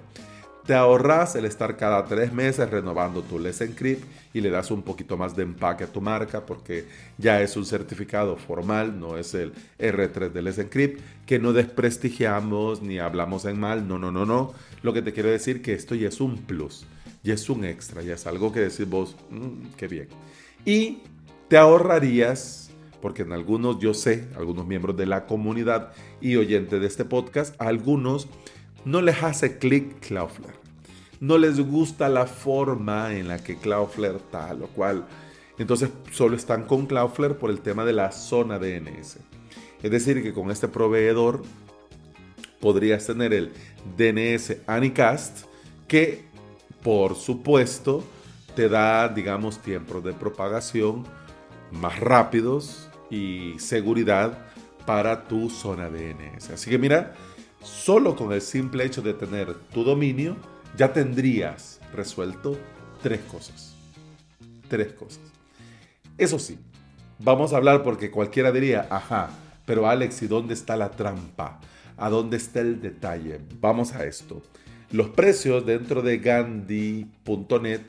te 0.66 0.74
ahorras 0.74 1.34
el 1.34 1.44
estar 1.44 1.76
cada 1.76 2.04
tres 2.04 2.32
meses 2.32 2.70
renovando 2.70 3.22
tu 3.22 3.38
Let's 3.38 3.60
Encrypt 3.60 4.04
y 4.32 4.40
le 4.40 4.50
das 4.50 4.70
un 4.70 4.82
poquito 4.82 5.16
más 5.16 5.34
de 5.34 5.42
empaque 5.42 5.84
a 5.84 5.86
tu 5.88 6.00
marca 6.00 6.46
porque 6.46 6.86
ya 7.18 7.42
es 7.42 7.56
un 7.56 7.66
certificado 7.66 8.36
formal, 8.36 8.98
no 8.98 9.18
es 9.18 9.34
el 9.34 9.52
R3 9.80 10.30
de 10.30 10.42
Let's 10.42 10.58
Encrypt, 10.58 11.00
que 11.26 11.40
no 11.40 11.52
desprestigiamos 11.52 12.80
ni 12.80 13.00
hablamos 13.00 13.44
en 13.44 13.58
mal, 13.58 13.88
no, 13.88 13.98
no, 13.98 14.12
no, 14.12 14.24
no. 14.24 14.54
Lo 14.82 14.92
que 14.92 15.02
te 15.02 15.12
quiero 15.12 15.30
decir 15.30 15.62
que 15.62 15.72
esto 15.72 15.96
ya 15.96 16.08
es 16.08 16.20
un 16.20 16.36
plus, 16.36 16.86
ya 17.22 17.34
es 17.34 17.48
un 17.48 17.64
extra, 17.64 18.02
ya 18.02 18.14
es 18.14 18.26
algo 18.26 18.52
que 18.52 18.60
decís 18.60 18.88
vos, 18.88 19.16
mm, 19.30 19.74
qué 19.76 19.88
bien. 19.88 20.08
Y 20.64 20.98
te 21.48 21.56
ahorrarías, 21.56 22.70
porque 23.00 23.22
en 23.22 23.32
algunos 23.32 23.78
yo 23.78 23.94
sé, 23.94 24.28
algunos 24.36 24.66
miembros 24.66 24.96
de 24.96 25.06
la 25.06 25.26
comunidad 25.26 25.92
y 26.20 26.36
oyentes 26.36 26.80
de 26.80 26.86
este 26.86 27.04
podcast, 27.04 27.54
algunos 27.60 28.28
no 28.84 29.00
les 29.00 29.22
hace 29.22 29.58
clic 29.58 30.00
Cloudflare. 30.00 30.60
No 31.20 31.38
les 31.38 31.60
gusta 31.60 32.08
la 32.08 32.26
forma 32.26 33.14
en 33.14 33.28
la 33.28 33.38
que 33.38 33.56
Cloudflare 33.56 34.16
está, 34.16 34.52
lo 34.54 34.66
cual 34.68 35.06
entonces 35.58 35.90
solo 36.10 36.34
están 36.34 36.64
con 36.64 36.86
Cloudflare 36.86 37.34
por 37.34 37.50
el 37.50 37.60
tema 37.60 37.84
de 37.84 37.92
la 37.92 38.10
zona 38.10 38.58
DNS. 38.58 39.18
Es 39.82 39.90
decir, 39.90 40.22
que 40.22 40.32
con 40.32 40.50
este 40.50 40.68
proveedor 40.68 41.42
podrías 42.60 43.06
tener 43.06 43.32
el 43.32 43.52
DNS 43.96 44.56
Anycast 44.66 45.46
que 45.86 46.31
por 46.82 47.14
supuesto 47.14 48.04
te 48.54 48.68
da, 48.68 49.08
digamos, 49.08 49.58
tiempos 49.58 50.04
de 50.04 50.12
propagación 50.12 51.04
más 51.70 51.98
rápidos 52.00 52.88
y 53.10 53.54
seguridad 53.58 54.38
para 54.84 55.24
tu 55.24 55.48
zona 55.48 55.88
DNS. 55.88 56.50
Así 56.50 56.70
que 56.70 56.78
mira, 56.78 57.14
Solo 57.62 58.16
con 58.16 58.32
el 58.32 58.40
simple 58.40 58.84
hecho 58.84 59.02
de 59.02 59.14
tener 59.14 59.54
tu 59.54 59.84
dominio, 59.84 60.36
ya 60.76 60.92
tendrías 60.92 61.80
resuelto 61.94 62.58
tres 63.02 63.20
cosas. 63.20 63.74
Tres 64.68 64.92
cosas. 64.92 65.20
Eso 66.18 66.40
sí, 66.40 66.58
vamos 67.20 67.52
a 67.52 67.58
hablar 67.58 67.84
porque 67.84 68.10
cualquiera 68.10 68.50
diría, 68.50 68.88
ajá, 68.90 69.30
pero 69.64 69.88
Alex, 69.88 70.22
¿y 70.22 70.26
dónde 70.26 70.54
está 70.54 70.76
la 70.76 70.90
trampa? 70.90 71.60
¿A 71.96 72.10
dónde 72.10 72.36
está 72.36 72.60
el 72.60 72.80
detalle? 72.80 73.40
Vamos 73.60 73.92
a 73.92 74.04
esto. 74.06 74.42
Los 74.92 75.08
precios 75.08 75.64
dentro 75.64 76.02
de 76.02 76.18
Gandhi.net, 76.18 77.80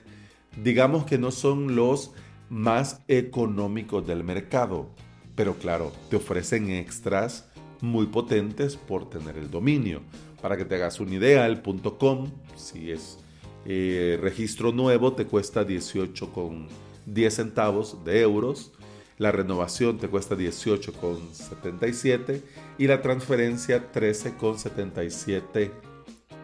digamos 0.64 1.04
que 1.04 1.18
no 1.18 1.32
son 1.32 1.76
los 1.76 2.12
más 2.50 3.02
económicos 3.10 4.08
del 4.08 4.24
mercado, 4.24 4.88
pero 5.36 5.56
claro, 5.56 5.92
te 6.10 6.16
ofrecen 6.16 6.72
extras 6.72 7.50
muy 7.82 8.06
potentes 8.06 8.78
por 8.78 9.10
tener 9.10 9.38
el 9.38 9.52
dominio. 9.52 10.02
Para 10.42 10.56
que 10.56 10.64
te 10.64 10.76
hagas 10.76 11.02
una 11.02 11.16
idea, 11.16 11.46
el 11.46 11.62
.com, 11.62 12.32
si 12.56 12.92
es 12.92 13.20
eh, 13.66 14.18
registro 14.22 14.72
nuevo, 14.72 15.12
te 15.12 15.26
cuesta 15.26 15.66
18 15.66 16.32
con 16.32 16.70
10 17.06 17.34
centavos 17.34 18.06
de 18.06 18.22
euros. 18.22 18.72
La 19.18 19.34
renovación 19.34 19.98
te 19.98 20.08
cuesta 20.08 20.38
18,77 20.38 22.42
y 22.78 22.88
la 22.88 23.02
transferencia 23.02 23.92
13,77 23.92 25.92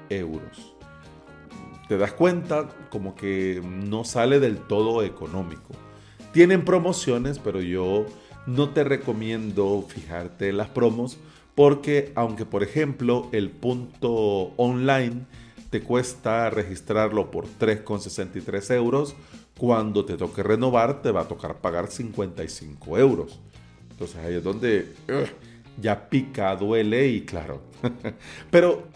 euros. 0.10 0.76
Te 1.88 1.98
das 1.98 2.14
cuenta 2.14 2.70
como 2.90 3.16
que 3.16 3.62
no 3.64 4.04
sale 4.04 4.40
del 4.40 4.58
todo 4.58 5.04
económico. 5.04 5.74
Tienen 6.32 6.64
promociones, 6.64 7.40
pero 7.40 7.62
yo 7.62 8.06
no 8.46 8.70
te 8.70 8.84
recomiendo 8.84 9.86
fijarte 9.88 10.50
en 10.50 10.58
las 10.58 10.70
promos 10.70 11.18
porque 11.56 12.12
aunque 12.16 12.46
por 12.46 12.64
ejemplo 12.64 13.28
el 13.32 13.50
punto 13.50 14.54
online 14.56 15.26
te 15.70 15.82
cuesta 15.82 16.50
registrarlo 16.50 17.30
por 17.32 17.46
3,63 17.46 18.76
euros, 18.76 19.16
cuando 19.58 20.06
te 20.06 20.16
toque 20.16 20.42
renovar 20.42 21.02
te 21.02 21.12
va 21.12 21.22
a 21.22 21.28
tocar 21.28 21.58
pagar 21.58 21.92
55 21.92 22.98
euros. 22.98 23.40
Entonces 23.92 24.18
ahí 24.18 24.36
es 24.36 24.44
donde 24.44 24.94
ya 25.82 26.10
pica, 26.10 26.56
duele 26.56 27.08
y 27.10 27.26
claro. 27.26 27.62
Pero 28.52 28.88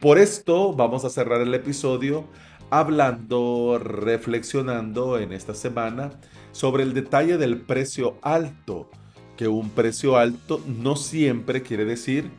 por 0.00 0.18
esto 0.18 0.72
vamos 0.72 1.04
a 1.04 1.10
cerrar 1.10 1.42
el 1.42 1.52
episodio 1.52 2.24
hablando, 2.70 3.78
reflexionando 3.78 5.18
en 5.18 5.32
esta 5.32 5.54
semana 5.54 6.10
sobre 6.52 6.84
el 6.84 6.94
detalle 6.94 7.36
del 7.36 7.60
precio 7.60 8.16
alto. 8.22 8.90
Que 9.36 9.46
un 9.48 9.70
precio 9.70 10.16
alto 10.16 10.62
no 10.66 10.96
siempre 10.96 11.62
quiere 11.62 11.84
decir 11.84 12.30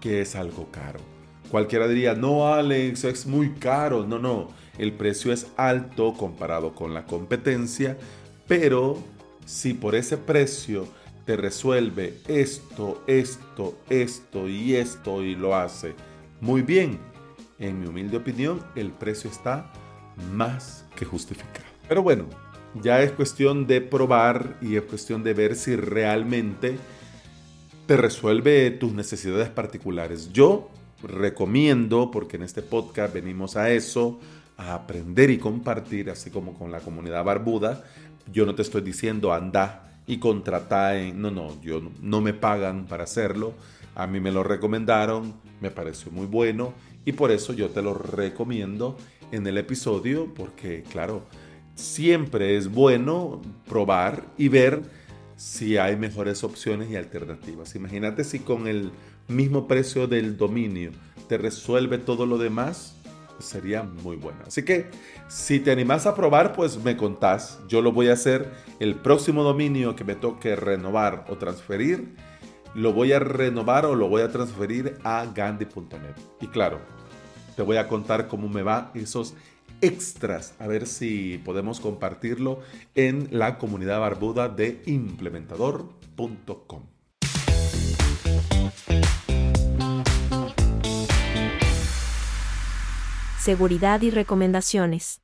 que 0.00 0.20
es 0.20 0.34
algo 0.34 0.68
caro. 0.72 1.00
Cualquiera 1.50 1.86
diría, 1.86 2.14
no 2.14 2.52
Alex, 2.52 3.04
es 3.04 3.26
muy 3.26 3.50
caro. 3.54 4.04
No, 4.04 4.18
no, 4.18 4.48
el 4.78 4.92
precio 4.92 5.32
es 5.32 5.46
alto 5.56 6.14
comparado 6.14 6.74
con 6.74 6.94
la 6.94 7.06
competencia, 7.06 7.96
pero 8.48 8.98
si 9.46 9.72
por 9.74 9.94
ese 9.94 10.16
precio 10.16 10.86
te 11.26 11.36
resuelve 11.36 12.18
esto, 12.26 13.02
esto, 13.06 13.76
esto 13.88 14.48
y 14.48 14.74
esto 14.74 15.22
y 15.22 15.36
lo 15.36 15.54
hace 15.54 15.94
muy 16.40 16.62
bien, 16.62 16.98
en 17.58 17.80
mi 17.80 17.86
humilde 17.86 18.16
opinión, 18.16 18.60
el 18.74 18.90
precio 18.90 19.30
está 19.30 19.72
más 20.32 20.84
que 20.96 21.04
justificado. 21.04 21.64
Pero 21.88 22.02
bueno, 22.02 22.26
ya 22.80 23.02
es 23.02 23.12
cuestión 23.12 23.66
de 23.66 23.80
probar 23.80 24.56
y 24.60 24.76
es 24.76 24.82
cuestión 24.82 25.22
de 25.22 25.34
ver 25.34 25.54
si 25.56 25.76
realmente 25.76 26.78
te 27.86 27.96
resuelve 27.96 28.70
tus 28.70 28.92
necesidades 28.92 29.48
particulares. 29.48 30.32
Yo 30.32 30.70
recomiendo, 31.02 32.10
porque 32.10 32.36
en 32.36 32.42
este 32.42 32.62
podcast 32.62 33.12
venimos 33.12 33.56
a 33.56 33.70
eso, 33.70 34.18
a 34.56 34.74
aprender 34.74 35.30
y 35.30 35.38
compartir, 35.38 36.10
así 36.10 36.30
como 36.30 36.54
con 36.54 36.72
la 36.72 36.80
comunidad 36.80 37.24
barbuda, 37.24 37.84
yo 38.32 38.46
no 38.46 38.54
te 38.54 38.62
estoy 38.62 38.80
diciendo 38.80 39.32
anda 39.32 40.00
y 40.06 40.18
contrata 40.18 40.98
en... 40.98 41.20
No, 41.20 41.30
no, 41.30 41.60
yo 41.62 41.82
no 42.00 42.20
me 42.20 42.32
pagan 42.32 42.86
para 42.86 43.04
hacerlo. 43.04 43.54
A 43.94 44.06
mí 44.06 44.20
me 44.20 44.32
lo 44.32 44.42
recomendaron, 44.42 45.34
me 45.64 45.70
pareció 45.70 46.12
muy 46.12 46.26
bueno 46.26 46.74
y 47.06 47.12
por 47.12 47.30
eso 47.30 47.54
yo 47.54 47.70
te 47.70 47.80
lo 47.80 47.94
recomiendo 47.94 48.98
en 49.32 49.46
el 49.46 49.56
episodio 49.56 50.28
porque, 50.34 50.82
claro, 50.82 51.22
siempre 51.74 52.58
es 52.58 52.70
bueno 52.70 53.40
probar 53.66 54.26
y 54.36 54.48
ver 54.48 54.82
si 55.36 55.78
hay 55.78 55.96
mejores 55.96 56.44
opciones 56.44 56.90
y 56.90 56.96
alternativas. 56.96 57.74
Imagínate 57.76 58.24
si 58.24 58.40
con 58.40 58.66
el 58.66 58.92
mismo 59.26 59.66
precio 59.66 60.06
del 60.06 60.36
dominio 60.36 60.90
te 61.28 61.38
resuelve 61.38 61.96
todo 61.96 62.26
lo 62.26 62.36
demás, 62.36 62.94
sería 63.38 63.84
muy 63.84 64.16
bueno. 64.16 64.40
Así 64.46 64.64
que 64.64 64.90
si 65.28 65.60
te 65.60 65.72
animas 65.72 66.04
a 66.04 66.14
probar, 66.14 66.52
pues 66.52 66.76
me 66.84 66.94
contás. 66.94 67.58
Yo 67.68 67.80
lo 67.80 67.90
voy 67.90 68.08
a 68.08 68.12
hacer 68.12 68.52
el 68.80 68.96
próximo 68.96 69.42
dominio 69.42 69.96
que 69.96 70.04
me 70.04 70.14
toque 70.14 70.56
renovar 70.56 71.24
o 71.30 71.36
transferir. 71.36 72.14
Lo 72.74 72.92
voy 72.92 73.12
a 73.12 73.20
renovar 73.20 73.86
o 73.86 73.94
lo 73.94 74.08
voy 74.08 74.22
a 74.22 74.32
transferir 74.32 74.98
a 75.04 75.24
gandhi.net. 75.32 76.16
Y 76.40 76.48
claro, 76.48 76.80
te 77.54 77.62
voy 77.62 77.76
a 77.76 77.86
contar 77.86 78.26
cómo 78.26 78.48
me 78.48 78.62
va 78.62 78.90
esos 78.94 79.34
extras, 79.80 80.54
a 80.58 80.66
ver 80.66 80.86
si 80.86 81.40
podemos 81.44 81.78
compartirlo 81.78 82.60
en 82.96 83.28
la 83.30 83.58
comunidad 83.58 84.00
barbuda 84.00 84.48
de 84.48 84.82
implementador.com. 84.86 86.82
Seguridad 93.38 94.02
y 94.02 94.10
recomendaciones. 94.10 95.20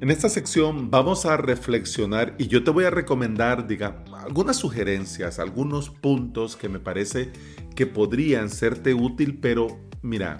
En 0.00 0.10
esta 0.10 0.28
sección 0.28 0.90
vamos 0.90 1.24
a 1.24 1.36
reflexionar 1.36 2.34
y 2.38 2.48
yo 2.48 2.64
te 2.64 2.70
voy 2.70 2.84
a 2.84 2.90
recomendar, 2.90 3.66
diga, 3.66 4.02
algunas 4.24 4.56
sugerencias, 4.56 5.38
algunos 5.38 5.90
puntos 5.90 6.56
que 6.56 6.68
me 6.68 6.78
parece 6.78 7.30
que 7.74 7.86
podrían 7.86 8.50
serte 8.50 8.94
útil, 8.94 9.38
pero 9.40 9.78
mira, 10.02 10.36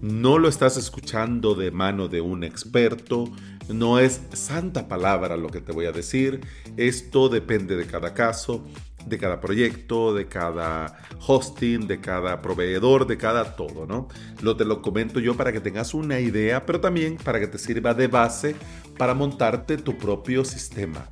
no 0.00 0.38
lo 0.38 0.48
estás 0.48 0.76
escuchando 0.76 1.54
de 1.54 1.70
mano 1.70 2.08
de 2.08 2.20
un 2.20 2.44
experto, 2.44 3.24
no 3.68 3.98
es 3.98 4.22
santa 4.32 4.88
palabra 4.88 5.36
lo 5.36 5.48
que 5.48 5.60
te 5.60 5.72
voy 5.72 5.86
a 5.86 5.92
decir, 5.92 6.40
esto 6.76 7.28
depende 7.28 7.76
de 7.76 7.86
cada 7.86 8.14
caso, 8.14 8.64
de 9.06 9.18
cada 9.18 9.40
proyecto, 9.40 10.14
de 10.14 10.26
cada 10.26 10.98
hosting, 11.26 11.86
de 11.86 12.00
cada 12.00 12.42
proveedor, 12.42 13.06
de 13.06 13.16
cada 13.16 13.56
todo, 13.56 13.86
¿no? 13.86 14.08
Lo 14.42 14.56
te 14.56 14.64
lo 14.64 14.82
comento 14.82 15.20
yo 15.20 15.36
para 15.36 15.52
que 15.52 15.60
tengas 15.60 15.94
una 15.94 16.20
idea, 16.20 16.66
pero 16.66 16.80
también 16.80 17.16
para 17.16 17.40
que 17.40 17.46
te 17.46 17.58
sirva 17.58 17.94
de 17.94 18.08
base 18.08 18.56
para 18.98 19.14
montarte 19.14 19.76
tu 19.76 19.96
propio 19.96 20.44
sistema 20.44 21.08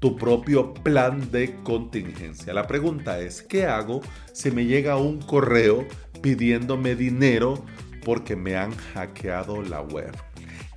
tu 0.00 0.16
propio 0.16 0.74
plan 0.74 1.30
de 1.30 1.54
contingencia. 1.62 2.52
La 2.52 2.66
pregunta 2.66 3.20
es, 3.20 3.42
¿qué 3.42 3.66
hago 3.66 4.00
si 4.32 4.50
me 4.50 4.64
llega 4.64 4.96
un 4.96 5.20
correo 5.20 5.86
pidiéndome 6.20 6.94
dinero 6.94 7.64
porque 8.04 8.36
me 8.36 8.56
han 8.56 8.74
hackeado 8.76 9.62
la 9.62 9.80
web. 9.82 10.16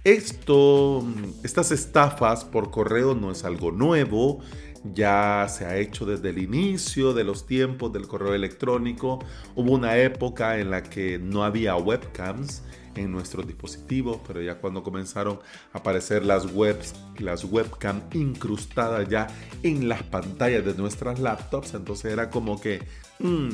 Esto, 0.03 1.05
estas 1.43 1.71
estafas 1.71 2.43
por 2.43 2.71
correo 2.71 3.15
no 3.15 3.32
es 3.32 3.45
algo 3.45 3.71
nuevo, 3.71 4.41
ya 4.84 5.47
se 5.49 5.65
ha 5.65 5.78
hecho 5.78 6.05
desde 6.05 6.32
el 6.32 6.39
inicio 6.39 7.13
de 7.13 7.24
los 7.24 7.47
tiempos 7.47 7.93
del 7.93 8.05
correo 8.05 8.34
electrónico. 8.34 9.19
Hubo 9.55 9.71
una 9.71 9.97
época 9.97 10.59
en 10.59 10.71
la 10.71 10.84
que 10.84 11.19
no 11.19 11.43
había 11.45 11.78
webcams 11.78 12.63
en 12.95 13.11
nuestros 13.11 13.47
dispositivos, 13.47 14.19
pero 14.25 14.41
ya 14.41 14.55
cuando 14.55 14.83
comenzaron 14.83 15.39
a 15.73 15.79
aparecer 15.79 16.25
las 16.25 16.45
webs, 16.53 16.93
las 17.19 17.43
webcam 17.43 18.01
incrustadas 18.13 19.07
ya 19.09 19.27
en 19.63 19.89
las 19.89 20.03
pantallas 20.03 20.65
de 20.65 20.73
nuestras 20.75 21.19
laptops, 21.19 21.73
entonces 21.73 22.11
era 22.11 22.29
como 22.29 22.59
que 22.59 22.81
mm, 23.19 23.49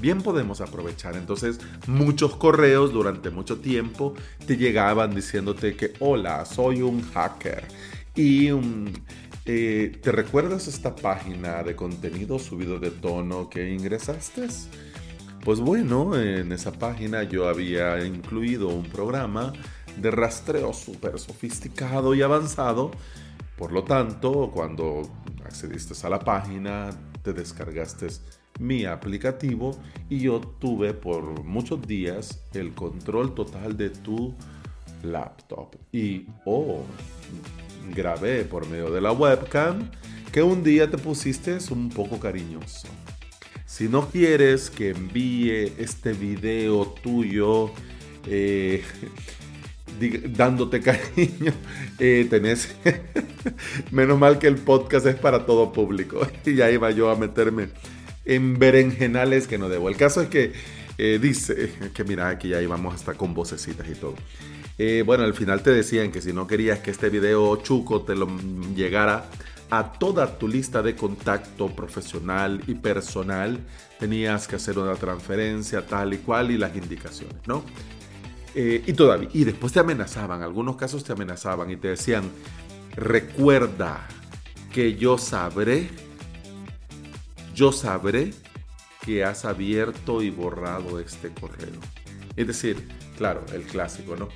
bien 0.00 0.22
podemos 0.22 0.60
aprovechar. 0.60 1.16
Entonces, 1.16 1.60
muchos 1.86 2.36
correos 2.36 2.92
durante 2.92 3.30
mucho 3.30 3.58
tiempo 3.58 4.14
te 4.46 4.56
llegaban 4.56 5.14
diciéndote 5.14 5.76
que, 5.76 5.92
hola, 6.00 6.44
soy 6.44 6.82
un 6.82 7.02
hacker. 7.12 7.64
Y 8.14 8.50
um, 8.50 8.86
eh, 9.46 9.98
¿te 10.02 10.12
recuerdas 10.12 10.66
esta 10.66 10.94
página 10.94 11.62
de 11.62 11.76
contenido 11.76 12.38
subido 12.38 12.78
de 12.78 12.90
tono 12.90 13.48
que 13.48 13.72
ingresaste? 13.72 14.48
Pues 15.44 15.60
bueno, 15.60 16.18
en 16.18 16.52
esa 16.52 16.72
página 16.72 17.22
yo 17.22 17.48
había 17.48 18.04
incluido 18.04 18.68
un 18.68 18.84
programa 18.84 19.52
de 19.96 20.10
rastreo 20.10 20.72
súper 20.72 21.18
sofisticado 21.18 22.14
y 22.14 22.22
avanzado. 22.22 22.90
Por 23.56 23.72
lo 23.72 23.84
tanto, 23.84 24.50
cuando 24.52 25.02
accediste 25.44 25.94
a 26.06 26.10
la 26.10 26.18
página, 26.20 26.90
te 27.22 27.32
descargaste 27.32 28.08
mi 28.58 28.84
aplicativo 28.84 29.78
y 30.08 30.20
yo 30.20 30.40
tuve 30.40 30.92
por 30.92 31.44
muchos 31.44 31.86
días 31.86 32.40
el 32.52 32.74
control 32.74 33.34
total 33.34 33.76
de 33.76 33.90
tu 33.90 34.34
laptop. 35.02 35.76
Y, 35.92 36.26
oh, 36.44 36.82
grabé 37.94 38.44
por 38.44 38.68
medio 38.68 38.90
de 38.90 39.00
la 39.00 39.12
webcam 39.12 39.90
que 40.32 40.42
un 40.42 40.62
día 40.62 40.90
te 40.90 40.98
pusiste 40.98 41.58
un 41.70 41.88
poco 41.88 42.20
cariñoso. 42.20 42.88
Si 43.68 43.86
no 43.86 44.08
quieres 44.08 44.70
que 44.70 44.88
envíe 44.88 45.74
este 45.76 46.14
video 46.14 46.86
tuyo 46.86 47.70
eh, 48.26 48.82
dándote 50.30 50.80
cariño, 50.80 51.52
eh, 51.98 52.26
tenés... 52.30 52.74
Menos 53.90 54.18
mal 54.18 54.38
que 54.38 54.46
el 54.46 54.56
podcast 54.56 55.06
es 55.06 55.16
para 55.16 55.44
todo 55.44 55.70
público. 55.70 56.26
Y 56.46 56.54
ya 56.54 56.70
iba 56.70 56.90
yo 56.92 57.10
a 57.10 57.16
meterme 57.16 57.68
en 58.24 58.58
berenjenales 58.58 59.46
que 59.46 59.58
no 59.58 59.68
debo. 59.68 59.90
El 59.90 59.96
caso 59.96 60.22
es 60.22 60.28
que 60.28 60.52
eh, 60.96 61.18
dice 61.20 61.70
que 61.92 62.04
mira, 62.04 62.30
aquí 62.30 62.48
ya 62.48 62.62
íbamos 62.62 62.94
hasta 62.94 63.14
con 63.14 63.34
vocecitas 63.34 63.86
y 63.86 63.94
todo. 63.94 64.14
Eh, 64.78 65.02
bueno, 65.04 65.24
al 65.24 65.34
final 65.34 65.62
te 65.62 65.72
decían 65.72 66.10
que 66.10 66.22
si 66.22 66.32
no 66.32 66.46
querías 66.46 66.78
que 66.78 66.90
este 66.90 67.10
video 67.10 67.56
chuco 67.56 68.02
te 68.02 68.16
lo 68.16 68.28
llegara 68.74 69.28
a 69.70 69.92
toda 69.92 70.38
tu 70.38 70.48
lista 70.48 70.82
de 70.82 70.96
contacto 70.96 71.68
profesional 71.68 72.62
y 72.66 72.74
personal, 72.74 73.58
tenías 73.98 74.48
que 74.48 74.56
hacer 74.56 74.78
una 74.78 74.94
transferencia 74.94 75.86
tal 75.86 76.14
y 76.14 76.18
cual 76.18 76.50
y 76.50 76.58
las 76.58 76.74
indicaciones, 76.76 77.36
¿no? 77.46 77.62
Eh, 78.54 78.82
y 78.86 78.92
todavía, 78.94 79.28
y 79.32 79.44
después 79.44 79.72
te 79.72 79.80
amenazaban, 79.80 80.42
algunos 80.42 80.76
casos 80.76 81.04
te 81.04 81.12
amenazaban 81.12 81.70
y 81.70 81.76
te 81.76 81.88
decían, 81.88 82.24
recuerda 82.96 84.06
que 84.72 84.96
yo 84.96 85.18
sabré 85.18 85.90
yo 87.58 87.72
sabré 87.72 88.32
que 89.04 89.24
has 89.24 89.44
abierto 89.44 90.22
y 90.22 90.30
borrado 90.30 91.00
este 91.00 91.30
correo. 91.30 91.80
Es 92.36 92.46
decir, 92.46 92.86
claro, 93.16 93.44
el 93.52 93.62
clásico, 93.62 94.14
¿no? 94.14 94.28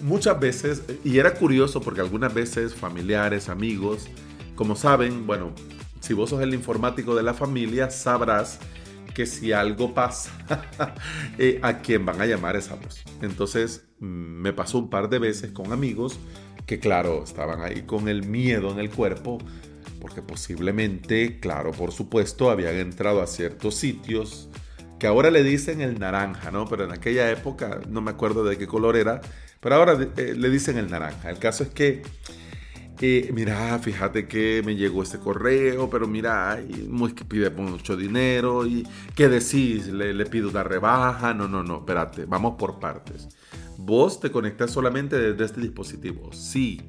Muchas 0.00 0.38
veces, 0.38 0.82
y 1.04 1.18
era 1.18 1.34
curioso 1.34 1.80
porque 1.80 2.00
algunas 2.00 2.32
veces 2.32 2.74
familiares, 2.74 3.48
amigos, 3.48 4.08
como 4.54 4.76
saben, 4.76 5.26
bueno, 5.26 5.52
si 6.00 6.14
vos 6.14 6.30
sos 6.30 6.42
el 6.42 6.54
informático 6.54 7.14
de 7.14 7.22
la 7.22 7.34
familia, 7.34 7.90
sabrás 7.90 8.58
que 9.14 9.26
si 9.26 9.52
algo 9.52 9.94
pasa, 9.94 10.30
eh, 11.38 11.60
a 11.62 11.78
quién 11.78 12.04
van 12.04 12.20
a 12.20 12.26
llamar 12.26 12.56
esa 12.56 12.74
voz. 12.74 13.02
Entonces 13.22 13.86
mm, 14.00 14.06
me 14.06 14.52
pasó 14.52 14.78
un 14.78 14.90
par 14.90 15.08
de 15.08 15.18
veces 15.18 15.52
con 15.52 15.72
amigos 15.72 16.18
que 16.66 16.80
claro, 16.80 17.22
estaban 17.22 17.62
ahí 17.62 17.82
con 17.82 18.08
el 18.08 18.26
miedo 18.26 18.70
en 18.72 18.78
el 18.78 18.90
cuerpo, 18.90 19.38
porque 20.00 20.22
posiblemente, 20.22 21.38
claro, 21.40 21.72
por 21.72 21.92
supuesto, 21.92 22.50
habían 22.50 22.76
entrado 22.76 23.22
a 23.22 23.26
ciertos 23.26 23.74
sitios 23.76 24.48
que 24.98 25.06
ahora 25.06 25.30
le 25.30 25.42
dicen 25.42 25.80
el 25.80 25.98
naranja, 25.98 26.50
¿no? 26.50 26.66
Pero 26.66 26.84
en 26.84 26.92
aquella 26.92 27.30
época, 27.30 27.80
no 27.88 28.00
me 28.00 28.10
acuerdo 28.10 28.44
de 28.44 28.56
qué 28.56 28.66
color 28.66 28.96
era, 28.96 29.20
pero 29.64 29.76
ahora 29.76 29.98
eh, 30.18 30.34
le 30.36 30.50
dicen 30.50 30.76
el 30.76 30.90
naranja. 30.90 31.30
El 31.30 31.38
caso 31.38 31.64
es 31.64 31.70
que 31.70 32.02
mira, 33.32 33.78
fíjate 33.78 34.28
que 34.28 34.62
me 34.62 34.76
llegó 34.76 35.02
este 35.02 35.18
correo, 35.18 35.88
pero 35.88 36.06
mira, 36.06 36.62
muy, 36.88 37.14
que 37.14 37.24
pide 37.24 37.48
mucho 37.48 37.96
dinero 37.96 38.66
y 38.66 38.86
¿qué 39.14 39.28
decís? 39.28 39.88
Le, 39.88 40.26
pido 40.26 40.50
una 40.50 40.64
rebaja. 40.64 41.32
No, 41.32 41.48
no, 41.48 41.62
no, 41.62 41.78
espérate, 41.78 42.26
vamos 42.26 42.56
por 42.58 42.78
partes. 42.78 43.26
Vos 43.78 44.20
te 44.20 44.30
conectas 44.30 44.70
solamente 44.70 45.18
desde 45.18 45.44
este 45.46 45.60
dispositivo, 45.62 46.30
sí. 46.30 46.82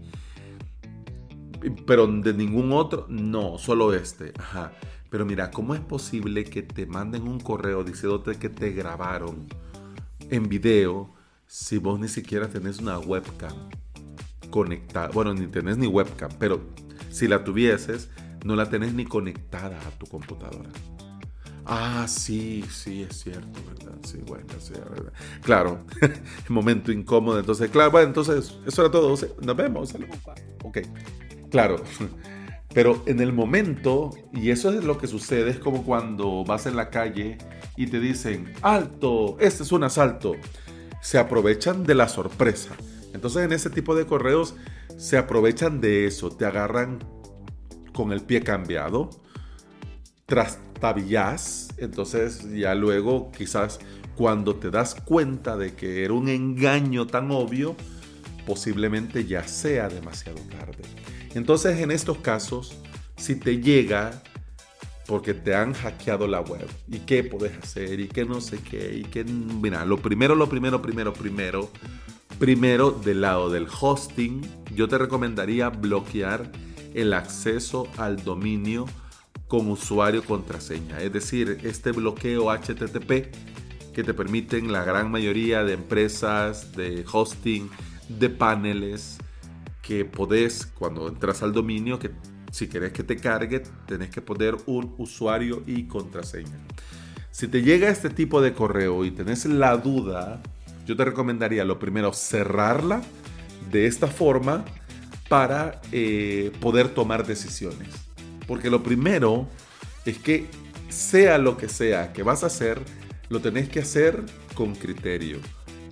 Pero 1.87 2.07
de 2.07 2.33
ningún 2.33 2.73
otro, 2.73 3.05
no, 3.07 3.57
solo 3.57 3.93
este. 3.93 4.33
Ajá. 4.37 4.73
Pero 5.09 5.25
mira, 5.25 5.49
¿cómo 5.49 5.75
es 5.75 5.81
posible 5.81 6.43
que 6.43 6.61
te 6.61 6.85
manden 6.85 7.23
un 7.23 7.39
correo 7.39 7.85
diciéndote 7.85 8.35
que 8.35 8.49
te 8.49 8.71
grabaron 8.71 9.47
en 10.29 10.49
video 10.49 11.14
si 11.47 11.77
vos 11.77 11.99
ni 11.99 12.07
siquiera 12.07 12.47
tenés 12.47 12.79
una 12.79 12.99
webcam? 12.99 13.55
conectada, 14.55 15.09
bueno, 15.09 15.33
ni 15.33 15.47
tenés 15.47 15.77
ni 15.77 15.85
webcam, 15.85 16.31
pero 16.39 16.61
si 17.09 17.27
la 17.27 17.43
tuvieses, 17.43 18.09
no 18.45 18.55
la 18.55 18.69
tenés 18.69 18.93
ni 18.93 19.03
conectada 19.03 19.77
a 19.85 19.91
tu 19.99 20.05
computadora. 20.05 20.69
Ah, 21.65 22.05
sí, 22.07 22.63
sí, 22.71 23.01
es 23.01 23.21
cierto, 23.21 23.59
¿verdad? 23.67 23.97
Sí, 24.05 24.19
bueno, 24.25 24.45
sí, 24.59 24.71
¿verdad? 24.73 25.11
Claro, 25.41 25.85
momento 26.47 26.93
incómodo. 26.93 27.37
Entonces, 27.37 27.69
claro, 27.69 27.91
bueno, 27.91 28.07
entonces, 28.07 28.55
eso 28.65 28.81
era 28.81 28.91
todo. 28.91 29.17
Nos 29.41 29.55
vemos, 29.57 29.89
saludos. 29.89 30.19
Ok, 30.63 30.77
claro. 31.51 31.83
Pero 32.73 33.03
en 33.07 33.19
el 33.19 33.33
momento, 33.33 34.11
y 34.33 34.51
eso 34.51 34.71
es 34.71 34.83
lo 34.85 34.97
que 34.97 35.07
sucede, 35.07 35.49
es 35.49 35.59
como 35.59 35.83
cuando 35.83 36.43
vas 36.45 36.65
en 36.65 36.75
la 36.75 36.89
calle 36.89 37.37
y 37.75 37.87
te 37.87 37.99
dicen, 37.99 38.53
alto, 38.61 39.37
este 39.39 39.63
es 39.63 39.71
un 39.71 39.83
asalto. 39.83 40.33
Se 41.05 41.19
aprovechan 41.19 41.83
de 41.83 41.93
la 41.93 42.09
sorpresa. 42.09 42.75
Entonces 43.13 43.43
en 43.43 43.53
ese 43.53 43.69
tipo 43.69 43.93
de 43.93 44.07
correos 44.07 44.55
se 44.97 45.19
aprovechan 45.19 45.79
de 45.79 46.07
eso, 46.07 46.31
te 46.31 46.45
agarran 46.45 46.97
con 47.93 48.11
el 48.11 48.21
pie 48.21 48.41
cambiado, 48.41 49.11
trastabillas, 50.25 51.67
entonces 51.77 52.51
ya 52.51 52.73
luego 52.73 53.31
quizás 53.31 53.77
cuando 54.15 54.55
te 54.55 54.71
das 54.71 54.95
cuenta 54.95 55.57
de 55.57 55.75
que 55.75 56.03
era 56.03 56.13
un 56.13 56.27
engaño 56.27 57.05
tan 57.05 57.29
obvio, 57.29 57.75
posiblemente 58.47 59.25
ya 59.25 59.47
sea 59.47 59.89
demasiado 59.89 60.39
tarde. 60.49 60.81
Entonces 61.35 61.81
en 61.81 61.91
estos 61.91 62.17
casos, 62.17 62.77
si 63.15 63.35
te 63.35 63.61
llega 63.61 64.23
porque 65.07 65.33
te 65.33 65.55
han 65.55 65.73
hackeado 65.73 66.27
la 66.27 66.41
web 66.41 66.67
y 66.87 66.99
qué 66.99 67.23
puedes 67.23 67.57
hacer 67.57 67.99
y 67.99 68.07
qué 68.07 68.25
no 68.25 68.41
sé 68.41 68.59
qué 68.59 68.95
y 68.95 69.03
qué, 69.03 69.23
mira, 69.23 69.85
lo 69.85 69.97
primero, 69.97 70.35
lo 70.35 70.49
primero, 70.49 70.81
primero, 70.81 71.13
primero, 71.13 71.69
Primero, 72.39 72.91
del 72.91 73.21
lado 73.21 73.49
del 73.49 73.65
hosting, 73.79 74.41
yo 74.75 74.89
te 74.89 74.97
recomendaría 74.97 75.69
bloquear 75.69 76.51
el 76.93 77.13
acceso 77.13 77.87
al 77.95 78.25
dominio 78.25 78.87
con 79.47 79.69
usuario 79.69 80.21
contraseña. 80.21 80.99
Es 80.99 81.13
decir, 81.13 81.59
este 81.63 81.93
bloqueo 81.93 82.51
HTTP 82.51 83.33
que 83.93 84.03
te 84.03 84.13
permiten 84.13 84.73
la 84.73 84.83
gran 84.83 85.09
mayoría 85.09 85.63
de 85.63 85.73
empresas 85.73 86.75
de 86.75 87.05
hosting, 87.09 87.69
de 88.09 88.29
paneles, 88.29 89.17
que 89.81 90.03
podés, 90.03 90.65
cuando 90.65 91.07
entras 91.07 91.41
al 91.41 91.53
dominio, 91.53 91.99
que 91.99 92.11
si 92.55 92.67
querés 92.67 92.93
que 92.93 93.03
te 93.03 93.17
cargue, 93.17 93.63
tenés 93.85 94.09
que 94.09 94.21
poner 94.21 94.55
un 94.65 94.95
usuario 94.97 95.63
y 95.67 95.83
contraseña. 95.83 96.57
Si 97.31 97.47
te 97.47 97.61
llega 97.61 97.89
este 97.89 98.09
tipo 98.09 98.41
de 98.41 98.53
correo 98.53 99.03
y 99.03 99.11
tenés 99.11 99.45
la 99.45 99.75
duda 99.75 100.41
yo 100.85 100.95
te 100.95 101.03
recomendaría 101.03 101.65
lo 101.65 101.79
primero 101.79 102.13
cerrarla 102.13 103.01
de 103.71 103.87
esta 103.87 104.07
forma 104.07 104.63
para 105.27 105.81
eh, 105.91 106.51
poder 106.61 106.89
tomar 106.89 107.25
decisiones. 107.25 107.89
Porque 108.47 108.69
lo 108.69 108.83
primero 108.83 109.47
es 110.05 110.19
que 110.19 110.45
sea 110.89 111.39
lo 111.39 111.57
que 111.57 111.67
sea 111.67 112.13
que 112.13 112.21
vas 112.21 112.43
a 112.43 112.47
hacer, 112.47 112.79
lo 113.29 113.41
tenés 113.41 113.67
que 113.69 113.79
hacer 113.79 114.23
con 114.53 114.75
criterio, 114.75 115.39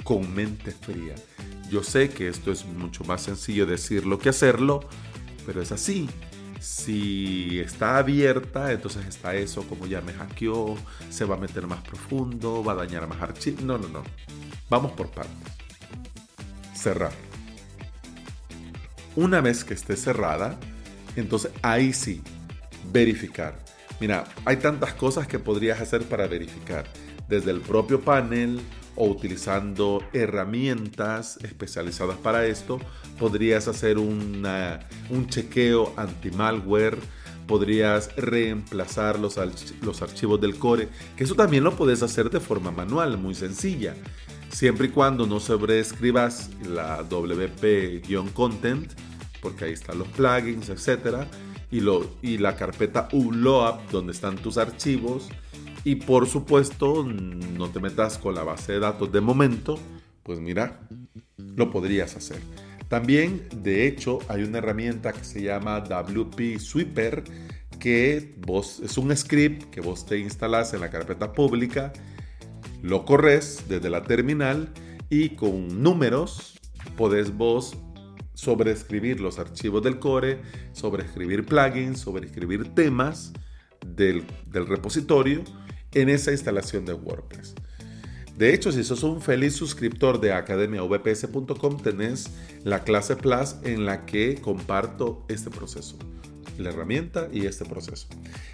con 0.04 0.34
mente 0.34 0.72
fría. 0.72 1.16
Yo 1.72 1.84
sé 1.84 2.10
que 2.10 2.28
esto 2.28 2.52
es 2.52 2.66
mucho 2.66 3.04
más 3.06 3.24
sencillo 3.24 3.66
decirlo 3.66 4.20
que 4.20 4.30
hacerlo, 4.30 4.82
pero 5.48 5.62
es 5.62 5.72
así. 5.72 6.08
Si 6.64 7.60
está 7.60 7.98
abierta, 7.98 8.72
entonces 8.72 9.06
está 9.06 9.36
eso, 9.36 9.68
como 9.68 9.86
ya 9.86 10.00
me 10.00 10.14
hackeó, 10.14 10.78
se 11.10 11.26
va 11.26 11.36
a 11.36 11.38
meter 11.38 11.68
más 11.68 11.82
profundo, 11.82 12.64
va 12.64 12.72
a 12.72 12.76
dañar 12.76 13.06
más 13.06 13.22
archivos. 13.22 13.64
No, 13.64 13.78
no, 13.78 13.90
no. 13.90 14.02
Vamos 14.70 14.94
por 14.94 15.10
partes. 15.10 15.36
Cerrar. 16.74 17.12
Una 19.18 19.42
vez 19.42 19.66
que 19.66 19.74
esté 19.74 19.98
cerrada, 19.98 20.58
entonces 21.18 21.52
ahí 21.64 21.92
sí, 21.92 22.22
verificar. 22.94 23.60
Mira, 24.00 24.24
hay 24.46 24.56
tantas 24.56 24.94
cosas 24.94 25.28
que 25.28 25.40
podrías 25.40 25.82
hacer 25.82 26.04
para 26.04 26.28
verificar. 26.28 26.86
Desde 27.28 27.52
el 27.52 27.60
propio 27.60 28.00
panel 28.00 28.62
o 28.96 29.08
utilizando 29.08 30.04
herramientas 30.14 31.38
especializadas 31.44 32.18
para 32.18 32.46
esto, 32.46 32.80
podrías 33.20 33.68
hacer 33.68 33.98
un 33.98 34.46
chequeo 35.30 35.94
anti-malware, 35.98 36.98
podrías 37.48 38.16
reemplazar 38.16 39.20
los, 39.20 39.40
los 39.82 40.02
archivos 40.02 40.40
del 40.40 40.58
core, 40.58 40.90
que 41.18 41.24
eso 41.24 41.36
también 41.36 41.64
lo 41.64 41.76
puedes 41.76 42.04
hacer 42.04 42.30
de 42.30 42.40
forma 42.40 42.72
manual, 42.72 43.18
muy 43.18 43.36
sencilla 43.36 43.96
siempre 44.54 44.88
y 44.88 44.90
cuando 44.90 45.26
no 45.26 45.40
sobreescribas 45.40 46.52
la 46.70 47.04
WP-content, 47.04 48.92
porque 49.42 49.66
ahí 49.66 49.74
están 49.74 50.00
los 50.00 50.08
plugins, 50.10 50.70
etc. 50.70 51.26
Y, 51.72 51.82
lo, 51.82 52.08
y 52.22 52.38
la 52.38 52.56
carpeta 52.56 53.10
ULOAP, 53.12 53.90
donde 53.92 54.14
están 54.14 54.38
tus 54.38 54.58
archivos. 54.58 55.30
Y 55.84 55.96
por 55.96 56.28
supuesto, 56.28 57.04
no 57.04 57.70
te 57.70 57.80
metas 57.80 58.18
con 58.18 58.36
la 58.36 58.44
base 58.44 58.74
de 58.74 58.80
datos 58.80 59.12
de 59.12 59.22
momento, 59.22 59.78
pues 60.24 60.40
mira, 60.40 60.88
lo 61.38 61.70
podrías 61.72 62.16
hacer. 62.16 62.40
También, 62.88 63.48
de 63.56 63.88
hecho, 63.88 64.20
hay 64.28 64.44
una 64.44 64.60
herramienta 64.60 65.14
que 65.14 65.24
se 65.24 65.42
llama 65.42 65.82
WP 65.82 66.60
Sweeper, 66.60 67.24
que 67.80 68.36
vos, 68.46 68.80
es 68.80 68.98
un 68.98 69.16
script 69.16 69.70
que 69.72 69.82
vos 69.82 70.06
te 70.06 70.20
instalas 70.20 70.74
en 70.74 70.82
la 70.82 70.90
carpeta 70.90 71.34
pública 71.34 71.92
lo 72.84 73.06
corres 73.06 73.64
desde 73.70 73.90
la 73.90 74.04
terminal 74.04 74.70
y 75.10 75.30
con 75.30 75.82
números 75.82 76.60
podés 76.98 77.36
vos 77.36 77.78
sobreescribir 78.34 79.22
los 79.22 79.40
archivos 79.40 79.82
del 79.84 80.00
core, 80.00 80.42
sobreescribir 80.74 81.46
plugins, 81.46 82.02
sobreescribir 82.02 82.76
temas 82.76 83.32
del, 83.88 84.26
del 84.48 84.68
repositorio 84.68 85.44
en 85.94 86.10
esa 86.10 86.32
instalación 86.32 86.86
de 86.86 86.94
WordPress. 86.94 87.56
De 88.38 88.54
hecho, 88.54 88.72
si 88.72 88.84
sos 88.84 89.04
un 89.04 89.22
feliz 89.22 89.56
suscriptor 89.56 90.20
de 90.20 90.34
academiavps.com, 90.34 91.82
tenés 91.82 92.32
la 92.64 92.84
clase 92.84 93.16
Plus 93.16 93.56
en 93.64 93.86
la 93.86 94.06
que 94.06 94.42
comparto 94.42 95.24
este 95.30 95.52
proceso, 95.52 95.98
la 96.58 96.70
herramienta 96.70 97.28
y 97.32 97.46
este 97.46 97.64
proceso. 97.64 98.08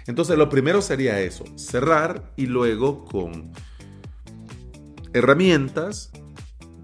Entonces, 0.06 0.36
lo 0.36 0.50
primero 0.50 0.82
sería 0.82 1.20
eso, 1.20 1.44
cerrar 1.56 2.30
y 2.36 2.46
luego 2.46 3.06
con 3.06 3.52
herramientas, 5.14 6.10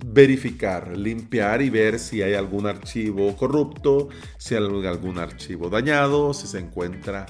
verificar, 0.06 0.96
limpiar 0.96 1.60
y 1.60 1.68
ver 1.68 1.98
si 1.98 2.22
hay 2.22 2.32
algún 2.32 2.66
archivo 2.66 3.36
corrupto, 3.36 4.08
si 4.38 4.54
hay 4.54 4.64
algún 4.64 5.18
archivo 5.18 5.68
dañado, 5.68 6.32
si 6.32 6.46
se 6.46 6.60
encuentra 6.60 7.26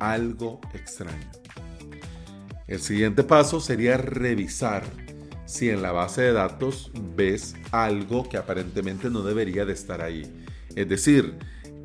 algo 0.00 0.60
extraño. 0.74 1.43
El 2.66 2.80
siguiente 2.80 3.24
paso 3.24 3.60
sería 3.60 3.96
revisar 3.96 4.84
si 5.44 5.68
en 5.68 5.82
la 5.82 5.92
base 5.92 6.22
de 6.22 6.32
datos 6.32 6.90
ves 7.14 7.54
algo 7.70 8.28
que 8.28 8.38
aparentemente 8.38 9.10
no 9.10 9.22
debería 9.22 9.66
de 9.66 9.74
estar 9.74 10.00
ahí. 10.00 10.22
Es 10.74 10.88
decir, 10.88 11.36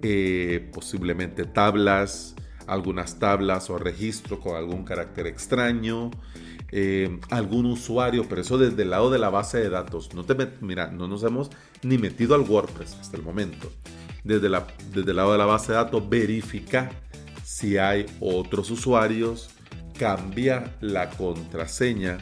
eh, 0.01 0.69
posiblemente 0.73 1.43
tablas, 1.43 2.35
algunas 2.65 3.19
tablas 3.19 3.69
o 3.69 3.77
registro 3.77 4.39
con 4.39 4.55
algún 4.55 4.85
carácter 4.85 5.27
extraño, 5.27 6.11
eh, 6.71 7.19
algún 7.29 7.65
usuario, 7.65 8.27
pero 8.29 8.41
eso 8.41 8.57
desde 8.57 8.83
el 8.83 8.91
lado 8.91 9.09
de 9.09 9.19
la 9.19 9.29
base 9.29 9.57
de 9.57 9.69
datos. 9.69 10.13
No 10.13 10.23
te 10.23 10.35
mira, 10.61 10.87
no 10.91 11.07
nos 11.07 11.23
hemos 11.23 11.49
ni 11.83 11.97
metido 11.97 12.35
al 12.35 12.41
WordPress 12.41 12.95
hasta 13.01 13.17
el 13.17 13.23
momento. 13.23 13.71
Desde, 14.23 14.47
la, 14.47 14.67
desde 14.93 15.11
el 15.11 15.17
lado 15.17 15.33
de 15.33 15.37
la 15.37 15.45
base 15.45 15.73
de 15.73 15.77
datos, 15.77 16.07
verifica 16.07 16.89
si 17.43 17.77
hay 17.77 18.05
otros 18.19 18.69
usuarios, 18.71 19.49
cambia 19.99 20.77
la 20.79 21.09
contraseña 21.09 22.17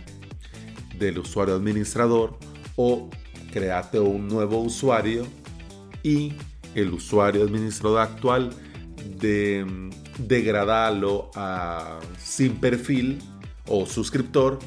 del 0.97 1.19
usuario 1.19 1.55
administrador 1.55 2.37
o 2.75 3.09
créate 3.53 3.99
un 3.99 4.27
nuevo 4.27 4.59
usuario 4.59 5.27
y 6.01 6.33
el 6.73 6.91
usuario 6.91 7.43
administrador 7.43 8.01
actual 8.01 8.49
de, 9.19 9.91
degradalo 10.17 11.29
a 11.35 11.99
sin 12.17 12.55
perfil 12.55 13.19
o 13.67 13.85
suscriptor 13.85 14.57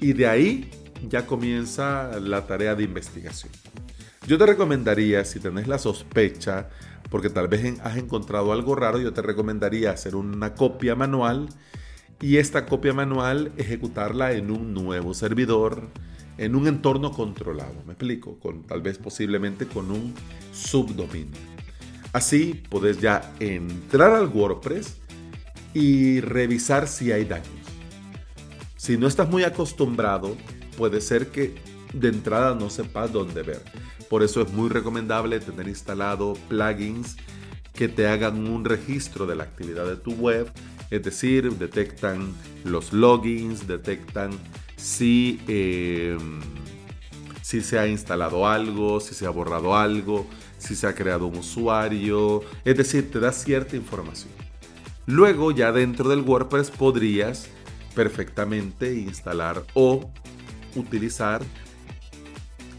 y 0.00 0.14
de 0.14 0.26
ahí 0.26 0.70
ya 1.06 1.26
comienza 1.26 2.18
la 2.18 2.46
tarea 2.46 2.74
de 2.74 2.84
investigación. 2.84 3.52
Yo 4.26 4.38
te 4.38 4.46
recomendaría, 4.46 5.24
si 5.24 5.38
tenés 5.38 5.68
la 5.68 5.78
sospecha, 5.78 6.68
porque 7.10 7.30
tal 7.30 7.48
vez 7.48 7.78
has 7.82 7.96
encontrado 7.96 8.52
algo 8.52 8.74
raro, 8.74 8.98
yo 8.98 9.12
te 9.12 9.22
recomendaría 9.22 9.90
hacer 9.90 10.16
una 10.16 10.54
copia 10.54 10.94
manual 10.94 11.48
y 12.20 12.36
esta 12.38 12.66
copia 12.66 12.92
manual 12.92 13.52
ejecutarla 13.56 14.32
en 14.32 14.50
un 14.50 14.74
nuevo 14.74 15.14
servidor, 15.14 15.88
en 16.36 16.54
un 16.54 16.66
entorno 16.66 17.12
controlado, 17.12 17.74
me 17.86 17.92
explico, 17.92 18.38
con 18.38 18.64
tal 18.64 18.82
vez 18.82 18.98
posiblemente 18.98 19.66
con 19.66 19.90
un 19.90 20.14
subdominio. 20.52 21.38
Así 22.12 22.62
puedes 22.68 23.00
ya 23.00 23.32
entrar 23.38 24.12
al 24.12 24.28
WordPress 24.28 24.98
y 25.74 26.20
revisar 26.20 26.88
si 26.88 27.12
hay 27.12 27.24
daños. 27.24 27.48
Si 28.76 28.96
no 28.96 29.06
estás 29.06 29.28
muy 29.28 29.44
acostumbrado, 29.44 30.36
puede 30.76 31.00
ser 31.00 31.28
que 31.28 31.54
de 31.92 32.08
entrada 32.08 32.54
no 32.54 32.70
sepas 32.70 33.12
dónde 33.12 33.42
ver. 33.42 33.62
Por 34.08 34.22
eso 34.22 34.40
es 34.40 34.52
muy 34.52 34.68
recomendable 34.70 35.40
tener 35.40 35.68
instalado 35.68 36.34
plugins 36.48 37.16
que 37.74 37.88
te 37.88 38.08
hagan 38.08 38.48
un 38.48 38.64
registro 38.64 39.26
de 39.26 39.36
la 39.36 39.44
actividad 39.44 39.86
de 39.86 39.96
tu 39.96 40.12
web, 40.12 40.50
es 40.90 41.02
decir, 41.02 41.52
detectan 41.52 42.34
los 42.64 42.92
logins, 42.92 43.66
detectan 43.66 44.30
si, 44.76 45.40
em, 45.48 46.40
si 47.42 47.60
se 47.60 47.78
ha 47.78 47.86
instalado 47.86 48.46
algo, 48.46 49.00
si 49.00 49.14
se 49.14 49.26
ha 49.26 49.30
borrado 49.30 49.76
algo, 49.76 50.26
si 50.58 50.74
se 50.74 50.86
ha 50.86 50.94
creado 50.94 51.26
un 51.26 51.38
usuario, 51.38 52.42
es 52.64 52.76
decir, 52.76 53.10
te 53.10 53.20
da 53.20 53.32
cierta 53.32 53.76
información. 53.76 54.30
Luego 55.06 55.52
ya 55.52 55.72
dentro 55.72 56.08
del 56.10 56.20
WordPress 56.20 56.70
podrías 56.70 57.48
perfectamente 57.94 58.94
instalar 58.94 59.64
o 59.74 60.10
utilizar 60.76 61.42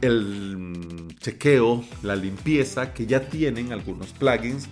el 0.01 1.15
chequeo, 1.19 1.83
la 2.03 2.15
limpieza 2.15 2.93
que 2.93 3.05
ya 3.05 3.27
tienen 3.27 3.73
algunos 3.73 4.13
plugins 4.13 4.67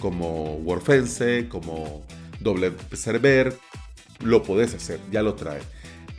como 0.00 0.56
WordFence, 0.58 1.48
como 1.48 2.04
Doble 2.48 2.72
Server, 2.92 3.56
lo 4.20 4.42
podés 4.42 4.74
hacer, 4.74 5.00
ya 5.10 5.22
lo 5.22 5.34
trae 5.34 5.60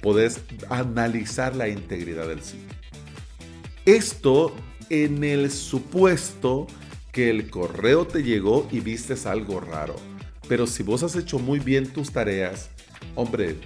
podés 0.01 0.41
analizar 0.69 1.55
la 1.55 1.67
integridad 1.67 2.27
del 2.27 2.41
sitio. 2.41 2.75
Esto 3.85 4.53
en 4.89 5.23
el 5.23 5.51
supuesto 5.51 6.67
que 7.11 7.29
el 7.29 7.49
correo 7.49 8.07
te 8.07 8.23
llegó 8.23 8.67
y 8.71 8.79
vistes 8.79 9.25
algo 9.25 9.59
raro. 9.59 9.95
Pero 10.47 10.67
si 10.67 10.83
vos 10.83 11.03
has 11.03 11.15
hecho 11.15 11.39
muy 11.39 11.59
bien 11.59 11.91
tus 11.91 12.11
tareas, 12.11 12.69
hombre, 13.15 13.57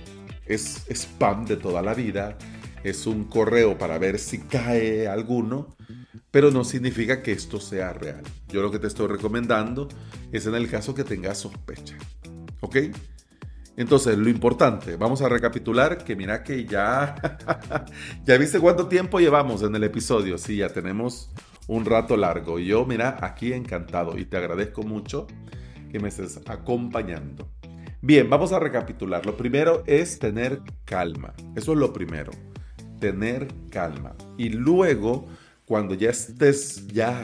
es 0.45 0.86
spam 0.89 1.45
de 1.45 1.55
toda 1.55 1.82
la 1.82 1.93
vida, 1.93 2.38
es 2.84 3.05
un 3.05 3.26
correo 3.26 3.78
para 3.78 3.97
ver 3.97 4.20
si 4.20 4.39
cae 4.39 5.07
alguno, 5.07 5.76
pero 6.32 6.51
no 6.51 6.64
significa 6.64 7.22
que 7.22 7.32
esto 7.32 7.59
sea 7.59 7.93
real. 7.93 8.24
Yo 8.49 8.61
lo 8.61 8.72
que 8.72 8.80
te 8.80 8.88
estoy 8.88 9.07
recomendando 9.07 9.88
es 10.32 10.45
en 10.45 10.55
el 10.55 10.70
caso 10.70 10.93
que 10.93 11.03
tengas 11.03 11.38
sospecha. 11.38 11.95
¿Ok? 12.64 12.78
Entonces, 13.76 14.18
lo 14.18 14.30
importante, 14.30 14.95
vamos 14.95 15.22
a 15.22 15.28
recapitular 15.28 15.97
que 15.97 16.16
mira 16.16 16.43
que 16.43 16.64
ya, 16.64 17.16
ya 18.26 18.38
viste 18.38 18.59
cuánto 18.59 18.88
tiempo 18.88 19.20
llevamos 19.20 19.64
en 19.64 19.76
el 19.76 19.84
episodio. 19.84 20.38
Sí, 20.38 20.57
ya 20.57 20.70
tenemos 20.70 21.30
un 21.68 21.84
rato 21.84 22.16
largo. 22.16 22.59
Yo, 22.59 22.86
mira, 22.86 23.18
aquí 23.22 23.51
encantado 23.51 24.18
y 24.18 24.26
te 24.26 24.38
agradezco 24.38 24.84
mucho 24.84 25.28
que 25.91 25.99
me 25.99 26.07
estés 26.07 26.39
acompañando. 26.47 27.49
Bien, 28.01 28.30
vamos 28.30 28.53
a 28.53 28.59
recapitular. 28.59 29.26
Lo 29.26 29.36
primero 29.36 29.84
es 29.86 30.20
tener 30.20 30.61
calma. 30.86 31.34
Eso 31.55 31.74
es 31.74 31.80
lo 31.80 31.91
primero. 31.91 32.32
Tener 32.99 33.47
calma. 33.72 34.16
Y 34.38 34.49
luego, 34.49 35.26
cuando 35.66 35.95
ya 35.95 36.11
estés 36.11 36.88
ya, 36.88 37.24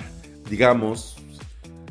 digamos, 0.49 1.15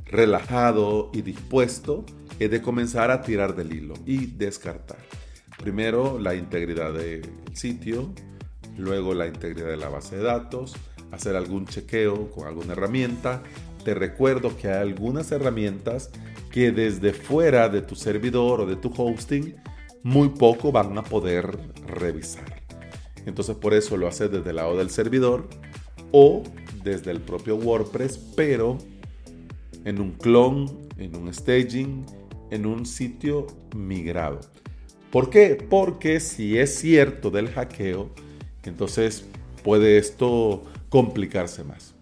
relajado 0.05 1.11
y 1.14 1.22
dispuesto, 1.22 2.05
es 2.39 2.51
de 2.51 2.62
comenzar 2.62 3.11
a 3.11 3.22
tirar 3.22 3.55
del 3.55 3.72
hilo 3.72 3.95
y 4.07 4.26
descartar. 4.26 4.99
Primero 5.59 6.18
la 6.18 6.34
integridad 6.34 6.93
del 6.93 7.22
sitio, 7.53 8.12
luego 8.76 9.14
la 9.14 9.26
integridad 9.26 9.68
de 9.68 9.76
la 9.76 9.89
base 9.89 10.16
de 10.16 10.22
datos, 10.22 10.76
hacer 11.11 11.36
algún 11.36 11.66
chequeo 11.66 12.30
con 12.30 12.47
alguna 12.47 12.72
herramienta. 12.72 13.43
Te 13.84 13.95
recuerdo 13.95 14.57
que 14.57 14.68
hay 14.68 14.82
algunas 14.82 15.32
herramientas 15.32 16.11
que 16.53 16.70
desde 16.70 17.12
fuera 17.12 17.68
de 17.68 17.82
tu 17.82 17.97
servidor 17.97 18.61
o 18.61 18.66
de 18.66 18.76
tu 18.76 18.93
hosting 18.97 19.57
muy 20.03 20.28
poco 20.30 20.72
van 20.72 20.97
a 20.97 21.03
poder 21.03 21.59
revisar. 21.86 22.62
Entonces 23.26 23.57
por 23.57 23.74
eso 23.74 23.97
lo 23.97 24.07
haces 24.07 24.30
desde 24.30 24.51
el 24.51 24.57
lado 24.57 24.76
del 24.76 24.91
servidor 24.91 25.49
o 26.12 26.43
desde 26.82 27.11
el 27.11 27.20
propio 27.20 27.57
WordPress, 27.57 28.18
pero 28.36 28.78
en 29.84 30.01
un 30.01 30.12
clon, 30.12 30.89
en 30.97 31.16
un 31.16 31.32
staging, 31.32 32.07
en 32.51 32.66
un 32.66 32.86
sitio 32.86 33.46
migrado. 33.76 34.40
¿Por 35.11 35.30
qué? 35.30 35.57
Porque 35.68 36.20
si 36.20 36.59
es 36.59 36.74
cierto 36.78 37.30
del 37.30 37.49
hackeo, 37.49 38.11
entonces 38.64 39.24
puede 39.62 39.99
esto 39.99 40.64
complicarse 40.88 41.64
más. 41.64 41.94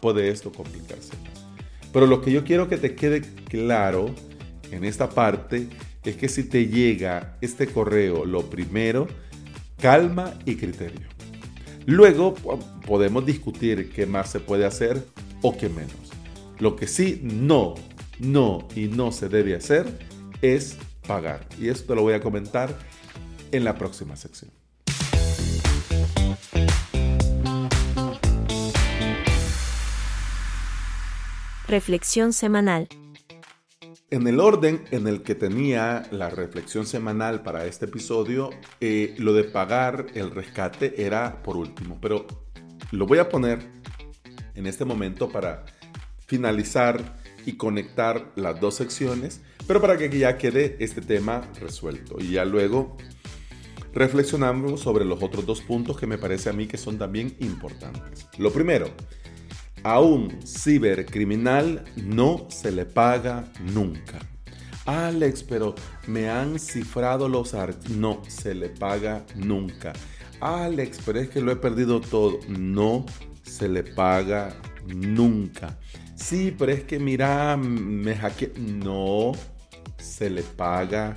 Puede 0.00 0.28
esto 0.28 0.50
complicarse 0.52 1.12
más. 1.22 1.44
Pero 1.92 2.06
lo 2.06 2.20
que 2.20 2.32
yo 2.32 2.44
quiero 2.44 2.68
que 2.68 2.76
te 2.76 2.94
quede 2.94 3.22
claro 3.48 4.14
en 4.70 4.84
esta 4.84 5.10
parte 5.10 5.68
es 6.02 6.16
que 6.16 6.28
si 6.28 6.44
te 6.44 6.66
llega 6.66 7.36
este 7.40 7.66
correo, 7.66 8.24
lo 8.24 8.50
primero, 8.50 9.06
calma 9.78 10.34
y 10.44 10.56
criterio. 10.56 11.06
Luego 11.86 12.34
podemos 12.86 13.24
discutir 13.26 13.90
qué 13.90 14.06
más 14.06 14.30
se 14.30 14.40
puede 14.40 14.64
hacer 14.64 15.04
o 15.42 15.56
qué 15.56 15.68
menos. 15.68 15.92
Lo 16.58 16.76
que 16.76 16.86
sí 16.86 17.20
no 17.22 17.74
no 18.18 18.68
y 18.74 18.88
no 18.88 19.12
se 19.12 19.28
debe 19.28 19.54
hacer 19.54 19.86
es 20.42 20.76
pagar. 21.06 21.46
Y 21.60 21.68
esto 21.68 21.94
lo 21.94 22.02
voy 22.02 22.14
a 22.14 22.20
comentar 22.20 22.76
en 23.52 23.64
la 23.64 23.76
próxima 23.76 24.16
sección. 24.16 24.50
Reflexión 31.66 32.32
semanal. 32.32 32.88
En 34.10 34.28
el 34.28 34.38
orden 34.38 34.84
en 34.90 35.08
el 35.08 35.22
que 35.22 35.34
tenía 35.34 36.06
la 36.12 36.30
reflexión 36.30 36.86
semanal 36.86 37.42
para 37.42 37.66
este 37.66 37.86
episodio, 37.86 38.50
eh, 38.80 39.14
lo 39.18 39.32
de 39.32 39.44
pagar 39.44 40.06
el 40.14 40.30
rescate 40.30 41.02
era 41.04 41.42
por 41.42 41.56
último, 41.56 41.98
pero 42.00 42.26
lo 42.92 43.06
voy 43.06 43.18
a 43.18 43.28
poner 43.28 43.58
en 44.54 44.66
este 44.66 44.84
momento 44.84 45.30
para 45.30 45.64
finalizar 46.26 47.16
y 47.46 47.56
conectar 47.56 48.32
las 48.36 48.60
dos 48.60 48.74
secciones, 48.74 49.40
pero 49.66 49.80
para 49.80 49.96
que 49.96 50.08
ya 50.16 50.38
quede 50.38 50.76
este 50.80 51.00
tema 51.00 51.42
resuelto. 51.60 52.16
Y 52.20 52.32
ya 52.32 52.44
luego 52.44 52.96
reflexionamos 53.92 54.80
sobre 54.80 55.04
los 55.04 55.22
otros 55.22 55.46
dos 55.46 55.60
puntos 55.60 55.96
que 55.98 56.06
me 56.06 56.18
parece 56.18 56.50
a 56.50 56.52
mí 56.52 56.66
que 56.66 56.76
son 56.76 56.98
también 56.98 57.36
importantes. 57.40 58.26
Lo 58.38 58.52
primero, 58.52 58.88
a 59.82 60.00
un 60.00 60.40
cibercriminal 60.46 61.84
no 61.96 62.46
se 62.48 62.72
le 62.72 62.86
paga 62.86 63.52
nunca. 63.72 64.18
Alex, 64.86 65.42
pero 65.42 65.74
me 66.06 66.28
han 66.28 66.58
cifrado 66.58 67.28
los 67.28 67.54
archivos. 67.54 67.96
No 67.96 68.22
se 68.28 68.54
le 68.54 68.68
paga 68.68 69.24
nunca. 69.34 69.92
Alex, 70.40 70.98
pero 71.04 71.20
es 71.20 71.28
que 71.30 71.40
lo 71.40 71.52
he 71.52 71.56
perdido 71.56 72.00
todo. 72.00 72.38
No 72.48 73.06
se 73.42 73.68
le 73.68 73.82
paga 73.82 74.54
nunca. 74.86 75.78
Sí, 76.14 76.54
pero 76.56 76.72
es 76.72 76.84
que 76.84 76.98
mira, 76.98 77.56
me. 77.56 78.16
No 78.84 79.32
se 79.98 80.30
le 80.30 80.42
paga 80.42 81.16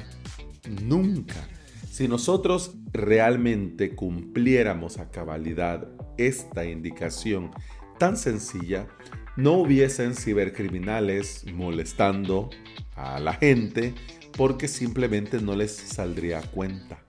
nunca. 0.84 1.48
Si 1.90 2.08
nosotros 2.08 2.76
realmente 2.92 3.96
cumpliéramos 3.96 4.98
a 4.98 5.10
cabalidad 5.10 5.88
esta 6.18 6.66
indicación 6.66 7.52
tan 7.98 8.18
sencilla, 8.18 8.88
no 9.36 9.54
hubiesen 9.54 10.16
cibercriminales 10.16 11.46
molestando 11.54 12.50
a 12.96 13.20
la 13.20 13.34
gente 13.34 13.94
porque 14.36 14.68
simplemente 14.68 15.42
no 15.42 15.56
les 15.56 15.72
saldría 15.76 16.42
cuenta. 16.42 17.04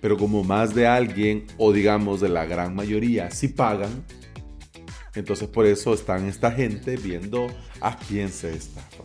Pero 0.00 0.18
como 0.18 0.44
más 0.44 0.74
de 0.74 0.86
alguien, 0.86 1.46
o 1.56 1.72
digamos 1.72 2.20
de 2.20 2.28
la 2.28 2.44
gran 2.44 2.74
mayoría, 2.74 3.30
sí 3.30 3.48
pagan, 3.48 4.04
entonces 5.14 5.48
por 5.48 5.66
eso 5.66 5.94
están 5.94 6.26
esta 6.26 6.50
gente 6.50 6.96
viendo 6.96 7.46
a 7.80 7.96
quién 7.98 8.30
se 8.30 8.54
estafa. 8.54 9.04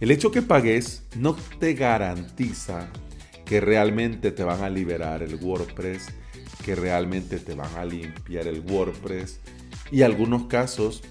El 0.00 0.10
hecho 0.10 0.30
que 0.30 0.42
pagues 0.42 1.04
no 1.16 1.36
te 1.58 1.74
garantiza 1.74 2.88
que 3.44 3.60
realmente 3.60 4.30
te 4.30 4.44
van 4.44 4.62
a 4.62 4.70
liberar 4.70 5.22
el 5.22 5.36
WordPress, 5.36 6.08
que 6.64 6.74
realmente 6.74 7.38
te 7.38 7.54
van 7.54 7.74
a 7.76 7.84
limpiar 7.84 8.46
el 8.46 8.60
WordPress 8.60 9.40
y 9.90 10.02
algunos 10.02 10.46
casos 10.46 11.02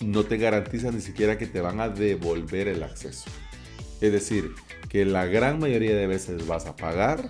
no 0.00 0.24
te 0.24 0.36
garantiza 0.36 0.90
ni 0.92 1.00
siquiera 1.00 1.38
que 1.38 1.46
te 1.46 1.60
van 1.60 1.80
a 1.80 1.88
devolver 1.88 2.68
el 2.68 2.82
acceso. 2.82 3.30
Es 4.00 4.12
decir, 4.12 4.54
que 4.88 5.04
la 5.04 5.26
gran 5.26 5.58
mayoría 5.58 5.94
de 5.94 6.06
veces 6.06 6.46
vas 6.46 6.66
a 6.66 6.76
pagar 6.76 7.28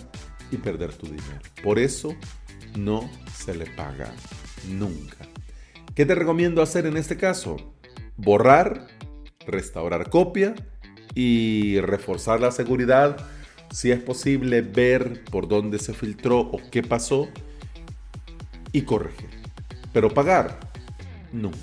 y 0.50 0.56
perder 0.56 0.94
tu 0.94 1.06
dinero. 1.06 1.40
Por 1.62 1.78
eso 1.78 2.14
no 2.76 3.10
se 3.36 3.54
le 3.54 3.66
paga 3.66 4.12
nunca. 4.68 5.29
¿Qué 6.00 6.06
te 6.06 6.14
recomiendo 6.14 6.62
hacer 6.62 6.86
en 6.86 6.96
este 6.96 7.18
caso? 7.18 7.58
Borrar, 8.16 8.86
restaurar 9.46 10.08
copia 10.08 10.54
y 11.14 11.78
reforzar 11.82 12.40
la 12.40 12.52
seguridad. 12.52 13.18
Si 13.70 13.90
es 13.90 14.00
posible, 14.00 14.62
ver 14.62 15.22
por 15.24 15.46
dónde 15.46 15.78
se 15.78 15.92
filtró 15.92 16.38
o 16.40 16.58
qué 16.70 16.82
pasó 16.82 17.28
y 18.72 18.80
corregir. 18.80 19.28
Pero 19.92 20.08
pagar, 20.08 20.58
nunca. 21.34 21.58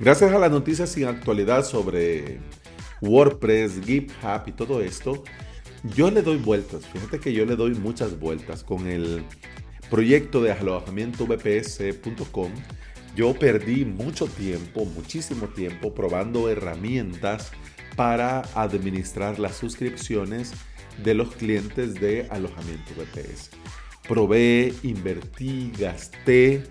Gracias 0.00 0.32
a 0.32 0.38
las 0.38 0.50
noticias 0.50 0.88
sin 0.88 1.08
actualidad 1.08 1.62
sobre 1.62 2.38
WordPress, 3.02 3.82
GitHub 3.84 4.44
y 4.46 4.52
todo 4.52 4.80
esto, 4.80 5.24
yo 5.94 6.10
le 6.10 6.22
doy 6.22 6.38
vueltas. 6.38 6.86
Fíjate 6.86 7.20
que 7.20 7.34
yo 7.34 7.44
le 7.44 7.54
doy 7.54 7.74
muchas 7.74 8.18
vueltas 8.18 8.64
con 8.64 8.86
el 8.86 9.26
proyecto 9.90 10.42
de 10.42 10.52
alojamiento 10.52 11.26
vps.com. 11.26 12.52
Yo 13.14 13.34
perdí 13.34 13.84
mucho 13.84 14.26
tiempo, 14.26 14.84
muchísimo 14.84 15.48
tiempo 15.48 15.94
probando 15.94 16.50
herramientas 16.50 17.50
para 17.96 18.42
administrar 18.54 19.38
las 19.38 19.56
suscripciones 19.56 20.52
de 21.02 21.14
los 21.14 21.34
clientes 21.34 21.94
de 21.94 22.26
alojamiento 22.30 22.92
VPS. 22.94 23.50
Probé, 24.06 24.74
invertí, 24.82 25.72
gasté 25.78 26.62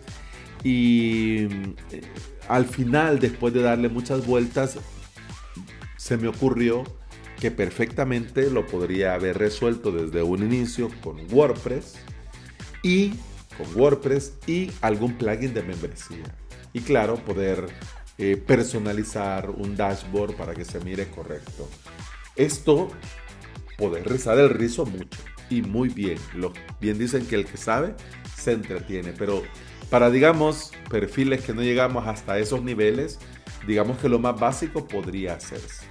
y 0.64 1.48
eh, 1.92 2.02
al 2.48 2.66
final, 2.66 3.20
después 3.20 3.54
de 3.54 3.62
darle 3.62 3.90
muchas 3.90 4.26
vueltas, 4.26 4.78
se 5.98 6.18
me 6.18 6.28
ocurrió 6.28 6.84
que 7.40 7.52
perfectamente 7.52 8.50
lo 8.50 8.66
podría 8.66 9.14
haber 9.16 9.38
resuelto 9.38 9.92
desde 9.92 10.24
un 10.24 10.44
inicio 10.44 10.90
con 11.02 11.18
WordPress 11.32 11.96
y 12.86 13.14
con 13.58 13.76
WordPress 13.76 14.34
y 14.46 14.72
algún 14.82 15.18
plugin 15.18 15.56
de 15.56 15.64
membresía. 15.64 16.24
Y 16.72 16.82
claro, 16.82 17.16
poder 17.16 17.66
eh, 18.20 18.38
personalizar 18.38 19.50
un 19.50 19.76
dashboard 19.76 20.36
para 20.36 20.54
que 20.54 20.64
se 20.66 20.80
mire 20.82 21.10
correcto. 21.10 21.68
Esto, 22.36 22.90
poder 23.76 24.08
rezar 24.08 24.38
el 24.38 24.52
rizo 24.52 24.86
mucho 24.86 25.20
y 25.50 25.64
muy 25.64 25.90
bien. 25.90 26.20
Lo, 26.36 26.54
bien 26.80 27.00
dicen 27.00 27.26
que 27.26 27.36
el 27.36 27.46
que 27.46 27.58
sabe 27.58 27.96
se 28.38 28.52
entretiene, 28.52 29.14
pero 29.14 29.42
para, 29.90 30.12
digamos, 30.12 30.72
perfiles 30.88 31.42
que 31.42 31.54
no 31.54 31.64
llegamos 31.64 32.06
hasta 32.06 32.38
esos 32.38 32.62
niveles, 32.62 33.18
digamos 33.66 33.98
que 33.98 34.10
lo 34.10 34.20
más 34.20 34.40
básico 34.40 34.88
podría 34.88 35.34
hacerse. 35.34 35.88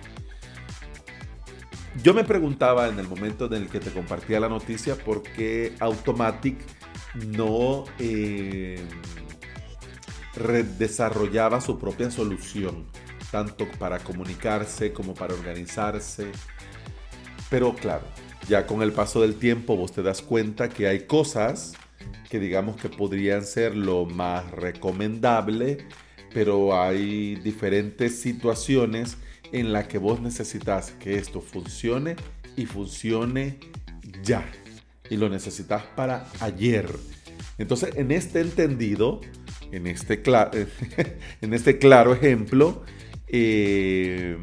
Yo 2.02 2.12
me 2.12 2.24
preguntaba 2.24 2.88
en 2.88 2.98
el 2.98 3.06
momento 3.06 3.46
en 3.46 3.54
el 3.54 3.68
que 3.68 3.78
te 3.78 3.90
compartía 3.90 4.40
la 4.40 4.48
noticia 4.48 4.96
por 4.96 5.22
qué 5.22 5.74
Automatic 5.78 6.58
no 7.14 7.84
eh, 8.00 8.84
desarrollaba 10.78 11.60
su 11.60 11.78
propia 11.78 12.10
solución, 12.10 12.86
tanto 13.30 13.68
para 13.78 14.00
comunicarse 14.00 14.92
como 14.92 15.14
para 15.14 15.34
organizarse. 15.34 16.32
Pero 17.48 17.74
claro, 17.74 18.04
ya 18.48 18.66
con 18.66 18.82
el 18.82 18.92
paso 18.92 19.20
del 19.20 19.36
tiempo 19.36 19.76
vos 19.76 19.92
te 19.92 20.02
das 20.02 20.20
cuenta 20.20 20.68
que 20.68 20.88
hay 20.88 21.06
cosas 21.06 21.74
que 22.28 22.40
digamos 22.40 22.76
que 22.76 22.88
podrían 22.88 23.44
ser 23.44 23.76
lo 23.76 24.06
más 24.06 24.50
recomendable, 24.50 25.86
pero 26.32 26.80
hay 26.80 27.36
diferentes 27.36 28.20
situaciones 28.20 29.16
en 29.54 29.72
las 29.72 29.86
que 29.86 29.98
vos 29.98 30.20
necesitas 30.20 30.90
que 30.98 31.16
esto 31.16 31.40
funcione 31.40 32.16
y 32.56 32.66
funcione 32.66 33.60
ya. 34.24 34.44
Y 35.08 35.16
lo 35.16 35.28
necesitas 35.28 35.84
para 35.94 36.26
ayer. 36.40 36.90
Entonces, 37.56 37.94
en 37.96 38.10
este 38.10 38.40
entendido, 38.40 39.20
en 39.70 39.86
este, 39.86 40.22
en 41.40 41.54
este 41.54 41.78
claro 41.78 42.14
ejemplo, 42.14 42.82
eh, 43.28 44.36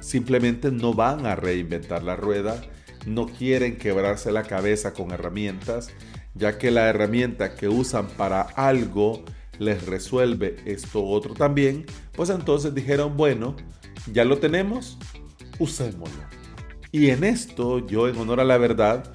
simplemente 0.00 0.70
no 0.70 0.92
van 0.92 1.24
a 1.24 1.34
reinventar 1.34 2.02
la 2.02 2.14
rueda, 2.14 2.60
no 3.06 3.26
quieren 3.26 3.78
quebrarse 3.78 4.32
la 4.32 4.42
cabeza 4.42 4.92
con 4.92 5.12
herramientas, 5.12 5.88
ya 6.34 6.58
que 6.58 6.70
la 6.70 6.88
herramienta 6.90 7.54
que 7.54 7.68
usan 7.68 8.06
para 8.06 8.42
algo 8.42 9.24
les 9.58 9.86
resuelve 9.86 10.56
esto 10.66 11.04
otro 11.06 11.32
también, 11.32 11.86
pues 12.12 12.28
entonces 12.28 12.74
dijeron, 12.74 13.16
bueno, 13.16 13.56
ya 14.12 14.24
lo 14.24 14.38
tenemos, 14.38 14.98
usémoslo. 15.58 16.22
Y 16.92 17.10
en 17.10 17.24
esto, 17.24 17.86
yo 17.86 18.08
en 18.08 18.16
honor 18.16 18.40
a 18.40 18.44
la 18.44 18.58
verdad, 18.58 19.12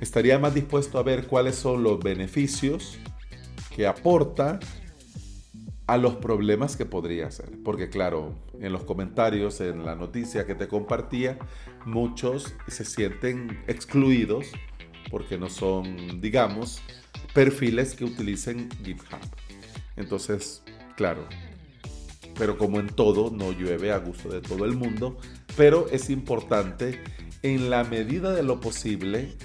estaría 0.00 0.38
más 0.38 0.54
dispuesto 0.54 0.98
a 0.98 1.02
ver 1.02 1.26
cuáles 1.26 1.56
son 1.56 1.82
los 1.82 2.00
beneficios 2.00 2.98
que 3.74 3.86
aporta 3.86 4.58
a 5.86 5.96
los 5.98 6.16
problemas 6.16 6.76
que 6.76 6.86
podría 6.86 7.30
ser. 7.30 7.50
Porque 7.64 7.90
claro, 7.90 8.34
en 8.60 8.72
los 8.72 8.84
comentarios, 8.84 9.60
en 9.60 9.84
la 9.84 9.94
noticia 9.94 10.46
que 10.46 10.54
te 10.54 10.68
compartía, 10.68 11.38
muchos 11.84 12.54
se 12.68 12.84
sienten 12.84 13.62
excluidos 13.66 14.46
porque 15.10 15.36
no 15.36 15.50
son, 15.50 16.20
digamos, 16.20 16.80
perfiles 17.34 17.94
que 17.94 18.04
utilicen 18.04 18.70
GitHub. 18.82 19.20
Entonces, 19.96 20.62
claro, 20.96 21.26
pero 22.38 22.58
como 22.58 22.80
en 22.80 22.88
todo, 22.88 23.30
no 23.30 23.52
llueve 23.52 23.92
a 23.92 23.98
gusto 23.98 24.28
de 24.28 24.40
todo 24.40 24.64
el 24.64 24.74
mundo, 24.74 25.18
pero 25.56 25.86
es 25.90 26.10
importante 26.10 27.00
en 27.42 27.70
la 27.70 27.84
medida 27.84 28.32
de 28.32 28.42
lo 28.42 28.60
posible 28.60 29.36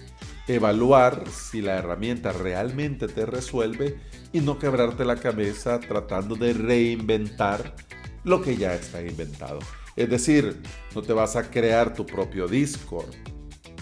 evaluar 0.48 1.24
si 1.30 1.62
la 1.62 1.76
herramienta 1.76 2.32
realmente 2.32 3.08
te 3.08 3.26
resuelve 3.26 4.00
y 4.32 4.40
no 4.40 4.60
quebrarte 4.60 5.04
la 5.06 5.18
cabeza 5.18 5.80
tratando 5.80 6.36
de 6.36 6.54
reinventar 6.54 7.76
lo 8.24 8.42
que 8.42 8.58
ya 8.58 8.74
está 8.74 9.02
inventado. 9.02 9.60
Es 9.96 10.10
decir, 10.10 10.62
no 10.94 11.02
te 11.02 11.14
vas 11.14 11.36
a 11.36 11.50
crear 11.50 11.94
tu 11.94 12.06
propio 12.06 12.48
Discord. 12.48 13.14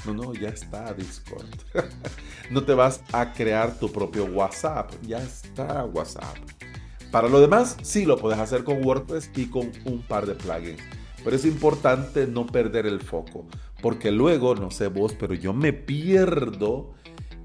No, 0.06 0.14
no, 0.14 0.34
ya 0.34 0.49
está 0.49 0.93
Discord. 0.93 1.47
no 2.51 2.64
te 2.64 2.74
vas 2.74 3.01
a 3.12 3.34
crear 3.34 3.78
tu 3.80 3.91
propio 3.91 4.26
WhatsApp. 4.26 4.91
Ya 5.01 5.18
está 5.18 5.84
WhatsApp. 5.86 6.38
Para 7.12 7.30
lo 7.30 7.39
demás, 7.39 7.78
sí 7.82 8.06
lo 8.06 8.18
puedes 8.18 8.39
hacer 8.39 8.64
con 8.64 8.86
WordPress 8.86 9.32
y 9.36 9.45
con 9.47 9.72
un 9.86 10.01
par 10.01 10.26
de 10.26 10.36
plugins. 10.36 10.82
Pero 11.24 11.36
es 11.36 11.45
importante 11.45 12.28
no 12.28 12.45
perder 12.45 12.86
el 12.86 13.01
foco. 13.01 13.45
Porque 13.82 14.12
luego, 14.12 14.56
no 14.56 14.72
sé 14.72 14.88
vos, 14.88 15.14
pero 15.20 15.34
yo 15.34 15.53
me 15.53 15.74
pierdo 15.74 16.93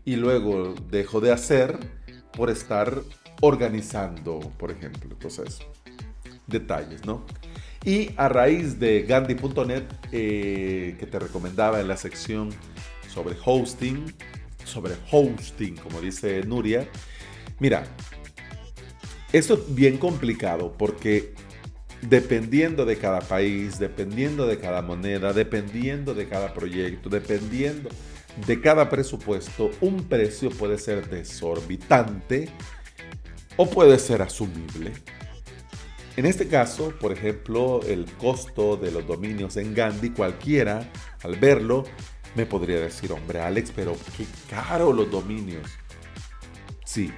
y 0.04 0.16
luego 0.16 0.74
dejo 0.90 1.20
de 1.20 1.32
hacer 1.32 1.78
por 2.32 2.50
estar 2.50 3.02
organizando, 3.40 4.40
por 4.58 4.70
ejemplo. 4.70 5.10
Entonces, 5.12 5.60
detalles, 6.46 7.04
¿no? 7.04 7.24
Y 7.84 8.10
a 8.16 8.28
raíz 8.28 8.78
de 8.78 9.02
Gandhi.net, 9.02 9.84
eh, 10.12 10.96
que 10.98 11.06
te 11.06 11.18
recomendaba 11.18 11.80
en 11.80 11.88
la 11.88 11.96
sección 11.96 12.50
sobre 13.08 13.36
hosting, 13.44 14.12
sobre 14.64 14.94
hosting, 15.10 15.76
como 15.76 16.00
dice 16.00 16.42
Nuria, 16.44 16.86
mira, 17.58 17.84
esto 19.32 19.54
es 19.54 19.74
bien 19.74 19.98
complicado 19.98 20.74
porque 20.76 21.34
dependiendo 22.02 22.84
de 22.84 22.96
cada 22.96 23.20
país, 23.20 23.78
dependiendo 23.78 24.46
de 24.46 24.58
cada 24.58 24.82
moneda, 24.82 25.32
dependiendo 25.32 26.14
de 26.14 26.28
cada 26.28 26.54
proyecto, 26.54 27.08
dependiendo 27.08 27.90
de 28.46 28.60
cada 28.60 28.88
presupuesto, 28.88 29.70
un 29.80 30.04
precio 30.04 30.50
puede 30.50 30.78
ser 30.78 31.08
desorbitante 31.08 32.48
o 33.56 33.68
puede 33.68 33.98
ser 33.98 34.22
asumible. 34.22 34.92
En 36.16 36.26
este 36.26 36.48
caso, 36.48 36.92
por 37.00 37.12
ejemplo, 37.12 37.80
el 37.86 38.06
costo 38.18 38.76
de 38.76 38.90
los 38.90 39.06
dominios 39.06 39.56
en 39.56 39.74
Gandhi, 39.74 40.10
cualquiera 40.10 40.90
al 41.22 41.36
verlo 41.36 41.84
me 42.34 42.46
podría 42.46 42.80
decir, 42.80 43.12
hombre 43.12 43.40
Alex, 43.40 43.72
pero 43.74 43.96
qué 44.16 44.24
caro 44.48 44.92
los 44.92 45.10
dominios. 45.10 45.66
Sí, 46.84 47.12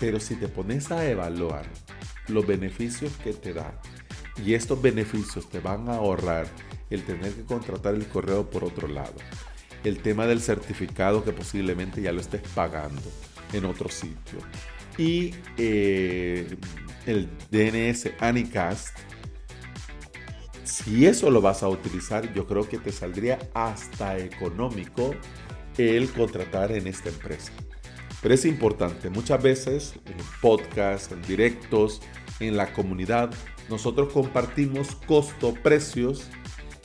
pero 0.00 0.20
si 0.20 0.36
te 0.36 0.48
pones 0.48 0.90
a 0.90 1.08
evaluar 1.08 1.64
los 2.28 2.46
beneficios 2.46 3.12
que 3.22 3.32
te 3.32 3.52
da 3.52 3.80
y 4.44 4.54
estos 4.54 4.80
beneficios 4.80 5.48
te 5.48 5.60
van 5.60 5.88
a 5.88 5.96
ahorrar 5.96 6.46
el 6.90 7.04
tener 7.04 7.32
que 7.32 7.44
contratar 7.44 7.94
el 7.94 8.06
correo 8.06 8.48
por 8.48 8.64
otro 8.64 8.88
lado, 8.88 9.14
el 9.84 9.98
tema 9.98 10.26
del 10.26 10.40
certificado 10.40 11.24
que 11.24 11.32
posiblemente 11.32 12.00
ya 12.00 12.12
lo 12.12 12.20
estés 12.20 12.42
pagando 12.54 13.02
en 13.52 13.64
otro 13.64 13.88
sitio. 13.88 14.38
Y 14.96 15.34
eh, 15.56 16.56
el 17.06 17.28
DNS 17.50 18.10
Anycast, 18.20 18.96
si 20.64 21.06
eso 21.06 21.30
lo 21.30 21.40
vas 21.40 21.62
a 21.62 21.68
utilizar, 21.68 22.32
yo 22.34 22.46
creo 22.46 22.68
que 22.68 22.78
te 22.78 22.92
saldría 22.92 23.38
hasta 23.54 24.18
económico 24.18 25.14
el 25.76 26.10
contratar 26.10 26.72
en 26.72 26.88
esta 26.88 27.08
empresa. 27.08 27.52
Pero 28.20 28.34
es 28.34 28.44
importante, 28.44 29.10
muchas 29.10 29.42
veces 29.42 29.94
en 30.06 30.16
podcasts, 30.40 31.12
en 31.12 31.22
directos, 31.22 32.00
en 32.40 32.56
la 32.56 32.72
comunidad, 32.72 33.30
nosotros 33.68 34.12
compartimos 34.12 34.96
costo, 35.06 35.54
precios 35.62 36.28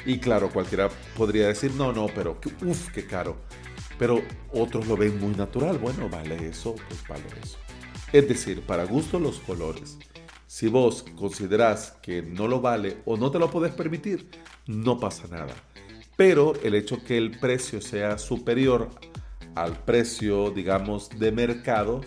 y 0.06 0.20
claro, 0.20 0.50
cualquiera 0.50 0.90
podría 1.18 1.48
decir, 1.48 1.72
no, 1.72 1.94
no, 1.94 2.08
pero 2.08 2.40
uff, 2.66 2.90
qué 2.90 3.06
caro. 3.06 3.38
Pero 3.98 4.22
otros 4.52 4.88
lo 4.88 4.98
ven 4.98 5.20
muy 5.20 5.34
natural, 5.36 5.78
bueno, 5.78 6.10
vale 6.10 6.48
eso, 6.48 6.76
pues 6.88 7.08
vale 7.08 7.24
eso. 7.42 7.58
Es 8.12 8.28
decir, 8.28 8.62
para 8.62 8.86
gusto 8.86 9.20
los 9.20 9.40
colores. 9.40 9.98
Si 10.46 10.68
vos 10.68 11.04
considerás 11.16 11.98
que 12.02 12.22
no 12.22 12.48
lo 12.48 12.62
vale 12.62 12.98
o 13.06 13.18
no 13.18 13.32
te 13.32 13.40
lo 13.40 13.50
puedes 13.50 13.74
permitir, 13.74 14.30
no 14.68 15.00
pasa 15.00 15.28
nada. 15.28 15.56
Pero 16.16 16.54
el 16.64 16.76
hecho 16.76 17.04
que 17.04 17.18
el 17.18 17.40
precio 17.40 17.82
sea 17.82 18.20
superior 18.20 18.90
al 19.56 19.78
precio, 19.84 20.52
digamos, 20.52 21.10
de 21.18 21.32
mercado, 21.32 22.02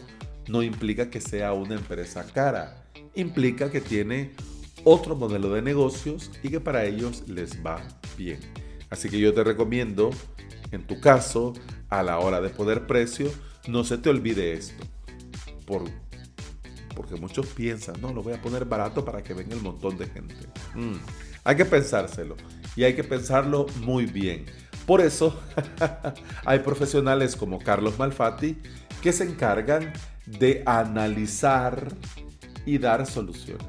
no 0.48 0.62
implica 0.62 1.10
que 1.10 1.20
sea 1.20 1.52
una 1.52 1.74
empresa 1.74 2.26
cara. 2.32 2.84
Implica 3.14 3.70
que 3.70 3.80
tiene 3.80 4.32
otro 4.84 5.16
modelo 5.16 5.52
de 5.52 5.62
negocios 5.62 6.30
y 6.42 6.48
que 6.48 6.60
para 6.60 6.84
ellos 6.84 7.24
les 7.28 7.64
va 7.64 7.82
bien. 8.16 8.38
Así 8.90 9.08
que 9.08 9.18
yo 9.18 9.34
te 9.34 9.42
recomiendo, 9.42 10.10
en 10.70 10.86
tu 10.86 11.00
caso, 11.00 11.54
a 11.88 12.02
la 12.02 12.18
hora 12.18 12.40
de 12.40 12.50
poder 12.50 12.86
precio, 12.86 13.30
no 13.66 13.84
se 13.84 13.98
te 13.98 14.10
olvide 14.10 14.52
esto. 14.52 14.84
Por, 15.66 15.84
porque 16.94 17.16
muchos 17.16 17.46
piensan, 17.48 18.00
no, 18.00 18.12
lo 18.12 18.22
voy 18.22 18.34
a 18.34 18.42
poner 18.42 18.64
barato 18.64 19.04
para 19.04 19.22
que 19.22 19.34
venga 19.34 19.54
el 19.54 19.62
montón 19.62 19.98
de 19.98 20.06
gente. 20.06 20.34
Mm, 20.74 20.94
hay 21.44 21.56
que 21.56 21.64
pensárselo 21.64 22.36
y 22.76 22.84
hay 22.84 22.94
que 22.94 23.04
pensarlo 23.04 23.66
muy 23.80 24.06
bien. 24.06 24.46
Por 24.86 25.00
eso 25.00 25.42
hay 26.44 26.60
profesionales 26.60 27.34
como 27.34 27.58
Carlos 27.58 27.98
Malfatti 27.98 28.56
que 29.02 29.12
se 29.12 29.24
encargan 29.24 29.92
de 30.26 30.62
analizar 30.64 31.92
y 32.64 32.78
dar 32.78 33.04
soluciones. 33.06 33.66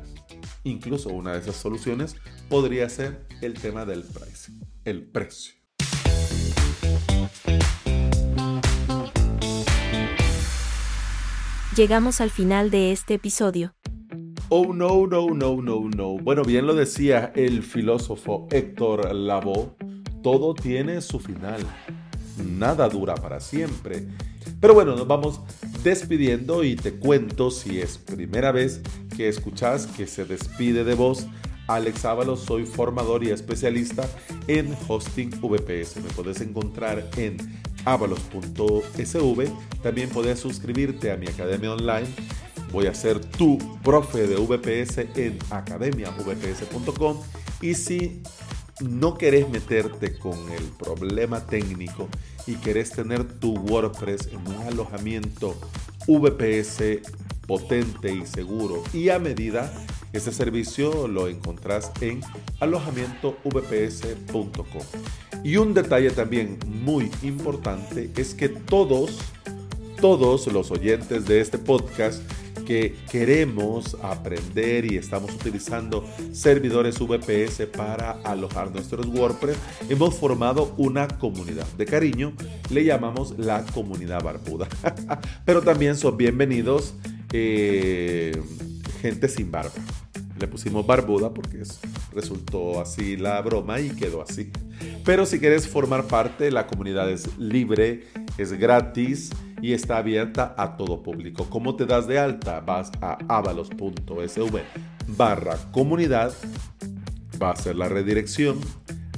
Incluso 0.63 1.09
una 1.09 1.33
de 1.33 1.39
esas 1.39 1.55
soluciones 1.55 2.15
podría 2.49 2.87
ser 2.89 3.25
el 3.41 3.55
tema 3.55 3.85
del 3.85 4.03
precio, 4.03 4.53
el 4.85 5.03
precio. 5.05 5.55
Llegamos 11.75 12.21
al 12.21 12.31
final 12.31 12.69
de 12.69 12.91
este 12.91 13.15
episodio. 13.15 13.75
Oh 14.49 14.73
no, 14.73 15.07
no, 15.07 15.29
no, 15.29 15.61
no, 15.61 15.89
no. 15.89 16.17
Bueno, 16.17 16.43
bien 16.43 16.65
lo 16.65 16.73
decía 16.73 17.31
el 17.35 17.63
filósofo 17.63 18.47
Héctor 18.51 19.13
Lavoe 19.13 19.75
todo 20.27 20.53
tiene 20.53 20.99
su 20.99 21.19
final. 21.19 21.65
Nada 22.45 22.89
dura 22.89 23.15
para 23.15 23.39
siempre. 23.39 24.05
Pero 24.59 24.73
bueno, 24.73 24.93
nos 24.93 25.07
vamos 25.07 25.39
despidiendo 25.85 26.65
y 26.65 26.75
te 26.75 26.95
cuento 26.95 27.49
si 27.49 27.79
es 27.79 27.97
primera 27.97 28.51
vez 28.51 28.81
que 29.15 29.29
escuchas 29.29 29.87
que 29.87 30.05
se 30.05 30.25
despide 30.25 30.83
de 30.83 30.95
vos. 30.95 31.27
Alex 31.69 32.03
Ábalos, 32.03 32.41
soy 32.41 32.65
formador 32.65 33.23
y 33.23 33.29
especialista 33.29 34.03
en 34.49 34.75
hosting 34.89 35.29
VPS. 35.29 35.95
Me 36.03 36.09
puedes 36.13 36.41
encontrar 36.41 37.09
en 37.15 37.37
avalos.sv. 37.85 39.45
También 39.81 40.09
puedes 40.09 40.41
suscribirte 40.41 41.09
a 41.09 41.15
mi 41.15 41.27
academia 41.27 41.71
online. 41.71 42.07
Voy 42.73 42.87
a 42.87 42.93
ser 42.93 43.23
tu 43.23 43.57
profe 43.81 44.27
de 44.27 44.35
VPS 44.35 44.97
en 45.15 45.39
academiavps.com. 45.51 47.17
Y 47.61 47.75
si 47.75 48.21
no 48.81 49.17
querés 49.17 49.49
meterte 49.49 50.17
con 50.17 50.37
el 50.51 50.63
problema 50.77 51.45
técnico 51.45 52.07
y 52.45 52.55
querés 52.55 52.91
tener 52.91 53.23
tu 53.23 53.55
WordPress 53.55 54.27
en 54.27 54.47
un 54.47 54.67
alojamiento 54.67 55.55
VPS 56.07 57.01
potente 57.47 58.11
y 58.11 58.25
seguro 58.25 58.83
y 58.93 59.09
a 59.09 59.19
medida, 59.19 59.71
ese 60.13 60.31
servicio 60.31 61.07
lo 61.07 61.27
encontrás 61.27 61.91
en 62.01 62.21
alojamientovps.com. 62.59 64.83
Y 65.43 65.57
un 65.57 65.73
detalle 65.73 66.11
también 66.11 66.59
muy 66.67 67.11
importante 67.23 68.09
es 68.17 68.33
que 68.33 68.49
todos, 68.49 69.19
todos 69.99 70.47
los 70.47 70.71
oyentes 70.71 71.25
de 71.25 71.41
este 71.41 71.57
podcast 71.57 72.21
que 72.67 72.97
queremos 73.09 73.95
aprender 74.03 74.91
y 74.91 74.97
estamos 74.97 75.33
utilizando 75.33 76.03
servidores 76.33 76.99
VPS 76.99 77.65
para 77.67 78.11
alojar 78.25 78.71
nuestros 78.71 79.05
WordPress, 79.05 79.55
hemos 79.87 80.15
formado 80.15 80.73
una 80.75 81.07
comunidad 81.07 81.65
de 81.77 81.85
cariño, 81.85 82.33
le 82.69 82.83
llamamos 82.83 83.39
la 83.39 83.65
comunidad 83.67 84.21
barbuda. 84.21 84.67
Pero 85.45 85.61
también 85.61 85.95
son 85.95 86.17
bienvenidos 86.17 86.93
eh, 87.31 88.37
gente 89.01 89.29
sin 89.29 89.49
barba. 89.49 89.71
Le 90.37 90.47
pusimos 90.49 90.85
barbuda 90.85 91.33
porque 91.33 91.63
resultó 92.13 92.81
así 92.81 93.15
la 93.15 93.41
broma 93.41 93.79
y 93.79 93.91
quedó 93.91 94.21
así. 94.21 94.51
Pero 95.05 95.25
si 95.25 95.39
quieres 95.39 95.69
formar 95.69 96.07
parte, 96.07 96.51
la 96.51 96.67
comunidad 96.67 97.09
es 97.09 97.37
libre, 97.37 98.07
es 98.37 98.51
gratis 98.51 99.31
y 99.61 99.73
está 99.73 99.97
abierta 99.97 100.53
a 100.57 100.77
todo 100.77 101.03
público. 101.03 101.49
¿Cómo 101.49 101.75
te 101.75 101.85
das 101.85 102.07
de 102.07 102.19
alta? 102.19 102.59
Vas 102.61 102.91
a 103.01 103.17
avalos.sv 103.27 104.59
barra 105.07 105.57
comunidad, 105.71 106.33
va 107.41 107.51
a 107.51 107.55
ser 107.55 107.75
la 107.75 107.87
redirección 107.87 108.59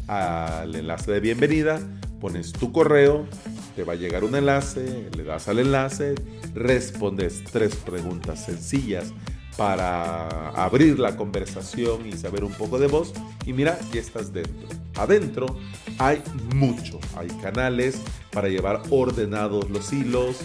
al 0.08 0.76
enlace 0.76 1.12
de 1.12 1.20
bienvenida, 1.20 1.80
pones 2.20 2.54
tu 2.54 2.72
correo, 2.72 3.28
te 3.76 3.84
va 3.84 3.94
a 3.94 3.96
llegar 3.96 4.24
un 4.24 4.36
enlace, 4.36 5.10
le 5.16 5.24
das 5.24 5.48
al 5.48 5.60
enlace, 5.60 6.16
respondes 6.54 7.44
tres 7.52 7.76
preguntas 7.76 8.46
sencillas 8.46 9.14
para 9.58 10.50
abrir 10.52 11.00
la 11.00 11.18
conversación 11.18 12.08
y 12.08 12.14
saber 12.14 12.44
un 12.44 12.54
poco 12.54 12.80
de 12.80 12.88
vos. 12.88 13.14
Y 13.46 13.54
mira, 13.54 13.78
ya 13.92 14.00
estás 14.00 14.32
dentro. 14.32 14.70
Adentro 14.96 15.58
hay 16.00 16.24
mucho. 16.56 17.00
Hay 17.16 17.28
canales 17.42 18.02
para 18.32 18.48
llevar 18.48 18.82
ordenados 18.90 19.70
los 19.70 19.94
hilos. 19.94 20.38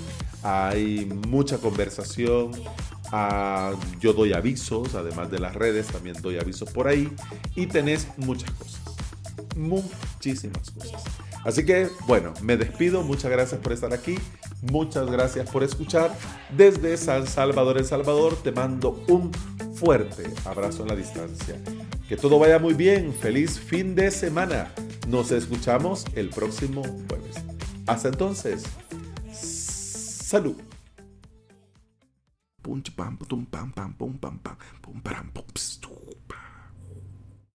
Hay 0.43 1.07
mucha 1.29 1.59
conversación. 1.59 2.51
Ah, 3.13 3.73
yo 4.01 4.13
doy 4.13 4.33
avisos, 4.33 4.95
además 4.95 5.31
de 5.31 5.39
las 5.39 5.55
redes, 5.55 5.87
también 5.87 6.17
doy 6.21 6.39
avisos 6.39 6.71
por 6.71 6.89
ahí. 6.89 7.11
Y 7.55 7.67
tenés 7.67 8.09
muchas 8.17 8.51
cosas. 8.51 8.81
Muchísimas 9.57 10.71
cosas. 10.73 11.03
Así 11.45 11.65
que, 11.65 11.89
bueno, 12.07 12.35
me 12.43 12.57
despido. 12.57 13.03
Muchas 13.03 13.31
gracias 13.31 13.61
por 13.61 13.73
estar 13.73 13.93
aquí. 13.93 14.19
Muchas 14.73 15.11
gracias 15.11 15.49
por 15.49 15.63
escuchar. 15.63 16.17
Desde 16.57 16.97
San 16.97 17.27
Salvador, 17.27 17.79
El 17.79 17.85
Salvador, 17.85 18.35
te 18.43 18.51
mando 18.51 19.05
un 19.09 19.31
fuerte 19.77 20.25
abrazo 20.45 20.83
en 20.83 20.89
la 20.89 20.97
distancia. 20.97 21.61
Que 22.09 22.17
todo 22.17 22.39
vaya 22.39 22.59
muy 22.59 22.75
bien. 22.75 23.15
Feliz 23.15 23.59
fin 23.59 23.95
de 23.95 24.11
semana. 24.11 24.73
Nos 25.09 25.31
escuchamos 25.31 26.05
el 26.15 26.29
próximo 26.29 26.83
jueves. 27.09 27.37
Hasta 27.87 28.09
entonces. 28.09 28.65
Salud. 29.33 30.57
pam 32.63 32.83
pam 32.83 33.17
pam 33.17 33.47
pam 33.47 33.93
pam 33.95 34.39
pam 34.39 34.39
pam 35.03 35.31
pam 35.33 36.04